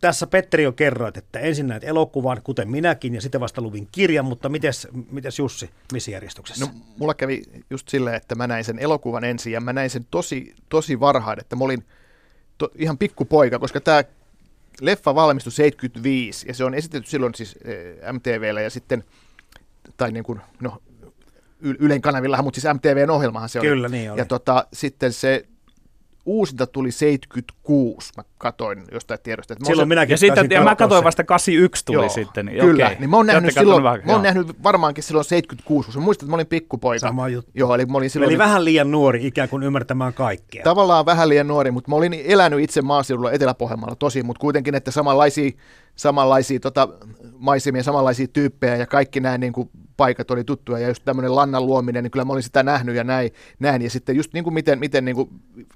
tässä 0.00 0.26
Petteri 0.26 0.62
jo 0.62 0.72
kerroit, 0.72 1.16
että 1.16 1.38
ensin 1.38 1.66
näet 1.66 1.84
elokuvan, 1.84 2.42
kuten 2.44 2.70
minäkin, 2.70 3.14
ja 3.14 3.20
sitten 3.20 3.40
vasta 3.40 3.62
luvin 3.62 3.88
kirjan, 3.92 4.24
mutta 4.24 4.48
mites, 4.48 4.88
mites 5.10 5.38
Jussi, 5.38 5.70
missä 5.92 6.10
järjestyksessä? 6.10 6.64
No, 6.64 6.72
mulla 6.98 7.14
kävi 7.14 7.42
just 7.70 7.88
silleen, 7.88 8.16
että 8.16 8.34
mä 8.34 8.46
näin 8.46 8.64
sen 8.64 8.78
elokuvan 8.78 9.24
ensin, 9.24 9.52
ja 9.52 9.60
mä 9.60 9.72
näin 9.72 9.90
sen 9.90 10.06
tosi, 10.10 10.54
tosi 10.68 11.00
varhain, 11.00 11.40
että 11.40 11.56
mä 11.56 11.64
olin 11.64 11.84
to, 12.58 12.70
ihan 12.76 12.98
pikkupoika, 12.98 13.58
koska 13.58 13.80
tämä 13.80 14.04
leffa 14.80 15.14
valmistui 15.14 15.52
75, 15.52 16.48
ja 16.48 16.54
se 16.54 16.64
on 16.64 16.74
esitetty 16.74 17.10
silloin 17.10 17.34
siis 17.34 17.58
eh, 17.64 18.12
MTVllä, 18.12 18.60
ja 18.60 18.70
sitten, 18.70 19.04
tai 19.96 20.12
niin 20.12 20.24
kuin, 20.24 20.40
no, 20.60 20.78
Ylen 21.60 22.00
kanavillahan, 22.00 22.44
mutta 22.44 22.60
siis 22.60 22.74
MTVn 22.74 23.10
ohjelmahan 23.10 23.48
se 23.48 23.60
oli. 23.60 23.68
Kyllä, 23.68 23.88
niin 23.88 24.12
oli. 24.12 24.20
Ja 24.20 24.24
tota, 24.24 24.66
sitten 24.72 25.12
se 25.12 25.44
uusinta 26.26 26.66
tuli 26.66 26.90
76, 26.90 28.12
mä 28.16 28.24
katoin 28.38 28.84
jostain 28.92 29.20
tiedosta. 29.22 29.52
Että 29.52 29.64
Silloin 29.66 29.88
minäkin 29.88 30.14
ja, 30.14 30.18
sitten, 30.18 30.50
ja 30.50 30.62
mä 30.62 30.76
katoin 30.76 31.04
vasta 31.04 31.24
81 31.24 31.84
tuli 31.84 31.96
Joo, 31.96 32.08
sitten. 32.08 32.46
Niin 32.46 32.60
kyllä, 32.60 32.86
okei. 32.86 32.98
niin 32.98 33.10
mä 33.10 33.16
oon, 33.16 33.26
nähnyt 33.26 33.54
silloin, 33.54 33.82
mä 33.82 34.12
oon 34.12 34.22
nähnyt 34.22 34.62
varmaankin 34.62 35.04
silloin 35.04 35.24
76, 35.24 35.86
koska 35.86 36.00
muistan, 36.00 36.26
että 36.26 36.30
mä 36.30 36.34
olin 36.34 36.46
pikkupoika. 36.46 37.06
Sama 37.06 37.28
juttu. 37.28 37.50
Joo, 37.54 37.74
eli, 37.74 37.86
mä 37.86 37.98
olin 37.98 38.10
silloin, 38.10 38.30
eli 38.30 38.38
vähän 38.38 38.64
liian 38.64 38.90
nuori 38.90 39.26
ikään 39.26 39.48
kuin 39.48 39.62
ymmärtämään 39.62 40.14
kaikkea. 40.14 40.64
Tavallaan 40.64 41.06
vähän 41.06 41.28
liian 41.28 41.48
nuori, 41.48 41.70
mutta 41.70 41.90
mä 41.90 41.96
olin 41.96 42.14
elänyt 42.24 42.60
itse 42.60 42.82
maaseudulla 42.82 43.32
Etelä-Pohjanmaalla 43.32 43.96
tosi, 43.96 44.22
mutta 44.22 44.40
kuitenkin, 44.40 44.74
että 44.74 44.90
samanlaisia, 44.90 45.50
samanlaisia 45.96 46.60
tota, 46.60 46.88
maisemia, 47.42 47.82
samanlaisia 47.82 48.28
tyyppejä 48.28 48.76
ja 48.76 48.86
kaikki 48.86 49.20
nämä 49.20 49.38
niin 49.38 49.52
kuin, 49.52 49.70
paikat 49.96 50.30
oli 50.30 50.44
tuttuja 50.44 50.78
ja 50.78 50.88
just 50.88 51.04
tämmöinen 51.04 51.36
lannan 51.36 51.66
luominen, 51.66 52.04
niin 52.04 52.10
kyllä 52.10 52.24
mä 52.24 52.32
olin 52.32 52.42
sitä 52.42 52.62
nähnyt 52.62 52.96
ja 52.96 53.04
näin. 53.04 53.30
näin. 53.58 53.82
Ja 53.82 53.90
sitten 53.90 54.16
just 54.16 54.32
niin 54.32 54.44
kuin 54.44 54.54
miten, 54.54 54.78
miten 54.78 55.04
niin 55.04 55.14
kuin 55.16 55.28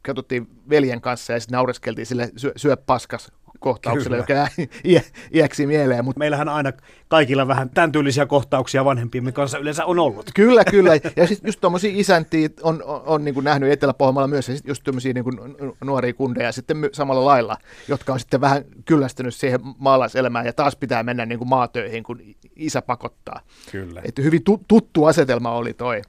katsottiin 0.02 0.48
veljen 0.70 1.00
kanssa 1.00 1.32
ja 1.32 1.40
sitten 1.40 1.56
naureskeltiin 1.56 2.06
sille 2.06 2.30
syö, 2.36 2.52
syö 2.56 2.76
paskas 2.76 3.32
kohtaukselle, 3.60 4.22
Kyllä. 4.22 4.40
joka 4.40 4.72
jää 4.84 5.02
iäksi 5.34 5.66
mieleen. 5.66 6.04
Mutta 6.04 6.18
meillähän 6.18 6.48
aina 6.48 6.72
kaikilla 7.08 7.48
vähän 7.48 7.70
tämän 7.70 7.92
tyylisiä 7.92 8.26
kohtauksia 8.26 8.84
vanhempiemme 8.84 9.32
kanssa 9.32 9.58
yleensä 9.58 9.84
on 9.84 9.98
ollut. 9.98 10.30
Kyllä, 10.34 10.64
kyllä. 10.64 10.90
Ja 11.16 11.26
sitten 11.26 11.48
just 11.48 11.60
tuommoisia 11.60 11.90
isäntiä 11.94 12.48
on, 12.62 12.82
on, 12.84 13.02
on 13.06 13.24
niin 13.24 13.34
kuin 13.34 13.44
nähnyt 13.44 13.72
Etelä-Pohjanmaalla 13.72 14.28
myös, 14.28 14.48
ja 14.48 14.56
sit 14.56 14.66
just 14.66 14.84
tuommoisia 14.84 15.12
niin 15.12 15.24
kuin 15.24 15.38
nuoria 15.84 16.12
kundeja 16.12 16.52
sitten 16.52 16.76
samalla 16.92 17.24
lailla, 17.24 17.56
jotka 17.88 18.12
on 18.12 18.20
sitten 18.20 18.40
vähän 18.40 18.64
kyllästynyt 18.84 19.34
siihen 19.34 19.60
maalaiselämään, 19.78 20.46
ja 20.46 20.52
taas 20.52 20.76
pitää 20.76 21.02
mennä 21.02 21.26
niin 21.26 21.38
kuin 21.38 21.48
maatöihin, 21.48 22.02
kun 22.02 22.20
isä 22.56 22.82
pakottaa. 22.82 23.40
Kyllä. 23.72 24.02
Että 24.04 24.22
hyvin 24.22 24.44
tu- 24.44 24.64
tuttu 24.68 25.04
asetelma 25.04 25.50
oli 25.52 25.72
toi. 25.72 26.02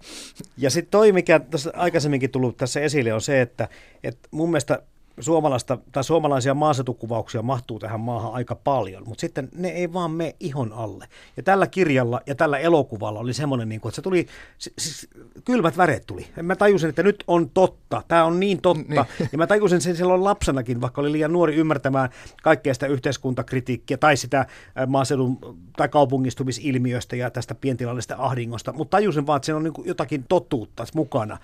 Ja 0.58 0.70
sitten 0.70 0.92
toi, 0.92 1.12
mikä 1.12 1.40
tässä 1.40 1.72
aikaisemminkin 1.76 2.32
tullut 2.32 2.58
tässä 2.58 2.80
esille, 2.80 3.14
on 3.14 3.22
se, 3.22 3.42
että, 3.42 3.68
että 4.04 4.30
mun 4.32 4.50
mielestä 4.50 4.82
suomalaista, 5.20 5.78
tai 5.92 6.04
suomalaisia 6.04 6.54
maaseutukuvauksia 6.54 7.42
mahtuu 7.42 7.80
tähän 7.80 8.00
maahan 8.00 8.34
aika 8.34 8.56
paljon, 8.56 9.04
mutta 9.08 9.22
sitten 9.22 9.50
ne 9.56 9.68
ei 9.68 9.94
vaan 9.94 10.12
mene 10.12 10.36
ihon 10.40 10.74
alle. 10.74 11.08
Ja 11.38 11.44
tällä 11.44 11.68
kirjalla 11.68 12.22
ja 12.26 12.36
tällä 12.36 12.58
elokuvalla 12.58 13.20
oli 13.20 13.34
semmoinen, 13.34 13.70
niin 13.70 13.82
kuin, 13.82 13.90
että 13.90 13.96
se 13.96 14.02
tuli, 14.02 14.28
siis 14.58 15.10
kylmät 15.46 15.78
väreet 15.78 16.06
tuli. 16.08 16.28
Mä 16.42 16.56
tajusin, 16.56 16.90
että 16.90 17.04
nyt 17.04 17.24
on 17.28 17.50
totta, 17.50 18.02
tämä 18.08 18.26
on 18.26 18.40
niin 18.40 18.62
totta. 18.62 19.06
Niin. 19.20 19.30
Ja 19.32 19.38
mä 19.38 19.48
tajusin 19.48 19.82
sen 19.82 19.96
silloin 19.96 20.24
lapsenakin, 20.24 20.82
vaikka 20.82 21.02
oli 21.02 21.12
liian 21.12 21.34
nuori 21.34 21.56
ymmärtämään 21.56 22.10
kaikkea 22.44 22.74
sitä 22.74 22.88
yhteiskuntakritiikkiä 22.88 23.98
tai 23.98 24.18
sitä 24.18 24.46
maaseudun 24.88 25.38
tai 25.78 25.90
kaupungistumisilmiöstä 25.90 27.16
ja 27.16 27.32
tästä 27.32 27.56
pientilallisesta 27.56 28.16
ahdingosta, 28.18 28.74
mutta 28.74 28.98
tajusin 28.98 29.28
vaan, 29.28 29.38
että 29.38 29.46
siinä 29.46 29.58
on 29.58 29.64
niin 29.64 29.74
jotakin 29.86 30.26
totuutta 30.30 30.86
mukana 30.96 31.38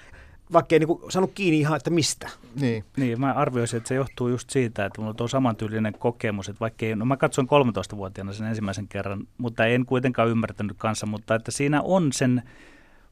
vaikka 0.54 0.76
ei 0.76 0.80
niin 0.80 1.00
saanut 1.10 1.32
kiinni 1.36 1.60
ihan, 1.60 1.78
että 1.78 1.90
mistä. 1.90 2.30
Niin. 2.62 2.84
niin, 2.98 3.20
mä 3.20 3.34
arvioisin, 3.34 3.78
että 3.78 3.88
se 3.88 3.96
johtuu 3.96 4.28
just 4.28 4.50
siitä, 4.50 4.86
että 4.86 5.02
mulla 5.02 5.16
on 5.20 5.30
samantyylinen 5.30 5.94
kokemus, 6.00 6.50
että 6.50 6.60
vaikka 6.60 6.86
ei, 6.86 6.96
no 6.96 7.06
mä 7.06 7.18
katsoin 7.18 7.48
13-vuotiaana 7.48 8.34
sen 8.34 8.48
ensimmäisen 8.48 8.88
kerran, 8.88 9.28
mutta 9.38 9.66
en 9.66 9.86
kuitenkaan 9.86 10.30
ymmärtänyt 10.30 10.78
kanssa, 10.78 11.06
mutta 11.06 11.36
että 11.36 11.52
siinä 11.52 11.82
on 11.82 12.14
sen 12.14 12.44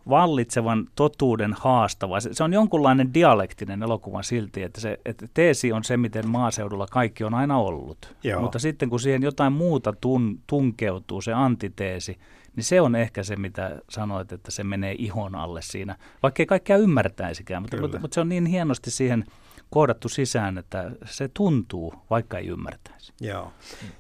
vallitsevan 0.09 0.87
totuuden 0.95 1.53
haastava. 1.59 2.19
Se, 2.19 2.29
se 2.33 2.43
on 2.43 2.53
jonkunlainen 2.53 3.13
dialektinen 3.13 3.83
elokuva 3.83 4.23
silti, 4.23 4.63
että, 4.63 4.81
se, 4.81 4.99
että 5.05 5.27
teesi 5.33 5.71
on 5.71 5.83
se, 5.83 5.97
miten 5.97 6.29
maaseudulla 6.29 6.87
kaikki 6.91 7.23
on 7.23 7.33
aina 7.33 7.57
ollut. 7.57 8.15
Joo. 8.23 8.41
Mutta 8.41 8.59
sitten 8.59 8.89
kun 8.89 8.99
siihen 8.99 9.23
jotain 9.23 9.53
muuta 9.53 9.93
tun, 9.93 10.39
tunkeutuu, 10.47 11.21
se 11.21 11.33
antiteesi, 11.33 12.17
niin 12.55 12.63
se 12.63 12.81
on 12.81 12.95
ehkä 12.95 13.23
se, 13.23 13.35
mitä 13.35 13.81
sanoit, 13.89 14.31
että 14.31 14.51
se 14.51 14.63
menee 14.63 14.95
ihon 14.97 15.35
alle 15.35 15.61
siinä, 15.61 15.95
vaikka 16.23 16.43
ei 16.43 16.47
kaikkea 16.47 16.77
ymmärtäisikään, 16.77 17.61
mutta, 17.61 17.81
mutta, 17.81 17.99
mutta 17.99 18.15
se 18.15 18.21
on 18.21 18.29
niin 18.29 18.45
hienosti 18.45 18.91
siihen 18.91 19.25
koodattu 19.69 20.09
sisään, 20.09 20.57
että 20.57 20.91
se 21.05 21.27
tuntuu, 21.33 21.93
vaikka 22.09 22.37
ei 22.37 22.47
ymmärtäisi. 22.47 23.13
Joo. 23.21 23.53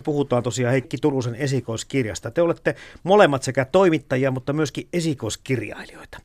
Puhutaan 0.03 0.43
tosiaan 0.43 0.71
Heikki 0.71 0.97
Turusen 0.97 1.35
esikoiskirjasta. 1.35 2.31
Te 2.31 2.41
olette 2.41 2.75
molemmat 3.03 3.43
sekä 3.43 3.65
toimittajia, 3.65 4.31
mutta 4.31 4.53
myöskin 4.53 4.87
esikoiskirjailijoita. 4.93 6.19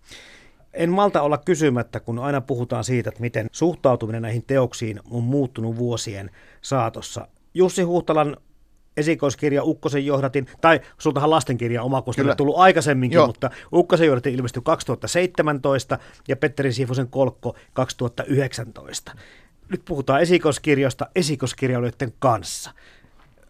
En 0.73 0.91
malta 0.91 1.23
olla 1.23 1.39
kysymättä, 1.39 2.01
kun 2.01 2.19
aina 2.19 2.41
puhutaan 2.41 2.85
siitä, 2.85 3.09
että 3.09 3.21
miten 3.21 3.47
suhtautuminen 3.53 4.23
näihin 4.23 4.45
teoksiin 4.47 5.01
on 5.11 5.23
muuttunut 5.23 5.77
vuosien 5.77 6.31
saatossa. 6.63 7.29
Jussi 7.55 7.83
Huhtalan 7.83 8.37
esikoiskirja 8.97 9.65
Ukkosen 9.65 10.07
johdatin, 10.07 10.47
tai 10.61 10.81
sultahan 10.99 11.31
lastenkirja 11.31 11.83
oma 11.83 12.03
Kyllä. 12.17 12.35
tullut 12.35 12.59
aikaisemminkin, 12.59 13.17
Joo. 13.17 13.27
mutta 13.27 13.51
Ukkosen 13.73 14.07
johdatin 14.07 14.35
ilmestyi 14.35 14.63
2017 14.65 15.99
ja 16.29 16.37
Petteri 16.37 16.73
Siifosen 16.73 17.09
Kolkko 17.09 17.57
2019. 17.73 19.13
Nyt 19.69 19.83
puhutaan 19.85 20.21
esikoiskirjoista 20.21 21.07
esikoiskirjailijoiden 21.15 22.13
kanssa. 22.19 22.71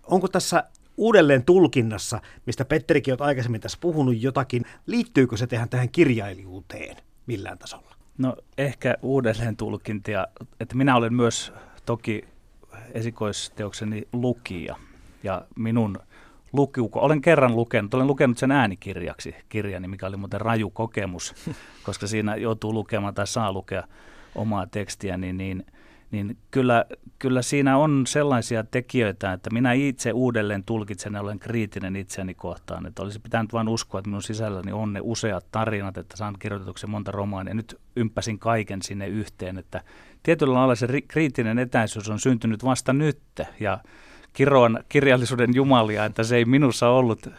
Onko 0.07 0.29
tässä 0.29 0.65
uudelleen 0.97 1.45
tulkinnassa, 1.45 2.21
mistä 2.47 2.65
Petterikin 2.65 3.15
on 3.15 3.23
aikaisemmin 3.23 3.61
tässä 3.61 3.79
puhunut 3.81 4.23
jotakin, 4.23 4.65
liittyykö 4.87 5.37
se 5.37 5.47
tähän, 5.47 5.69
tähän 5.69 5.89
kirjailijuuteen 5.89 6.97
millään 7.27 7.59
tasolla? 7.59 7.97
No 8.19 8.37
ehkä 8.59 8.97
uudelleen 9.03 9.57
tulkintia, 9.57 10.27
että 10.61 10.75
minä 10.77 10.97
olen 10.97 11.15
myös 11.15 11.53
toki 11.87 12.25
esikoisteokseni 12.95 14.09
lukija 14.13 14.77
ja 15.23 15.43
minun 15.57 15.99
lukiuko, 16.53 17.01
olen 17.01 17.21
kerran 17.21 17.57
lukenut, 17.57 17.95
olen 17.95 18.07
lukenut 18.07 18.39
sen 18.39 18.51
äänikirjaksi 18.51 19.35
kirjani, 19.49 19.89
mikä 19.89 20.07
oli 20.07 20.17
muuten 20.17 20.41
raju 20.41 20.71
kokemus, 20.71 21.35
koska 21.87 22.07
siinä 22.07 22.37
joutuu 22.37 22.73
lukemaan 22.73 23.15
tai 23.15 23.27
saa 23.27 23.53
lukea 23.53 23.85
omaa 24.35 24.67
tekstiä, 24.67 25.17
niin, 25.17 25.37
niin, 25.37 25.67
niin 26.11 26.37
kyllä, 26.51 26.85
kyllä 27.19 27.43
siinä 27.43 27.79
on 27.79 28.05
sellaisia 28.07 28.65
tekijöitä, 28.65 29.33
että 29.33 29.51
minä 29.51 29.73
itse 29.73 30.13
uudelleen 30.13 30.65
tulkitsen 30.65 31.15
ja 31.15 31.21
olen 31.21 31.39
kriittinen 31.39 31.97
itseäni 31.97 32.35
kohtaan, 32.35 32.87
että 32.87 33.03
olisi 33.03 33.21
pitänyt 33.21 33.53
vain 33.53 33.69
uskoa, 33.69 33.99
että 33.99 34.11
minun 34.11 34.23
sisälläni 34.23 34.73
on 34.73 34.93
ne 34.93 35.01
useat 35.03 35.47
tarinat, 35.51 35.99
että 35.99 36.17
saan 36.17 36.35
kirjoituksen 36.39 36.91
monta 36.91 37.11
romaania. 37.11 37.55
Nyt 37.55 37.81
ympäsin 37.97 38.39
kaiken 38.39 38.83
sinne 38.83 39.09
yhteen, 39.09 39.59
että 39.59 39.83
tietyllä 40.23 40.55
lailla 40.55 40.75
se 40.75 40.87
kriittinen 41.09 41.59
etäisyys 41.59 42.11
on 42.11 42.21
syntynyt 42.21 42.65
vasta 42.65 42.93
nyt 42.93 43.21
ja 43.61 43.79
kiroan 44.37 44.85
kirjallisuuden 44.89 45.55
jumalia, 45.55 46.05
että 46.05 46.25
se 46.25 46.37
ei 46.37 46.45
minussa 46.45 46.89
ollut 46.89 47.31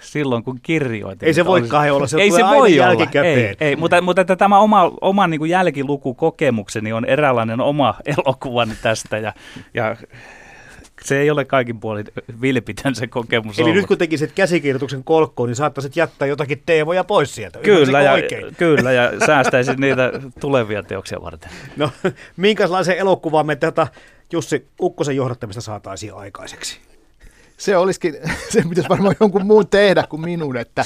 silloin, 0.00 0.44
kun 0.44 0.58
kirjoitin. 0.62 1.26
Ei 1.26 1.34
se 1.34 1.44
voi 1.44 1.62
kai 1.62 1.90
olla, 1.90 2.06
se 2.06 2.16
ei 2.20 2.30
se 2.30 2.44
voi 2.44 2.80
olla, 2.80 3.06
ei, 3.24 3.56
ei, 3.60 3.76
mutta, 3.76 4.00
mutta 4.00 4.20
että 4.20 4.36
tämä 4.36 4.58
oma, 4.58 4.92
oma 5.00 5.26
niin 5.26 5.38
kuin 5.38 5.50
jälkilukukokemukseni 5.50 6.92
on 6.92 7.04
eräänlainen 7.04 7.60
oma 7.60 7.94
elokuvani 8.16 8.74
tästä 8.82 9.18
ja, 9.18 9.32
ja 9.74 9.96
se 11.06 11.20
ei 11.20 11.30
ole 11.30 11.44
kaikin 11.44 11.80
puolin 11.80 12.06
vilpitön 12.40 12.94
se 12.94 13.06
kokemus 13.06 13.58
Eli 13.58 13.64
ollut. 13.64 13.76
nyt 13.76 13.86
kun 13.86 13.98
tekisit 13.98 14.32
käsikirjoituksen 14.32 15.04
kolkkoon, 15.04 15.48
niin 15.48 15.56
saattaisit 15.56 15.96
jättää 15.96 16.28
jotakin 16.28 16.62
teemoja 16.66 17.04
pois 17.04 17.34
sieltä. 17.34 17.58
Kyllä 17.58 18.02
ja, 18.02 18.12
oikein? 18.12 18.56
kyllä, 18.56 18.92
ja 18.92 19.12
säästäisit 19.26 19.78
niitä 19.78 20.12
tulevia 20.40 20.82
teoksia 20.82 21.22
varten. 21.22 21.50
No, 21.76 21.90
minkälaisen 22.36 22.96
elokuvaan 22.96 23.46
me 23.46 23.56
tätä 23.56 23.86
Jussi 24.32 24.66
Ukkosen 24.80 25.16
johdattamista 25.16 25.60
saataisiin 25.60 26.14
aikaiseksi? 26.14 26.80
Se 27.56 27.76
olisikin, 27.76 28.14
se 28.52 28.62
pitäisi 28.68 28.88
varmaan 28.88 29.16
jonkun 29.20 29.46
muun 29.46 29.68
tehdä 29.68 30.04
kuin 30.08 30.22
minun, 30.22 30.56
että 30.56 30.84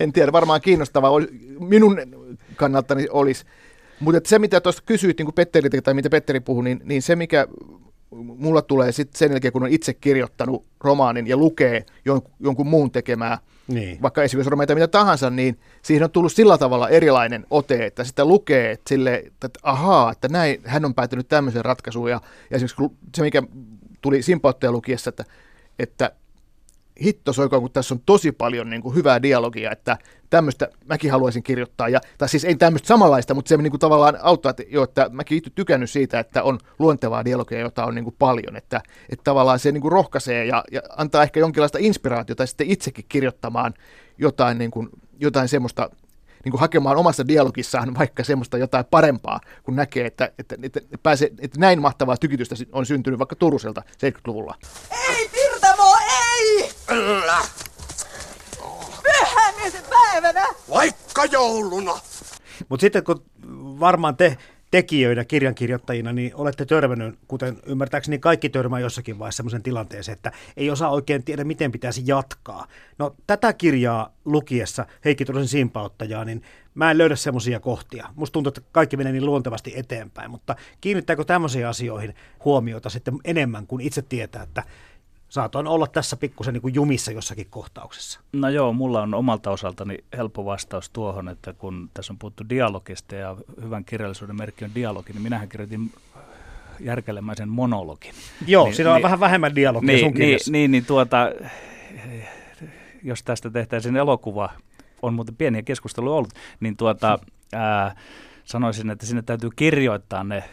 en 0.00 0.12
tiedä, 0.12 0.32
varmaan 0.32 0.60
kiinnostavaa 0.60 1.10
oli, 1.10 1.28
minun 1.58 1.96
kannaltani 2.56 3.06
olisi. 3.10 3.44
Mutta 4.00 4.28
se, 4.28 4.38
mitä 4.38 4.60
tuosta 4.60 4.82
kysyit 4.86 5.18
niin 5.18 5.26
kuin 5.26 5.34
Petteriltä, 5.34 5.82
tai 5.82 5.94
mitä 5.94 6.10
Petteri 6.10 6.40
puhui, 6.40 6.64
niin, 6.64 6.80
niin 6.84 7.02
se, 7.02 7.16
mikä 7.16 7.46
mulla 8.10 8.62
tulee 8.62 8.92
sitten 8.92 9.18
sen 9.18 9.30
jälkeen, 9.30 9.52
kun 9.52 9.62
on 9.62 9.68
itse 9.68 9.94
kirjoittanut 9.94 10.66
romaanin 10.80 11.26
ja 11.26 11.36
lukee 11.36 11.84
jonkun, 12.04 12.32
jonkun 12.40 12.66
muun 12.66 12.90
tekemää, 12.90 13.38
niin. 13.68 14.02
vaikka 14.02 14.22
esimerkiksi 14.22 14.50
romaita 14.50 14.74
mitä 14.74 14.88
tahansa, 14.88 15.30
niin 15.30 15.58
siihen 15.82 16.04
on 16.04 16.10
tullut 16.10 16.32
sillä 16.32 16.58
tavalla 16.58 16.88
erilainen 16.88 17.46
ote, 17.50 17.86
että 17.86 18.04
sitä 18.04 18.24
lukee, 18.24 18.70
että, 18.70 18.88
sille, 18.88 19.24
että 19.26 19.48
ahaa, 19.62 20.12
että 20.12 20.28
näin, 20.28 20.60
hän 20.64 20.84
on 20.84 20.94
päätynyt 20.94 21.28
tämmöiseen 21.28 21.64
ratkaisuun. 21.64 22.10
Ja, 22.10 22.20
ja 22.50 22.56
esimerkiksi 22.56 22.84
se, 23.16 23.22
mikä 23.22 23.42
tuli 24.00 24.22
Simpautteja 24.22 24.72
lukiessa, 24.72 25.08
että, 25.08 25.24
että 25.78 26.12
hitto 27.02 27.32
soikoon, 27.32 27.62
kun 27.62 27.72
tässä 27.72 27.94
on 27.94 28.00
tosi 28.06 28.32
paljon 28.32 28.70
niin 28.70 28.82
kuin, 28.82 28.94
hyvää 28.94 29.22
dialogia, 29.22 29.70
että 29.70 29.98
tämmöistä 30.30 30.68
mäkin 30.86 31.10
haluaisin 31.10 31.42
kirjoittaa. 31.42 31.88
Ja, 31.88 32.00
tai 32.18 32.28
siis 32.28 32.44
ei 32.44 32.54
tämmöistä 32.54 32.88
samanlaista, 32.88 33.34
mutta 33.34 33.48
se 33.48 33.56
niin 33.56 33.70
kuin, 33.70 33.80
tavallaan 33.80 34.18
auttaa, 34.22 34.50
että, 34.50 34.62
jo, 34.68 34.82
että 34.82 35.10
mäkin 35.12 35.38
itse 35.38 35.50
tykännyt 35.54 35.90
siitä, 35.90 36.18
että 36.18 36.42
on 36.42 36.58
luontevaa 36.78 37.24
dialogia, 37.24 37.60
jota 37.60 37.84
on 37.84 37.94
niin 37.94 38.04
kuin, 38.04 38.16
paljon. 38.18 38.56
Että, 38.56 38.80
että 39.08 39.24
tavallaan 39.24 39.58
se 39.58 39.72
niin 39.72 39.80
kuin, 39.80 39.92
rohkaisee 39.92 40.44
ja, 40.44 40.64
ja 40.72 40.80
antaa 40.96 41.22
ehkä 41.22 41.40
jonkinlaista 41.40 41.78
inspiraatiota 41.80 42.46
sitten 42.46 42.70
itsekin 42.70 43.04
kirjoittamaan 43.08 43.74
jotain, 44.18 44.58
niin 44.58 44.70
kuin, 44.70 44.88
jotain 45.20 45.48
semmoista 45.48 45.90
niin 46.44 46.50
kuin 46.50 46.60
hakemaan 46.60 46.96
omassa 46.96 47.28
dialogissaan 47.28 47.94
vaikka 47.98 48.24
semmoista 48.24 48.58
jotain 48.58 48.84
parempaa, 48.90 49.40
kun 49.62 49.76
näkee, 49.76 50.06
että, 50.06 50.32
että, 50.38 50.56
että, 50.62 50.80
pääsee, 51.02 51.30
että 51.38 51.60
näin 51.60 51.80
mahtavaa 51.80 52.16
tykitystä 52.16 52.54
on 52.72 52.86
syntynyt 52.86 53.18
vaikka 53.18 53.36
Turuselta 53.36 53.82
70-luvulla. 53.92 54.54
Ei, 55.08 55.28
Pirtamo, 55.28 55.30
ei! 55.32 55.39
Kyllä, 56.90 57.38
Pyhännisen 59.02 59.84
päivänä! 59.90 60.46
vaikka 60.70 61.24
jouluna. 61.24 61.98
Mutta 62.68 62.80
sitten 62.80 63.04
kun 63.04 63.24
varmaan 63.80 64.16
te 64.16 64.36
tekijöinä, 64.70 65.24
kirjankirjoittajina, 65.24 66.12
niin 66.12 66.34
olette 66.34 66.66
törmännyt, 66.66 67.18
kuten 67.28 67.56
ymmärtääkseni 67.66 68.18
kaikki 68.18 68.48
törmää 68.48 68.80
jossakin 68.80 69.18
vaiheessa 69.18 69.36
sellaisen 69.36 69.62
tilanteeseen, 69.62 70.16
että 70.16 70.32
ei 70.56 70.70
osaa 70.70 70.90
oikein 70.90 71.24
tiedä, 71.24 71.44
miten 71.44 71.72
pitäisi 71.72 72.02
jatkaa. 72.06 72.66
No 72.98 73.14
tätä 73.26 73.52
kirjaa 73.52 74.14
lukiessa, 74.24 74.86
Heikki 75.04 75.24
Turusen 75.24 75.48
simpauttajaa, 75.48 76.24
niin 76.24 76.42
mä 76.74 76.90
en 76.90 76.98
löydä 76.98 77.16
semmoisia 77.16 77.60
kohtia. 77.60 78.08
Musta 78.14 78.32
tuntuu, 78.32 78.48
että 78.48 78.60
kaikki 78.72 78.96
menee 78.96 79.12
niin 79.12 79.26
luontevasti 79.26 79.72
eteenpäin, 79.76 80.30
mutta 80.30 80.56
kiinnittääkö 80.80 81.24
tämmöisiin 81.24 81.66
asioihin 81.66 82.14
huomiota 82.44 82.90
sitten 82.90 83.14
enemmän 83.24 83.66
kuin 83.66 83.80
itse 83.80 84.02
tietää, 84.02 84.42
että 84.42 84.62
saatoin 85.30 85.66
olla 85.66 85.86
tässä 85.86 86.16
pikkusen 86.16 86.54
niin 86.54 86.62
kuin 86.62 86.74
jumissa 86.74 87.12
jossakin 87.12 87.46
kohtauksessa. 87.50 88.20
No 88.32 88.48
joo, 88.48 88.72
mulla 88.72 89.02
on 89.02 89.14
omalta 89.14 89.50
osaltani 89.50 89.98
helppo 90.16 90.44
vastaus 90.44 90.90
tuohon, 90.90 91.28
että 91.28 91.52
kun 91.52 91.90
tässä 91.94 92.12
on 92.12 92.18
puhuttu 92.18 92.44
dialogista 92.48 93.14
ja 93.14 93.36
hyvän 93.62 93.84
kirjallisuuden 93.84 94.36
merkki 94.36 94.64
on 94.64 94.74
dialogi, 94.74 95.12
niin 95.12 95.22
minähän 95.22 95.48
kirjoitin 95.48 95.92
järkelemäisen 96.80 97.48
monologin. 97.48 98.14
Joo, 98.46 98.64
niin, 98.64 98.74
siinä 98.74 98.90
on 98.90 98.96
niin, 98.96 99.02
vähän 99.02 99.20
vähemmän 99.20 99.54
dialogia 99.54 99.86
niin, 99.86 100.00
sun 100.00 100.12
niin, 100.12 100.38
niin, 100.50 100.70
niin 100.70 100.86
tuota, 100.86 101.32
jos 103.02 103.22
tästä 103.22 103.50
tehtäisiin 103.50 103.96
elokuva, 103.96 104.50
on 105.02 105.14
muuten 105.14 105.36
pieniä 105.36 105.62
keskusteluja 105.62 106.14
ollut, 106.16 106.32
niin 106.60 106.76
tuota, 106.76 107.18
ää, 107.52 107.96
sanoisin, 108.44 108.90
että 108.90 109.06
sinne 109.06 109.22
täytyy 109.22 109.50
kirjoittaa 109.56 110.24
ne 110.24 110.44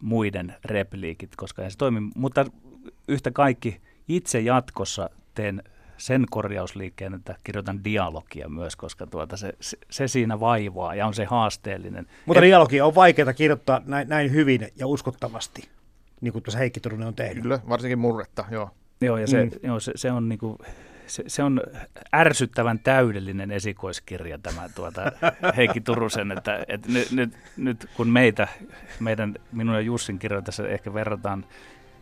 muiden 0.00 0.54
repliikit, 0.64 1.36
koska 1.36 1.64
ei 1.64 1.70
se 1.70 1.78
toimi. 1.78 2.00
Mutta 2.14 2.44
yhtä 3.08 3.30
kaikki 3.30 3.80
itse 4.08 4.40
jatkossa 4.40 5.10
teen 5.34 5.62
sen 5.96 6.24
korjausliikkeen, 6.30 7.14
että 7.14 7.36
kirjoitan 7.44 7.84
dialogia 7.84 8.48
myös, 8.48 8.76
koska 8.76 9.06
tuota 9.06 9.36
se, 9.36 9.52
se, 9.90 10.08
siinä 10.08 10.40
vaivaa 10.40 10.94
ja 10.94 11.06
on 11.06 11.14
se 11.14 11.24
haasteellinen. 11.24 12.06
Mutta 12.26 12.40
Et- 12.40 12.44
dialogia 12.46 12.86
on 12.86 12.94
vaikeaa 12.94 13.32
kirjoittaa 13.32 13.80
näin, 13.86 14.08
näin 14.08 14.32
hyvin 14.32 14.68
ja 14.76 14.86
uskottavasti, 14.86 15.68
niin 16.20 16.32
kuin 16.32 16.42
tuossa 16.42 16.58
Heikki 16.58 16.80
Turunen 16.80 17.08
on 17.08 17.14
tehnyt. 17.14 17.42
Kyllä, 17.42 17.60
varsinkin 17.68 17.98
murretta, 17.98 18.44
joo. 18.50 18.70
Joo, 19.00 19.16
ja 19.18 19.26
se, 19.26 19.44
Mm. 19.44 19.50
joo, 19.62 19.80
se, 19.80 19.92
se 19.96 20.12
on 20.12 20.28
niinku, 20.28 20.58
se, 21.06 21.24
se 21.26 21.42
on 21.42 21.60
ärsyttävän 22.14 22.78
täydellinen 22.78 23.50
esikoiskirja 23.50 24.38
tämä 24.38 24.68
tuota, 24.74 25.02
Heikki 25.56 25.80
Turusen, 25.80 26.32
että, 26.32 26.64
että 26.68 26.88
nyt, 26.92 27.10
nyt, 27.12 27.34
nyt, 27.56 27.86
kun 27.96 28.08
meitä, 28.08 28.48
meidän, 29.00 29.34
minun 29.52 29.74
ja 29.74 29.80
Jussin 29.80 30.18
kirjoja 30.18 30.42
tässä 30.42 30.68
ehkä 30.68 30.94
verrataan, 30.94 31.44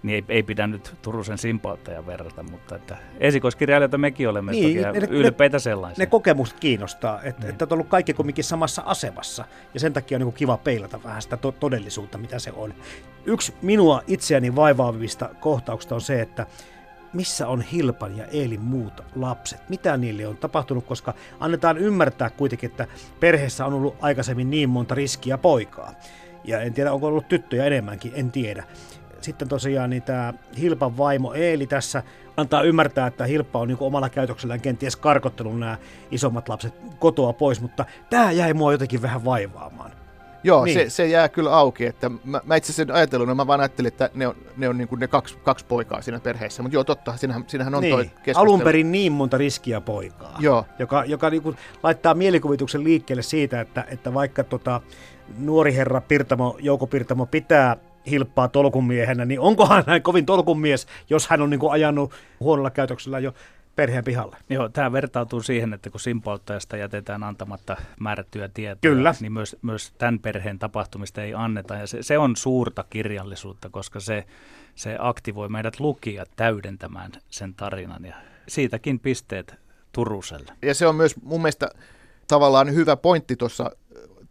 niin 0.05 0.25
ei, 0.29 0.37
ei 0.37 0.43
pidä 0.43 0.67
nyt 0.67 0.95
Turusen 1.03 1.39
simpaattaja 1.39 2.07
verrata, 2.07 2.43
mutta 2.43 2.77
että 2.77 2.97
esikoiskirjailijoita 3.21 3.99
mekin 3.99 4.29
olemme 4.29 4.53
Niin, 4.53 4.77
niin, 4.77 4.87
toki, 4.87 5.01
ne- 5.01 5.07
ylpeitä 5.11 5.59
sellaisia. 5.59 6.03
Ne 6.03 6.07
kokemukset 6.07 6.61
kiinnostaa, 6.61 7.23
että, 7.23 7.49
että 7.49 7.65
olet 7.65 7.73
ollut 7.73 7.89
kaikki 7.89 8.15
kumminkin 8.15 8.45
samassa 8.45 8.83
asemassa 8.87 9.45
ja 9.75 9.81
sen 9.81 9.93
takia 9.93 10.19
on 10.19 10.23
niin 10.23 10.33
kiva 10.33 10.57
peilata 10.57 11.03
vähän 11.05 11.23
sitä 11.23 11.37
to- 11.37 11.53
todellisuutta, 11.53 12.19
mitä 12.19 12.39
se 12.39 12.53
on. 12.53 12.75
Yksi 13.27 13.55
minua 13.63 14.03
itseäni 14.07 14.57
vaivaavista 14.57 15.31
kohtauksista 15.41 15.95
on 15.95 16.01
se, 16.01 16.21
että 16.21 16.47
missä 17.13 17.49
on 17.49 17.61
Hilpan 17.63 18.17
ja 18.17 18.27
Eelin 18.27 18.61
muut 18.61 19.01
lapset? 19.17 19.69
Mitä 19.69 19.97
niille 19.97 20.27
on 20.27 20.37
tapahtunut, 20.37 20.85
koska 20.85 21.15
annetaan 21.41 21.79
ymmärtää 21.79 22.31
kuitenkin, 22.31 22.71
että 22.71 22.87
perheessä 23.21 23.67
on 23.67 23.75
ollut 23.75 23.97
aikaisemmin 24.01 24.51
niin 24.51 24.69
monta 24.69 24.95
riskiä 24.95 25.39
poikaa. 25.39 25.93
Ja 26.45 26.61
en 26.61 26.75
tiedä, 26.75 26.93
onko 26.93 27.07
ollut 27.07 27.29
tyttöjä 27.29 27.65
enemmänkin, 27.65 28.13
en 28.15 28.31
tiedä. 28.31 28.65
Sitten 29.25 29.49
tosiaan 29.49 29.91
niin 29.91 30.03
tämä 30.03 30.35
Hilpan 30.59 30.97
vaimo 30.97 31.35
Eeli 31.35 31.67
tässä 31.67 32.03
antaa 32.37 32.63
ymmärtää, 32.63 33.07
että 33.07 33.25
Hilppa 33.25 33.59
on 33.59 33.69
niin 33.69 33.79
omalla 33.81 34.09
käytöksellään 34.09 34.61
kenties 34.61 34.97
karkottanut 34.97 35.59
nämä 35.59 35.79
isommat 36.11 36.49
lapset 36.49 36.75
kotoa 36.99 37.33
pois, 37.33 37.61
mutta 37.61 37.85
tämä 38.11 38.33
jäi 38.33 38.55
mua 38.55 38.73
jotenkin 38.73 39.03
vähän 39.03 39.25
vaivaamaan. 39.25 39.91
Joo, 40.45 40.65
Niin. 40.65 40.75
se, 40.75 40.91
se 40.91 41.07
jää 41.07 41.29
kyllä 41.29 41.57
auki. 41.57 41.87
Että 41.87 42.11
mä, 42.25 42.41
mä 42.45 42.57
itse 42.57 42.73
asiassa 42.73 42.95
ajatellut, 42.95 43.29
no 43.29 43.35
mä 43.35 43.47
vaan 43.47 43.61
ajattelin, 43.61 43.89
että 43.89 44.11
ne 44.15 44.27
on, 44.27 44.35
ne, 44.57 44.69
on 44.69 44.79
niin 44.79 44.89
kuin 44.89 44.99
ne 44.99 45.09
kaksi, 45.09 45.39
kaksi 45.45 45.65
poikaa 45.65 46.03
siinä 46.03 46.21
perheessä. 46.21 46.63
Mutta 46.63 46.77
joo, 46.77 46.85
totta, 46.85 47.17
siinähän, 47.17 47.45
siinähän 47.47 47.75
on 47.75 47.85
toi 47.91 48.03
niin. 48.03 48.11
keskustelu. 48.11 48.39
Alun 48.43 48.61
perin 48.61 48.93
niin 48.93 49.13
monta 49.13 49.39
riskiä 49.39 49.81
poikaa, 49.81 50.37
Joo. 50.41 50.65
joka, 50.79 51.05
joka 51.05 51.31
niin 51.31 51.43
kuin 51.43 51.57
laittaa 51.83 52.15
mielikuvituksen 52.15 52.85
liikkeelle 52.85 53.23
siitä, 53.23 53.61
että, 53.61 53.85
että 53.91 54.15
vaikka 54.15 54.45
tota, 54.45 54.81
nuori 55.39 55.75
herra 55.75 56.01
Pirtamo, 56.01 56.57
Jouko 56.61 56.87
Pirtamo 56.87 57.27
pitää 57.27 57.77
hilppaa 58.11 58.49
tolkumiehenä, 58.49 59.25
niin 59.25 59.41
onkohan 59.41 59.85
hän 59.87 60.03
kovin 60.03 60.27
tolkumies, 60.27 60.87
jos 61.11 61.29
hän 61.29 61.43
on 61.43 61.51
niin 61.51 61.61
kuin 61.61 61.73
ajanut 61.73 62.13
huonolla 62.41 62.71
käytöksellä 62.71 63.19
jo 63.19 63.35
perheen 63.77 64.05
pihalle. 64.05 64.37
Joo, 64.49 64.69
tämä 64.69 64.93
vertautuu 64.93 65.43
siihen, 65.43 65.73
että 65.73 65.91
kun 65.91 66.01
simpauttajasta 66.01 66.77
jätetään 66.77 67.23
antamatta 67.23 67.77
määrättyjä 68.01 68.49
tietoja, 68.55 68.95
Kyllä. 68.95 69.15
niin 69.21 69.33
myös, 69.33 69.57
myös 69.63 69.93
tämän 69.99 70.19
perheen 70.19 70.59
tapahtumista 70.59 71.23
ei 71.23 71.35
anneta. 71.35 71.75
Ja 71.75 71.87
se, 71.87 72.03
se 72.03 72.19
on 72.19 72.37
suurta 72.37 72.85
kirjallisuutta, 72.91 73.69
koska 73.69 74.01
se, 74.01 74.25
se 74.75 74.97
aktivoi 74.99 75.49
meidät 75.49 75.81
lukijat 75.81 76.31
täydentämään 76.37 77.13
sen 77.31 77.55
tarinan. 77.55 78.05
Ja 78.05 78.15
siitäkin 78.49 79.01
pisteet 79.01 79.55
Turuselle. 79.93 80.53
Ja 80.63 80.75
se 80.75 80.87
on 80.87 80.95
myös 80.95 81.23
mun 81.23 81.43
mielestä 81.43 81.69
tavallaan 82.29 82.75
hyvä 82.75 82.97
pointti 82.97 83.37
tuossa 83.37 83.71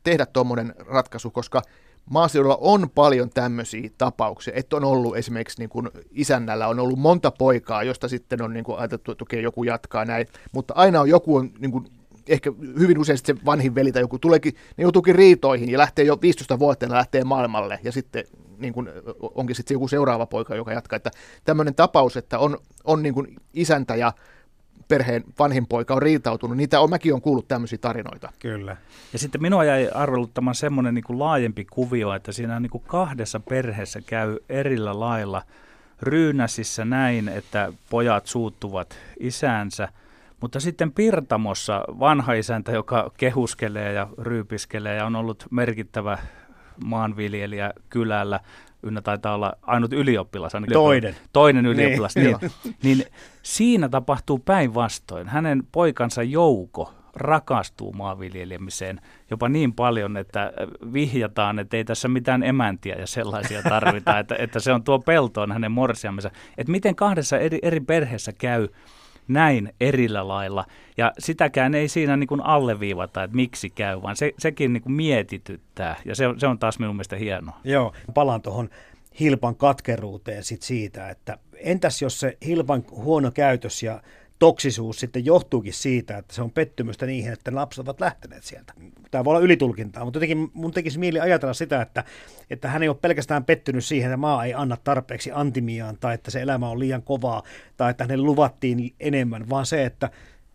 tehdä 0.03 0.25
tuommoinen 0.25 0.75
ratkaisu, 0.87 1.31
koska 1.31 1.61
maaseudulla 2.09 2.57
on 2.61 2.89
paljon 2.89 3.29
tämmöisiä 3.29 3.89
tapauksia, 3.97 4.53
että 4.55 4.75
on 4.75 4.83
ollut 4.83 5.17
esimerkiksi 5.17 5.59
niin 5.59 5.69
kuin 5.69 5.89
isännällä 6.11 6.67
on 6.67 6.79
ollut 6.79 6.99
monta 6.99 7.31
poikaa, 7.31 7.83
josta 7.83 8.07
sitten 8.07 8.41
on 8.41 8.53
niin 8.53 8.63
kuin 8.63 8.79
ajateltu, 8.79 9.11
että 9.11 9.23
okei, 9.23 9.43
joku 9.43 9.63
jatkaa 9.63 10.05
näin, 10.05 10.27
mutta 10.51 10.73
aina 10.77 11.01
on 11.01 11.09
joku 11.09 11.35
on 11.35 11.49
niin 11.59 11.71
kuin 11.71 11.85
ehkä 12.29 12.51
hyvin 12.79 12.99
usein 12.99 13.17
se 13.17 13.35
vanhin 13.45 13.75
veli 13.75 13.91
tai 13.91 14.01
joku 14.01 14.19
tuleekin, 14.19 14.53
ne 14.77 14.81
joutuukin 14.81 15.15
riitoihin 15.15 15.69
ja 15.69 15.77
lähtee 15.77 16.05
jo 16.05 16.17
15 16.21 16.59
vuotta 16.59 16.89
lähtee 16.89 17.23
maailmalle. 17.23 17.79
Ja 17.83 17.91
sitten 17.91 18.23
niin 18.57 18.73
kuin, 18.73 18.89
onkin 19.35 19.55
sitten 19.55 19.75
joku 19.75 19.87
seuraava 19.87 20.25
poika, 20.25 20.55
joka 20.55 20.71
jatkaa. 20.71 20.97
Että 20.97 21.11
tämmöinen 21.43 21.75
tapaus, 21.75 22.17
että 22.17 22.39
on, 22.39 22.57
on 22.83 23.03
niin 23.03 23.13
kuin 23.13 23.35
isäntä 23.53 23.95
ja 23.95 24.13
perheen 24.87 25.23
vanhin 25.39 25.67
poika 25.67 25.93
on 25.93 26.01
riitautunut, 26.01 26.57
niitä 26.57 26.79
on, 26.79 26.89
mäkin 26.89 27.13
on 27.13 27.21
kuullut 27.21 27.47
tämmöisiä 27.47 27.77
tarinoita. 27.77 28.29
Kyllä. 28.39 28.77
Ja 29.13 29.19
sitten 29.19 29.41
minua 29.41 29.63
jäi 29.63 29.89
arveluttamaan 29.93 30.55
semmoinen 30.55 30.93
niin 30.93 31.03
kuin 31.03 31.19
laajempi 31.19 31.65
kuvio, 31.65 32.13
että 32.13 32.31
siinä 32.31 32.59
niin 32.59 32.69
kuin 32.69 32.83
kahdessa 32.87 33.39
perheessä 33.39 34.01
käy 34.01 34.37
erillä 34.49 34.99
lailla 34.99 35.41
ryynäsissä 36.01 36.85
näin, 36.85 37.29
että 37.29 37.73
pojat 37.89 38.27
suuttuvat 38.27 38.97
isäänsä, 39.19 39.87
mutta 40.41 40.59
sitten 40.59 40.91
Pirtamossa 40.91 41.83
vanha 41.99 42.33
isäntä, 42.33 42.71
joka 42.71 43.11
kehuskelee 43.17 43.93
ja 43.93 44.07
ryypiskelee 44.17 44.95
ja 44.95 45.05
on 45.05 45.15
ollut 45.15 45.45
merkittävä 45.51 46.17
maanviljelijä 46.85 47.73
kylällä, 47.89 48.39
ynnä 48.83 49.01
taitaa 49.01 49.35
olla 49.35 49.53
ainut 49.61 49.93
ylioppilas. 49.93 50.55
ainakin. 50.55 50.73
Toinen. 50.73 51.15
Toinen 51.33 51.63
Niin, 51.63 51.73
ylioppilas, 51.73 52.15
niin, 52.15 52.37
niin, 52.63 52.73
niin 52.83 53.03
siinä 53.43 53.89
tapahtuu 53.89 54.39
päinvastoin. 54.39 55.27
Hänen 55.27 55.63
poikansa 55.71 56.23
Jouko 56.23 56.93
rakastuu 57.15 57.93
maanviljelemiseen 57.93 59.01
jopa 59.29 59.49
niin 59.49 59.73
paljon, 59.73 60.17
että 60.17 60.53
vihjataan, 60.93 61.59
että 61.59 61.77
ei 61.77 61.83
tässä 61.85 62.07
mitään 62.07 62.43
emäntiä 62.43 62.95
ja 62.95 63.07
sellaisia 63.07 63.63
tarvita, 63.63 64.19
että, 64.19 64.35
että 64.39 64.59
se 64.59 64.73
on 64.73 64.83
tuo 64.83 64.99
peltoon 64.99 65.51
hänen 65.51 65.71
morsiamensa. 65.71 66.31
Että 66.57 66.71
miten 66.71 66.95
kahdessa 66.95 67.37
eri, 67.37 67.59
eri 67.61 67.79
perheessä 67.79 68.31
käy 68.33 68.67
näin 69.27 69.73
erillä 69.79 70.27
lailla, 70.27 70.65
ja 70.97 71.13
sitäkään 71.19 71.75
ei 71.75 71.87
siinä 71.87 72.17
niin 72.17 72.27
kuin 72.27 72.41
alleviivata, 72.41 73.23
että 73.23 73.35
miksi 73.35 73.69
käy, 73.69 74.01
vaan 74.01 74.15
se, 74.15 74.31
sekin 74.39 74.73
niin 74.73 74.83
kuin 74.83 74.93
mietityttää, 74.93 75.95
ja 76.05 76.15
se 76.15 76.25
se 76.37 76.47
on 76.47 76.59
taas 76.59 76.79
minun 76.79 76.95
mielestä 76.95 77.15
hienoa. 77.15 77.59
Joo, 77.63 77.93
palaan 78.13 78.41
tuohon 78.41 78.69
Hilpan 79.19 79.55
katkeruuteen 79.55 80.43
sit 80.43 80.61
siitä, 80.61 81.09
että 81.09 81.37
entäs 81.55 82.01
jos 82.01 82.19
se 82.19 82.37
Hilpan 82.45 82.83
huono 82.91 83.31
käytös 83.31 83.83
ja 83.83 84.01
toksisuus 84.43 84.99
sitten 84.99 85.25
johtuukin 85.25 85.73
siitä, 85.73 86.17
että 86.17 86.35
se 86.35 86.41
on 86.41 86.51
pettymystä 86.51 87.05
niihin, 87.05 87.33
että 87.33 87.51
ne 87.51 87.55
lapset 87.55 87.87
ovat 87.87 87.99
lähteneet 87.99 88.43
sieltä. 88.43 88.73
Tämä 89.11 89.23
voi 89.23 89.31
olla 89.31 89.45
ylitulkintaa, 89.45 90.03
mutta 90.05 90.17
jotenkin 90.17 90.51
mun 90.53 90.71
tekisi 90.71 90.99
mieli 90.99 91.19
ajatella 91.19 91.53
sitä, 91.53 91.81
että, 91.81 92.03
että 92.49 92.67
hän 92.67 92.83
ei 92.83 92.89
ole 92.89 92.97
pelkästään 93.01 93.45
pettynyt 93.45 93.85
siihen, 93.85 94.09
että 94.11 94.17
maa 94.17 94.45
ei 94.45 94.53
anna 94.53 94.77
tarpeeksi 94.83 95.31
antimiaan 95.33 95.97
tai 95.99 96.13
että 96.13 96.31
se 96.31 96.41
elämä 96.41 96.69
on 96.69 96.79
liian 96.79 97.03
kovaa 97.03 97.43
tai 97.77 97.91
että 97.91 98.03
hänelle 98.03 98.25
luvattiin 98.25 98.93
enemmän, 98.99 99.49
vaan 99.49 99.65
se, 99.65 99.85
että, 99.85 100.09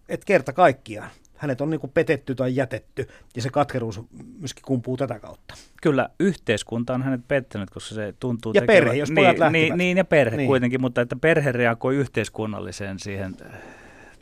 että 0.08 0.26
kerta 0.26 0.52
kaikkiaan 0.52 1.10
hänet 1.36 1.60
on 1.60 1.70
niin 1.70 1.80
kuin 1.80 1.90
petetty 1.94 2.34
tai 2.34 2.56
jätetty 2.56 3.08
ja 3.36 3.42
se 3.42 3.50
katkeruus 3.50 4.00
myöskin 4.40 4.62
kumpuu 4.66 4.96
tätä 4.96 5.18
kautta. 5.20 5.54
Kyllä 5.82 6.08
yhteiskunta 6.20 6.94
on 6.94 7.02
hänet 7.02 7.28
pettänyt, 7.28 7.70
koska 7.70 7.94
se 7.94 8.14
tuntuu 8.20 8.52
Ja 8.54 8.62
perhe, 8.62 8.94
jos 8.94 9.10
pojat 9.14 9.30
niin, 9.32 9.40
lähtivät. 9.40 9.52
niin, 9.52 9.78
niin, 9.78 9.96
ja 9.96 10.04
perhe 10.04 10.36
Niin. 10.36 10.46
kuitenkin, 10.46 10.80
mutta 10.80 11.00
että 11.00 11.16
perhe 11.16 11.52
reagoi 11.52 11.96
yhteiskunnalliseen 11.96 12.98
siihen 12.98 13.36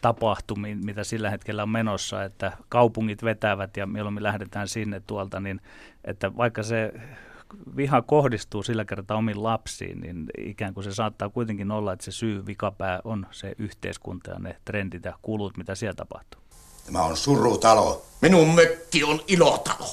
tapahtumiin, 0.06 0.84
mitä 0.84 1.04
sillä 1.04 1.30
hetkellä 1.30 1.62
on 1.62 1.68
menossa, 1.68 2.24
että 2.24 2.52
kaupungit 2.68 3.22
vetävät 3.22 3.76
ja 3.76 3.86
mieluummin 3.86 4.22
lähdetään 4.22 4.68
sinne 4.68 5.02
tuolta, 5.06 5.40
niin 5.40 5.60
että 6.04 6.36
vaikka 6.36 6.62
se 6.62 6.92
viha 7.76 8.02
kohdistuu 8.02 8.62
sillä 8.62 8.84
kertaa 8.84 9.16
omiin 9.16 9.42
lapsiin, 9.42 10.00
niin 10.00 10.26
ikään 10.38 10.74
kuin 10.74 10.84
se 10.84 10.94
saattaa 10.94 11.28
kuitenkin 11.28 11.70
olla, 11.70 11.92
että 11.92 12.04
se 12.04 12.12
syy 12.12 12.46
vikapää 12.46 13.00
on 13.04 13.26
se 13.30 13.52
yhteiskunta 13.58 14.30
ja 14.30 14.38
ne 14.38 14.56
trendit 14.64 15.04
ja 15.04 15.18
kulut, 15.22 15.56
mitä 15.56 15.74
siellä 15.74 15.94
tapahtuu. 15.94 16.40
Tämä 16.86 17.02
on 17.02 17.16
surutalo. 17.16 18.02
Minun 18.22 18.54
mökki 18.54 19.04
on 19.04 19.20
ilotalo. 19.28 19.86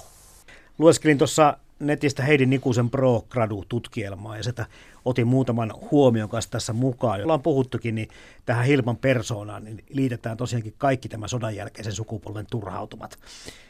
Lueskelin 0.78 1.18
tuossa 1.18 1.58
netistä 1.88 2.24
Heidi 2.24 2.46
Nikusen 2.46 2.90
Pro 2.90 3.24
Gradu-tutkielmaa 3.30 4.38
ja 4.38 4.44
sitä 4.44 4.66
otin 5.06 5.28
muutaman 5.28 5.74
huomion 5.92 6.30
kanssa 6.30 6.52
tässä 6.52 6.74
mukaan. 6.74 7.24
Ollaan 7.24 7.42
puhuttukin, 7.42 7.96
niin 7.96 8.08
tähän 8.46 8.66
Hilman 8.66 8.98
persoonaan 8.98 9.64
niin 9.64 9.84
liitetään 9.90 10.38
tosiaankin 10.38 10.74
kaikki 10.78 11.10
tämä 11.10 11.28
sodan 11.28 11.56
jälkeisen 11.56 11.94
sukupolven 11.94 12.46
turhautumat. 12.52 13.20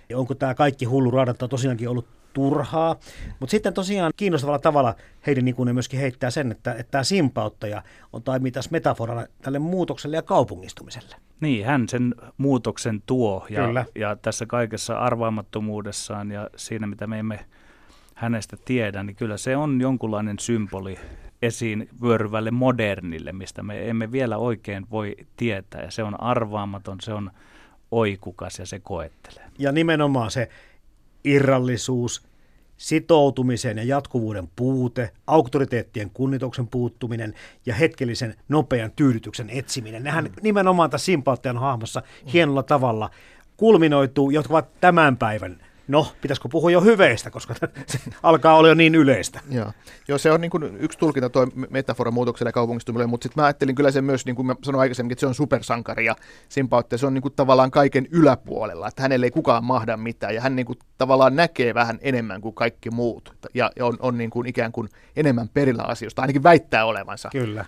Ja 0.10 0.18
onko 0.18 0.36
tämä 0.36 0.56
kaikki 0.56 0.86
hullu 0.86 1.12
raadanta 1.12 1.48
tosiaankin 1.48 1.90
ollut 1.90 2.08
turhaa, 2.34 2.96
mutta 3.40 3.52
sitten 3.52 3.74
tosiaan 3.74 4.12
kiinnostavalla 4.18 4.60
tavalla 4.60 4.96
Heidi 5.28 5.42
Nikunen 5.42 5.76
myöskin 5.76 6.00
heittää 6.00 6.30
sen, 6.30 6.52
että, 6.52 6.72
että 6.72 6.92
tämä 6.92 7.04
simpauttaja 7.04 7.84
on 8.14 8.24
toimitas 8.24 8.72
metaforana 8.72 9.26
tälle 9.42 9.60
muutokselle 9.60 10.16
ja 10.16 10.22
kaupungistumiselle. 10.22 11.16
Niin, 11.42 11.66
hän 11.66 11.90
sen 11.90 12.16
muutoksen 12.38 13.04
tuo 13.06 13.46
ja, 13.50 13.66
Kyllä. 13.66 13.86
ja 13.96 14.16
tässä 14.16 14.46
kaikessa 14.46 14.98
arvaamattomuudessaan 14.98 16.32
ja 16.32 16.50
siinä, 16.56 16.88
mitä 16.88 17.08
me 17.08 17.20
emme 17.20 17.46
hänestä 18.16 18.58
tiedä, 18.66 19.04
niin 19.04 19.16
kyllä 19.16 19.38
se 19.38 19.58
on 19.58 19.82
jonkunlainen 19.82 20.40
symboli 20.40 21.00
esiin 21.42 21.90
vyöryvälle 22.02 22.52
modernille, 22.52 23.32
mistä 23.32 23.64
me 23.64 23.90
emme 23.90 24.12
vielä 24.12 24.38
oikein 24.38 24.86
voi 24.92 25.16
tietää. 25.38 25.82
Ja 25.82 25.92
se 25.92 26.04
on 26.04 26.22
arvaamaton, 26.22 27.02
se 27.02 27.14
on 27.14 27.32
oikukas 27.92 28.60
ja 28.60 28.66
se 28.66 28.80
koettelee. 28.80 29.44
Ja 29.60 29.72
nimenomaan 29.72 30.32
se 30.32 30.50
irrallisuus, 31.24 32.28
sitoutumisen 32.78 33.78
ja 33.78 33.84
jatkuvuuden 33.84 34.50
puute, 34.56 35.12
auktoriteettien 35.28 36.10
kunnituksen 36.10 36.68
puuttuminen 36.68 37.34
ja 37.66 37.76
hetkellisen 37.76 38.36
nopean 38.50 38.92
tyydytyksen 38.96 39.50
etsiminen. 39.50 40.04
Nehän 40.04 40.30
nimenomaan 40.42 40.90
tässä 40.90 41.06
Simpaattian 41.06 41.58
hahmossa 41.58 42.04
hienolla 42.34 42.64
tavalla 42.64 43.10
kulminoituu, 43.58 44.32
jotka 44.32 44.54
ovat 44.54 44.80
tämän 44.82 45.18
päivän 45.18 45.58
No, 45.88 46.08
pitäisikö 46.22 46.50
puhua 46.50 46.72
jo 46.72 46.82
hyveistä, 46.82 47.32
koska 47.32 47.54
se 47.86 48.00
alkaa 48.24 48.56
olla 48.56 48.68
jo 48.68 48.74
niin 48.74 48.96
yleistä. 48.96 49.40
Joo, 49.50 49.72
Joo 50.08 50.18
se 50.18 50.32
on 50.32 50.42
niin 50.42 50.52
kuin 50.52 50.78
yksi 50.80 50.98
tulkinta 50.98 51.30
tuo 51.30 51.48
metafora 51.70 52.12
muutokselle 52.12 52.48
ja 52.48 52.54
kaupungistumiselle, 52.54 53.08
mutta 53.08 53.26
sitten 53.26 53.42
mä 53.42 53.46
ajattelin 53.46 53.76
kyllä 53.76 53.92
sen 53.92 54.04
myös, 54.04 54.26
niin 54.26 54.36
kuin 54.36 54.46
mä 54.46 54.56
sanoin 54.64 54.82
aikaisemmin, 54.82 55.12
että 55.12 55.20
se 55.20 55.28
on 55.28 55.36
supersankari 55.36 56.06
ja 56.06 56.16
Simpautte, 56.50 56.98
se 56.98 57.06
on 57.06 57.14
niin 57.14 57.22
kuin 57.22 57.34
tavallaan 57.36 57.72
kaiken 57.72 58.08
yläpuolella, 58.12 58.88
että 58.88 59.02
hänelle 59.02 59.26
ei 59.26 59.32
kukaan 59.32 59.64
mahda 59.64 59.98
mitään 59.98 60.36
ja 60.36 60.42
hän 60.42 60.56
niin 60.56 60.66
kuin 60.66 60.80
tavallaan 60.98 61.36
näkee 61.36 61.74
vähän 61.74 62.00
enemmän 62.02 62.42
kuin 62.42 62.56
kaikki 62.56 62.90
muut 62.90 63.34
ja, 63.54 63.72
on, 63.80 63.98
on 64.00 64.18
niin 64.18 64.30
kuin 64.30 64.48
ikään 64.48 64.72
kuin 64.72 64.90
enemmän 65.16 65.50
perillä 65.54 65.84
asioista, 65.84 66.22
ainakin 66.22 66.44
väittää 66.44 66.86
olevansa. 66.86 67.30
Kyllä. 67.32 67.66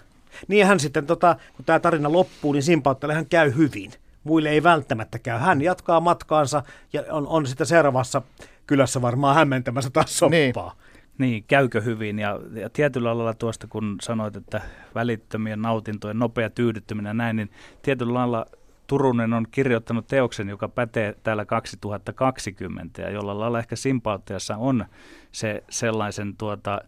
Niin 0.48 0.68
hän 0.68 0.80
sitten, 0.80 1.06
tota, 1.06 1.36
kun 1.56 1.66
tämä 1.66 1.80
tarina 1.80 2.12
loppuu, 2.12 2.54
niin 2.54 2.64
Simpauttelle 2.64 3.14
hän 3.14 3.26
käy 3.26 3.54
hyvin. 3.56 3.92
Muille 4.26 4.50
ei 4.50 4.64
välttämättä 4.64 5.20
käy. 5.20 5.40
Hän 5.40 5.62
jatkaa 5.62 6.00
matkaansa 6.00 6.64
ja 6.94 7.04
on, 7.12 7.28
on 7.28 7.48
sitten 7.48 7.68
seuraavassa 7.68 8.22
kylässä 8.68 9.02
varmaan 9.02 9.36
hämmentämässä 9.36 9.90
taas 9.90 10.18
soppaa. 10.18 10.76
Niin, 11.18 11.44
käykö 11.44 11.82
hyvin? 11.82 12.20
Ja, 12.20 12.40
ja 12.54 12.70
tietyllä 12.70 13.18
lailla 13.18 13.34
tuosta, 13.34 13.68
kun 13.68 13.96
sanoit, 14.02 14.36
että 14.36 14.62
välittömien 14.96 15.62
nautintojen 15.62 16.20
nopea 16.20 16.50
tyydyttyminen 16.50 17.10
ja 17.10 17.14
näin, 17.14 17.36
niin 17.36 17.52
tietyllä 17.82 18.14
lailla 18.14 18.46
Turunen 18.88 19.34
on 19.34 19.48
kirjoittanut 19.52 20.08
teoksen, 20.08 20.50
joka 20.50 20.70
pätee 20.70 21.16
täällä 21.24 21.46
2020 21.46 23.02
ja 23.02 23.10
jolla 23.10 23.40
lailla 23.40 23.60
ehkä 23.60 23.76
Simpauttiassa 23.76 24.58
on 24.58 24.86
se 25.32 25.64
sellaisen 25.70 26.38
tuota, 26.38 26.82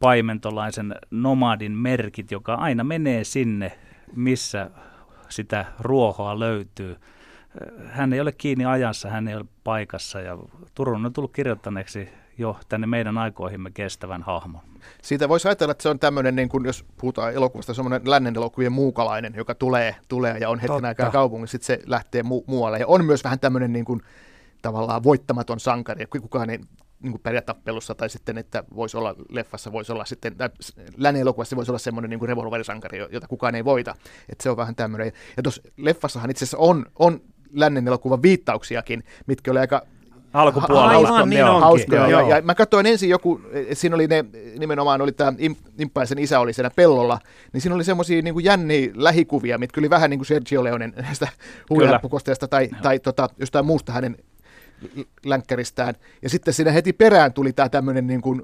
paimentolaisen 0.00 0.94
nomadin 1.10 1.72
merkit, 1.72 2.30
joka 2.30 2.54
aina 2.54 2.84
menee 2.84 3.24
sinne, 3.24 3.78
missä 4.16 4.70
sitä 5.28 5.64
ruohoa 5.80 6.38
löytyy. 6.38 6.96
Hän 7.86 8.12
ei 8.12 8.20
ole 8.20 8.32
kiinni 8.32 8.64
ajassa, 8.64 9.10
hän 9.10 9.28
ei 9.28 9.34
ole 9.34 9.44
paikassa 9.64 10.20
ja 10.20 10.38
Turunen 10.74 11.06
on 11.06 11.12
tullut 11.12 11.32
kirjoittaneeksi 11.32 12.08
jo 12.38 12.56
tänne 12.68 12.86
meidän 12.86 13.18
aikoihimme 13.18 13.70
kestävän 13.70 14.22
hahmon. 14.22 14.60
Siitä 15.02 15.28
voisi 15.28 15.48
ajatella, 15.48 15.72
että 15.72 15.82
se 15.82 15.88
on 15.88 15.98
tämmöinen, 15.98 16.36
niin 16.36 16.48
kuin, 16.48 16.64
jos 16.64 16.84
puhutaan 17.00 17.34
elokuvasta, 17.34 17.74
semmoinen 17.74 18.00
lännen 18.04 18.36
elokuvien 18.36 18.72
muukalainen, 18.72 19.34
joka 19.36 19.54
tulee, 19.54 19.96
tulee 20.08 20.38
ja 20.38 20.48
on 20.48 20.58
hetken 20.58 20.74
Totta. 20.74 20.88
aikaa 20.88 21.10
kaupungissa, 21.10 21.52
sitten 21.52 21.66
se 21.66 21.82
lähtee 21.86 22.22
mu- 22.22 22.44
muualle. 22.46 22.78
Ja 22.78 22.86
on 22.86 23.04
myös 23.04 23.24
vähän 23.24 23.40
tämmöinen 23.40 23.72
niin 23.72 23.84
kuin, 23.84 24.02
tavallaan 24.62 25.02
voittamaton 25.02 25.60
sankari, 25.60 26.06
kukaan 26.06 26.50
ei 26.50 26.58
niin 27.02 27.12
kuin 27.12 27.22
pärjätappelussa 27.22 27.94
tai 27.94 28.10
sitten, 28.10 28.38
että 28.38 28.64
voisi 28.74 28.96
olla 28.96 29.14
leffassa, 29.28 29.72
voisi 29.72 29.92
olla 29.92 30.04
sitten, 30.04 30.36
tai 30.36 30.48
lännen 30.96 31.22
elokuvassa 31.22 31.56
voisi 31.56 31.70
olla 31.70 31.78
semmoinen 31.78 32.10
niin 32.10 32.28
revolverisankari, 32.28 32.98
jota 33.10 33.28
kukaan 33.28 33.54
ei 33.54 33.64
voita. 33.64 33.94
Että 34.28 34.42
se 34.42 34.50
on 34.50 34.56
vähän 34.56 34.74
tämmöinen. 34.74 35.12
Ja 35.36 35.42
tuossa 35.42 35.62
leffassahan 35.76 36.30
itse 36.30 36.44
asiassa 36.44 36.58
on, 36.58 36.86
on 36.98 37.20
lännen 37.52 37.88
elokuvan 37.88 38.22
viittauksiakin, 38.22 39.04
mitkä 39.26 39.50
oli 39.50 39.58
aika 39.58 39.82
Alkupuolella. 40.32 40.88
Aivan, 40.88 41.06
hauska- 41.06 41.26
niin 41.26 41.40
joo, 41.40 41.48
onkin. 41.50 41.62
hauskoja. 41.62 42.08
Joo. 42.08 42.20
Ja, 42.20 42.36
ja 42.36 42.42
mä 42.42 42.54
katsoin 42.54 42.86
ensin 42.86 43.08
joku, 43.08 43.40
että 43.52 43.74
siinä 43.74 43.94
oli 43.94 44.06
ne, 44.06 44.24
nimenomaan 44.58 45.00
oli 45.00 45.12
tämä 45.12 45.32
Imppaisen 45.78 46.18
isä 46.18 46.40
oli 46.40 46.52
siellä 46.52 46.70
pellolla, 46.76 47.18
niin 47.52 47.60
siinä 47.60 47.74
oli 47.74 47.84
semmoisia 47.84 48.22
niin 48.22 48.44
jänniä 48.44 48.90
lähikuvia, 48.94 49.58
mitkä 49.58 49.80
oli 49.80 49.90
vähän 49.90 50.10
niin 50.10 50.18
kuin 50.18 50.26
Sergio 50.26 50.64
Leonen 50.64 50.92
näistä 51.02 51.28
huilappukosteesta 51.70 52.48
tai, 52.48 52.68
tai 52.82 52.98
tota, 52.98 53.28
jostain 53.38 53.66
muusta 53.66 53.92
hänen 53.92 54.16
länkkäristään. 55.24 55.94
Ja 56.22 56.30
sitten 56.30 56.54
siinä 56.54 56.70
heti 56.72 56.92
perään 56.92 57.32
tuli 57.32 57.52
tämä 57.52 57.68
tämmöinen 57.68 58.06
niin 58.06 58.20
kuin 58.20 58.42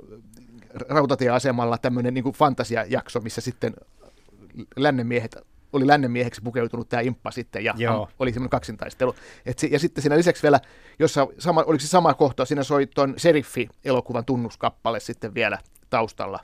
rautatieasemalla 0.88 1.78
tämmöinen 1.78 2.14
niin 2.14 2.24
kuin 2.24 2.34
fantasiajakso, 2.34 3.20
missä 3.20 3.40
sitten 3.40 3.74
lännen 4.76 5.06
miehet 5.06 5.36
oli 5.72 5.86
lännen 5.86 6.10
mieheksi 6.10 6.40
pukeutunut 6.44 6.88
tämä 6.88 7.00
imppa 7.00 7.30
sitten, 7.30 7.64
ja 7.64 7.74
Joo. 7.76 8.08
oli 8.18 8.32
semmoinen 8.32 8.50
kaksintaistelu. 8.50 9.14
Et 9.46 9.58
si- 9.58 9.68
ja 9.72 9.78
sitten 9.78 10.02
siinä 10.02 10.16
lisäksi 10.16 10.42
vielä, 10.42 10.60
jossa 10.98 11.26
sama, 11.38 11.62
oliko 11.66 11.80
se 11.80 11.88
sama 11.88 12.14
kohta, 12.14 12.44
siinä 12.44 12.62
soi 12.62 12.86
tuon 12.86 13.14
Seriffi-elokuvan 13.16 14.24
tunnuskappale 14.24 15.00
sitten 15.00 15.34
vielä 15.34 15.58
taustalla. 15.90 16.40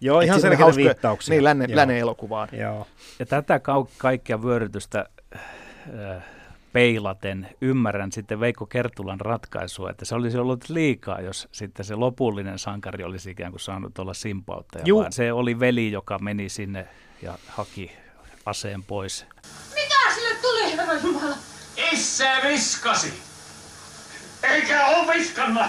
Joo, 0.00 0.20
Et 0.20 0.26
ihan 0.26 0.40
selkeitä 0.40 0.64
hauskoja- 0.64 0.84
viittauksia. 0.84 1.32
Niin, 1.32 1.44
lännen, 1.44 1.70
Joo. 1.70 1.76
lännen 1.76 1.96
elokuvaan. 1.96 2.48
Joo. 2.52 2.86
Ja 3.18 3.26
tätä 3.26 3.58
kau- 3.58 3.90
kaikkea 3.98 4.42
vyörytystä 4.42 5.06
äh, 5.36 6.22
peilaten 6.72 7.48
ymmärrän 7.60 8.12
sitten 8.12 8.40
Veikko 8.40 8.66
Kertulan 8.66 9.20
ratkaisua, 9.20 9.90
että 9.90 10.04
se 10.04 10.14
olisi 10.14 10.38
ollut 10.38 10.68
liikaa, 10.68 11.20
jos 11.20 11.48
sitten 11.52 11.84
se 11.84 11.94
lopullinen 11.94 12.58
sankari 12.58 13.04
olisi 13.04 13.30
ikään 13.30 13.52
kuin 13.52 13.60
saanut 13.60 13.98
olla 13.98 14.14
simpauttaja, 14.14 14.84
vaan 14.94 15.12
se 15.12 15.32
oli 15.32 15.60
veli, 15.60 15.92
joka 15.92 16.18
meni 16.18 16.48
sinne 16.48 16.88
ja 17.22 17.38
haki 17.48 17.92
aseen 18.46 18.82
pois. 18.82 19.26
Mitä 19.74 20.14
sille 20.14 20.34
tuli, 20.42 20.76
herra 20.76 20.94
Jumala? 20.94 21.36
Issä 21.92 22.36
viskasi. 22.48 23.12
Eikä 24.42 24.86
oo 24.86 25.06
viskannut. 25.06 25.66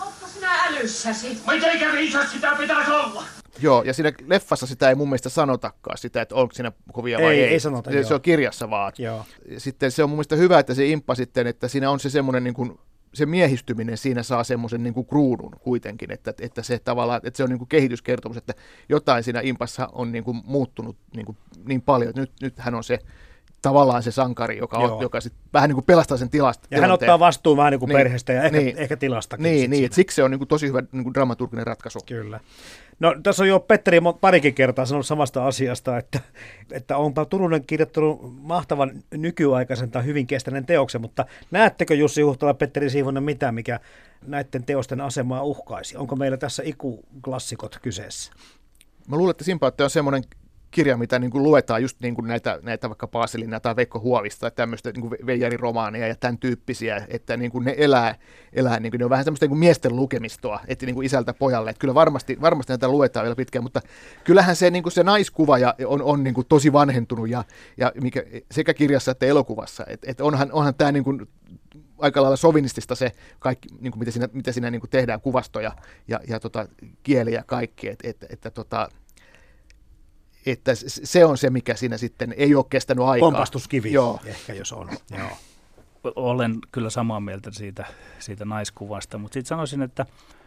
Ottasi 0.00 0.32
sinä 0.32 0.50
älyssäsi? 0.66 1.42
Mitenkä 1.50 1.92
viisas 1.92 2.32
sitä 2.32 2.54
pitäisi 2.58 2.90
olla? 2.90 3.24
Joo, 3.58 3.82
ja 3.82 3.94
siinä 3.94 4.12
leffassa 4.26 4.66
sitä 4.66 4.88
ei 4.88 4.94
mun 4.94 5.08
mielestä 5.08 5.28
sanotakaan, 5.28 5.98
sitä, 5.98 6.22
että 6.22 6.34
onko 6.34 6.54
siinä 6.54 6.72
kovia 6.92 7.18
vai 7.18 7.34
Ei, 7.34 7.44
ei. 7.44 7.48
ei 7.52 7.60
sanota, 7.60 7.90
se, 7.90 7.96
joo. 7.96 8.08
se 8.08 8.14
on 8.14 8.20
kirjassa 8.20 8.70
vaan. 8.70 8.92
Joo. 8.98 9.24
Sitten 9.58 9.90
se 9.90 10.02
on 10.02 10.10
mun 10.10 10.16
mielestä 10.16 10.36
hyvä, 10.36 10.58
että 10.58 10.74
se 10.74 10.86
imppa 10.86 11.14
sitten, 11.14 11.46
että 11.46 11.68
siinä 11.68 11.90
on 11.90 12.00
se 12.00 12.10
semmoinen 12.10 12.44
niin 12.44 12.54
kuin, 12.54 12.78
se 13.14 13.26
miehistyminen 13.26 13.98
siinä 13.98 14.22
saa 14.22 14.44
semmoisen 14.44 14.82
niin 14.82 14.94
kuin 14.94 15.06
kruunun 15.06 15.52
kuitenkin, 15.60 16.12
että, 16.12 16.34
että 16.40 16.62
se 16.62 16.78
tavallaan, 16.78 17.20
että 17.24 17.36
se 17.36 17.42
on 17.42 17.50
niin 17.50 17.58
kuin 17.58 17.68
kehityskertomus, 17.68 18.36
että 18.36 18.54
jotain 18.88 19.24
siinä 19.24 19.40
impassa 19.42 19.88
on 19.92 20.12
niin 20.12 20.24
kuin 20.24 20.42
muuttunut 20.44 20.96
niin, 21.16 21.26
kuin 21.26 21.38
niin 21.64 21.82
paljon, 21.82 22.08
että 22.08 22.20
nyt, 22.20 22.32
nyt 22.42 22.58
hän 22.58 22.74
on 22.74 22.84
se 22.84 22.98
tavallaan 23.62 24.02
se 24.02 24.10
sankari, 24.10 24.58
joka, 24.58 24.78
on, 24.78 25.02
joka 25.02 25.20
sit 25.20 25.32
vähän 25.52 25.68
niin 25.68 25.74
kuin 25.74 25.84
pelastaa 25.84 26.16
sen 26.16 26.30
tilasta. 26.30 26.68
Ja 26.70 26.80
hän 26.80 26.90
ottaa 26.90 27.18
vastuun 27.18 27.56
vähän 27.56 27.70
niin 27.70 27.80
kuin 27.80 27.92
perheestä 27.92 28.32
ja 28.32 28.42
ehkä, 28.42 28.58
ehkä 28.76 28.96
tilastakin. 28.96 29.42
Niin, 29.42 29.70
niin 29.70 29.92
siksi 29.92 30.14
se 30.14 30.22
on 30.22 30.30
niin 30.30 30.38
kuin 30.38 30.48
tosi 30.48 30.66
hyvä 30.66 30.82
niin 30.92 31.04
kuin 31.04 31.14
dramaturginen 31.14 31.66
ratkaisu. 31.66 31.98
Kyllä. 32.06 32.40
No 33.00 33.14
tässä 33.22 33.42
on 33.42 33.48
jo 33.48 33.60
Petteri 33.60 33.98
parikin 34.20 34.54
kertaa 34.54 34.86
sanonut 34.86 35.06
samasta 35.06 35.46
asiasta, 35.46 35.98
että, 35.98 36.20
että 36.70 36.96
onpa 36.96 37.24
Turunen 37.24 37.64
kirjoittanut 37.64 38.20
mahtavan 38.40 39.02
nykyaikaisen 39.14 39.90
tai 39.90 40.04
hyvin 40.04 40.26
kestäneen 40.26 40.66
teoksen, 40.66 41.00
mutta 41.00 41.24
näettekö 41.50 41.94
Jussi 41.94 42.22
Huhtala, 42.22 42.54
Petteri 42.54 42.90
Siivonen 42.90 43.22
mitään, 43.22 43.54
mikä 43.54 43.80
näiden 44.26 44.64
teosten 44.64 45.00
asemaa 45.00 45.42
uhkaisi? 45.42 45.96
Onko 45.96 46.16
meillä 46.16 46.36
tässä 46.36 46.62
ikuklassikot 46.66 47.78
kyseessä? 47.82 48.32
Mä 49.08 49.16
luulen, 49.16 49.30
että 49.30 49.44
Simpaatte 49.44 49.84
on 49.84 49.90
semmoinen 49.90 50.22
kirja, 50.70 50.96
mitä 50.96 51.18
niin 51.18 51.30
kuin 51.30 51.42
luetaan 51.42 51.82
just 51.82 52.00
niin 52.00 52.14
kuin 52.14 52.28
näitä, 52.28 52.58
näitä 52.62 52.88
vaikka 52.88 53.06
Paaselina 53.06 53.60
tai 53.60 53.76
Veikko 53.76 54.00
Huovista 54.00 54.40
tai 54.40 54.50
tämmöistä 54.50 54.92
niin 54.92 55.10
veijariromaaneja 55.26 56.06
ja 56.06 56.16
tämän 56.16 56.38
tyyppisiä, 56.38 57.06
että 57.08 57.36
niin 57.36 57.50
kuin 57.50 57.64
ne 57.64 57.74
elää, 57.78 58.14
elää 58.52 58.80
niin 58.80 58.90
kuin 58.90 58.98
ne 58.98 59.04
on 59.04 59.10
vähän 59.10 59.24
semmoista 59.24 59.44
niin 59.44 59.50
kuin 59.50 59.58
miesten 59.58 59.96
lukemistoa, 59.96 60.60
että 60.68 60.86
niin 60.86 60.94
kuin 60.94 61.06
isältä 61.06 61.34
pojalle, 61.34 61.70
että 61.70 61.80
kyllä 61.80 61.94
varmasti, 61.94 62.40
varmasti 62.40 62.72
näitä 62.72 62.88
luetaan 62.88 63.24
vielä 63.24 63.36
pitkään, 63.36 63.62
mutta 63.62 63.80
kyllähän 64.24 64.56
se, 64.56 64.70
niin 64.70 64.82
kuin 64.82 64.92
se 64.92 65.02
naiskuva 65.02 65.58
ja 65.58 65.74
on, 65.86 66.02
on 66.02 66.24
niin 66.24 66.34
kuin 66.34 66.46
tosi 66.46 66.72
vanhentunut 66.72 67.28
ja, 67.28 67.44
ja 67.76 67.92
mikä, 68.02 68.22
sekä 68.50 68.74
kirjassa 68.74 69.10
että 69.10 69.26
elokuvassa, 69.26 69.84
että, 69.86 70.10
että 70.10 70.24
onhan, 70.24 70.52
onhan 70.52 70.74
tämä 70.74 70.92
niin 70.92 71.04
kuin 71.04 71.28
aika 71.98 72.22
lailla 72.22 72.36
sovinistista 72.36 72.94
se 72.94 73.12
kaikki, 73.38 73.68
niin 73.80 73.92
kuin 73.92 73.98
mitä 73.98 74.10
siinä, 74.10 74.28
mitä 74.32 74.52
siinä 74.52 74.70
niin 74.70 74.80
kuin 74.80 74.90
tehdään, 74.90 75.20
kuvastoja 75.20 75.72
ja, 76.08 76.20
ja 76.28 76.40
tota, 76.40 76.68
kieli 77.02 77.32
ja 77.32 77.44
kaikki, 77.46 77.88
että, 77.88 78.08
että, 78.08 78.26
että, 78.30 78.50
tota, 78.50 78.88
että 80.46 80.72
se 80.84 81.24
on 81.24 81.38
se, 81.38 81.50
mikä 81.50 81.74
siinä 81.74 81.96
sitten 81.96 82.34
ei 82.36 82.54
ole 82.54 82.64
kestänyt 82.70 83.04
aikaa. 83.04 83.30
Kompastuskivi 83.30 83.92
Joo. 83.92 84.20
ehkä, 84.24 84.54
jos 84.54 84.72
on. 84.72 84.88
Joo. 85.18 85.30
Olen 86.16 86.58
kyllä 86.72 86.90
samaa 86.90 87.20
mieltä 87.20 87.50
siitä, 87.52 87.84
siitä 88.18 88.44
naiskuvasta, 88.44 89.18
mutta 89.18 89.34
sitten 89.34 89.48
sanoisin, 89.48 89.82
että, 89.82 90.06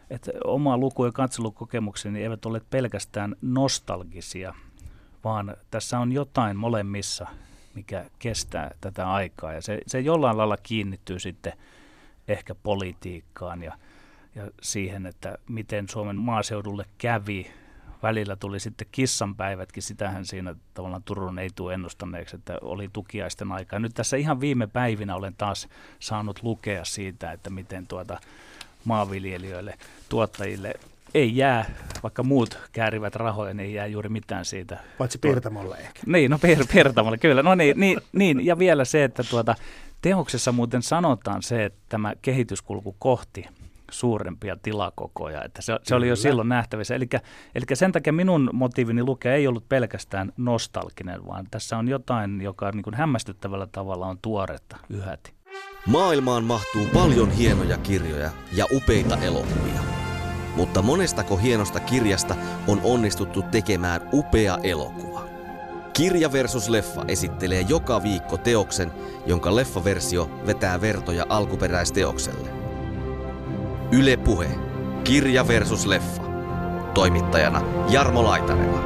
että 0.09 0.31
oma 0.45 0.77
luku- 0.77 1.05
ja 1.05 1.11
katselukokemukseni 1.11 2.23
eivät 2.23 2.45
ole 2.45 2.61
pelkästään 2.69 3.35
nostalgisia, 3.41 4.53
vaan 5.23 5.57
tässä 5.71 5.99
on 5.99 6.11
jotain 6.11 6.57
molemmissa, 6.57 7.27
mikä 7.75 8.05
kestää 8.19 8.75
tätä 8.81 9.11
aikaa. 9.11 9.53
Ja 9.53 9.61
se, 9.61 9.79
se 9.87 9.99
jollain 9.99 10.37
lailla 10.37 10.57
kiinnittyy 10.57 11.19
sitten 11.19 11.53
ehkä 12.27 12.55
politiikkaan 12.55 13.63
ja, 13.63 13.77
ja 14.35 14.51
siihen, 14.61 15.05
että 15.05 15.37
miten 15.49 15.89
Suomen 15.89 16.15
maaseudulle 16.15 16.85
kävi. 16.97 17.51
Välillä 18.03 18.35
tuli 18.35 18.59
sitten 18.59 18.87
kissanpäivätkin, 18.91 19.83
sitähän 19.83 20.25
siinä 20.25 20.55
tavallaan 20.73 21.03
Turun 21.03 21.39
ei 21.39 21.49
tule 21.55 21.73
ennustaneeksi, 21.73 22.35
että 22.35 22.57
oli 22.61 22.89
tukiaisten 22.93 23.51
aikaa. 23.51 23.79
Nyt 23.79 23.93
tässä 23.93 24.17
ihan 24.17 24.41
viime 24.41 24.67
päivinä 24.67 25.15
olen 25.15 25.35
taas 25.37 25.67
saanut 25.99 26.43
lukea 26.43 26.85
siitä, 26.85 27.31
että 27.31 27.49
miten 27.49 27.87
tuota 27.87 28.19
maanviljelijöille, 28.85 29.77
tuottajille 30.09 30.73
ei 31.13 31.37
jää, 31.37 31.65
vaikka 32.03 32.23
muut 32.23 32.59
käärivät 32.71 33.15
rahoja, 33.15 33.53
niin 33.53 33.67
ei 33.67 33.73
jää 33.73 33.85
juuri 33.85 34.09
mitään 34.09 34.45
siitä. 34.45 34.79
Paitsi 34.97 35.17
Pirtamolle 35.17 35.77
ehkä. 35.77 36.01
Niin, 36.05 36.31
no 36.31 36.37
Pir- 36.37 36.73
Pirtamolle, 36.73 37.17
kyllä. 37.17 37.43
No 37.43 37.55
niin, 37.55 37.79
niin, 37.79 37.99
niin, 38.11 38.45
ja 38.45 38.59
vielä 38.59 38.85
se, 38.85 39.03
että 39.03 39.23
tuota, 39.23 39.55
teoksessa 40.01 40.51
muuten 40.51 40.81
sanotaan 40.81 41.43
se, 41.43 41.65
että 41.65 41.79
tämä 41.89 42.13
kehityskulku 42.21 42.95
kohti 42.99 43.45
suurempia 43.93 44.57
tilakokoja, 44.61 45.43
että 45.43 45.61
se, 45.61 45.79
se 45.83 45.95
oli 45.95 46.07
jo 46.07 46.15
Kyllä. 46.15 46.21
silloin 46.21 46.49
nähtävissä. 46.49 46.95
Eli, 46.95 47.09
eli 47.55 47.65
sen 47.73 47.91
takia 47.91 48.13
minun 48.13 48.49
motiivini 48.53 49.03
lukea 49.03 49.33
ei 49.33 49.47
ollut 49.47 49.69
pelkästään 49.69 50.33
nostalginen, 50.37 51.25
vaan 51.25 51.47
tässä 51.51 51.77
on 51.77 51.87
jotain, 51.87 52.41
joka 52.41 52.71
niin 52.71 52.83
kuin 52.83 52.93
hämmästyttävällä 52.93 53.67
tavalla 53.71 54.07
on 54.07 54.17
tuoretta 54.21 54.77
yhäti. 54.89 55.33
Maailmaan 55.87 56.43
mahtuu 56.43 56.87
paljon 56.93 57.31
hienoja 57.31 57.77
kirjoja 57.77 58.31
ja 58.53 58.65
upeita 58.71 59.17
elokuvia. 59.17 59.81
Mutta 60.55 60.81
monestako 60.81 61.37
hienosta 61.37 61.79
kirjasta 61.79 62.35
on 62.67 62.81
onnistuttu 62.83 63.41
tekemään 63.41 64.09
upea 64.13 64.57
elokuva? 64.63 65.23
Kirja 65.93 66.31
versus 66.31 66.69
leffa 66.69 67.05
esittelee 67.07 67.61
joka 67.61 68.03
viikko 68.03 68.37
teoksen, 68.37 68.91
jonka 69.25 69.55
leffaversio 69.55 70.29
vetää 70.45 70.81
vertoja 70.81 71.25
alkuperäisteokselle. 71.29 72.62
Yle 73.93 74.17
Puhe. 74.17 74.47
Kirja 75.03 75.47
versus 75.47 75.85
leffa. 75.85 76.21
Toimittajana 76.93 77.61
Jarmo 77.89 78.23
Laitaneva. 78.23 78.79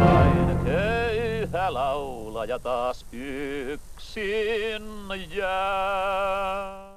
Vain 0.00 0.58
köyhä 0.64 1.74
laulaja 1.74 2.58
taas 2.58 3.06
yksin 3.12 4.82
jää. 5.36 6.93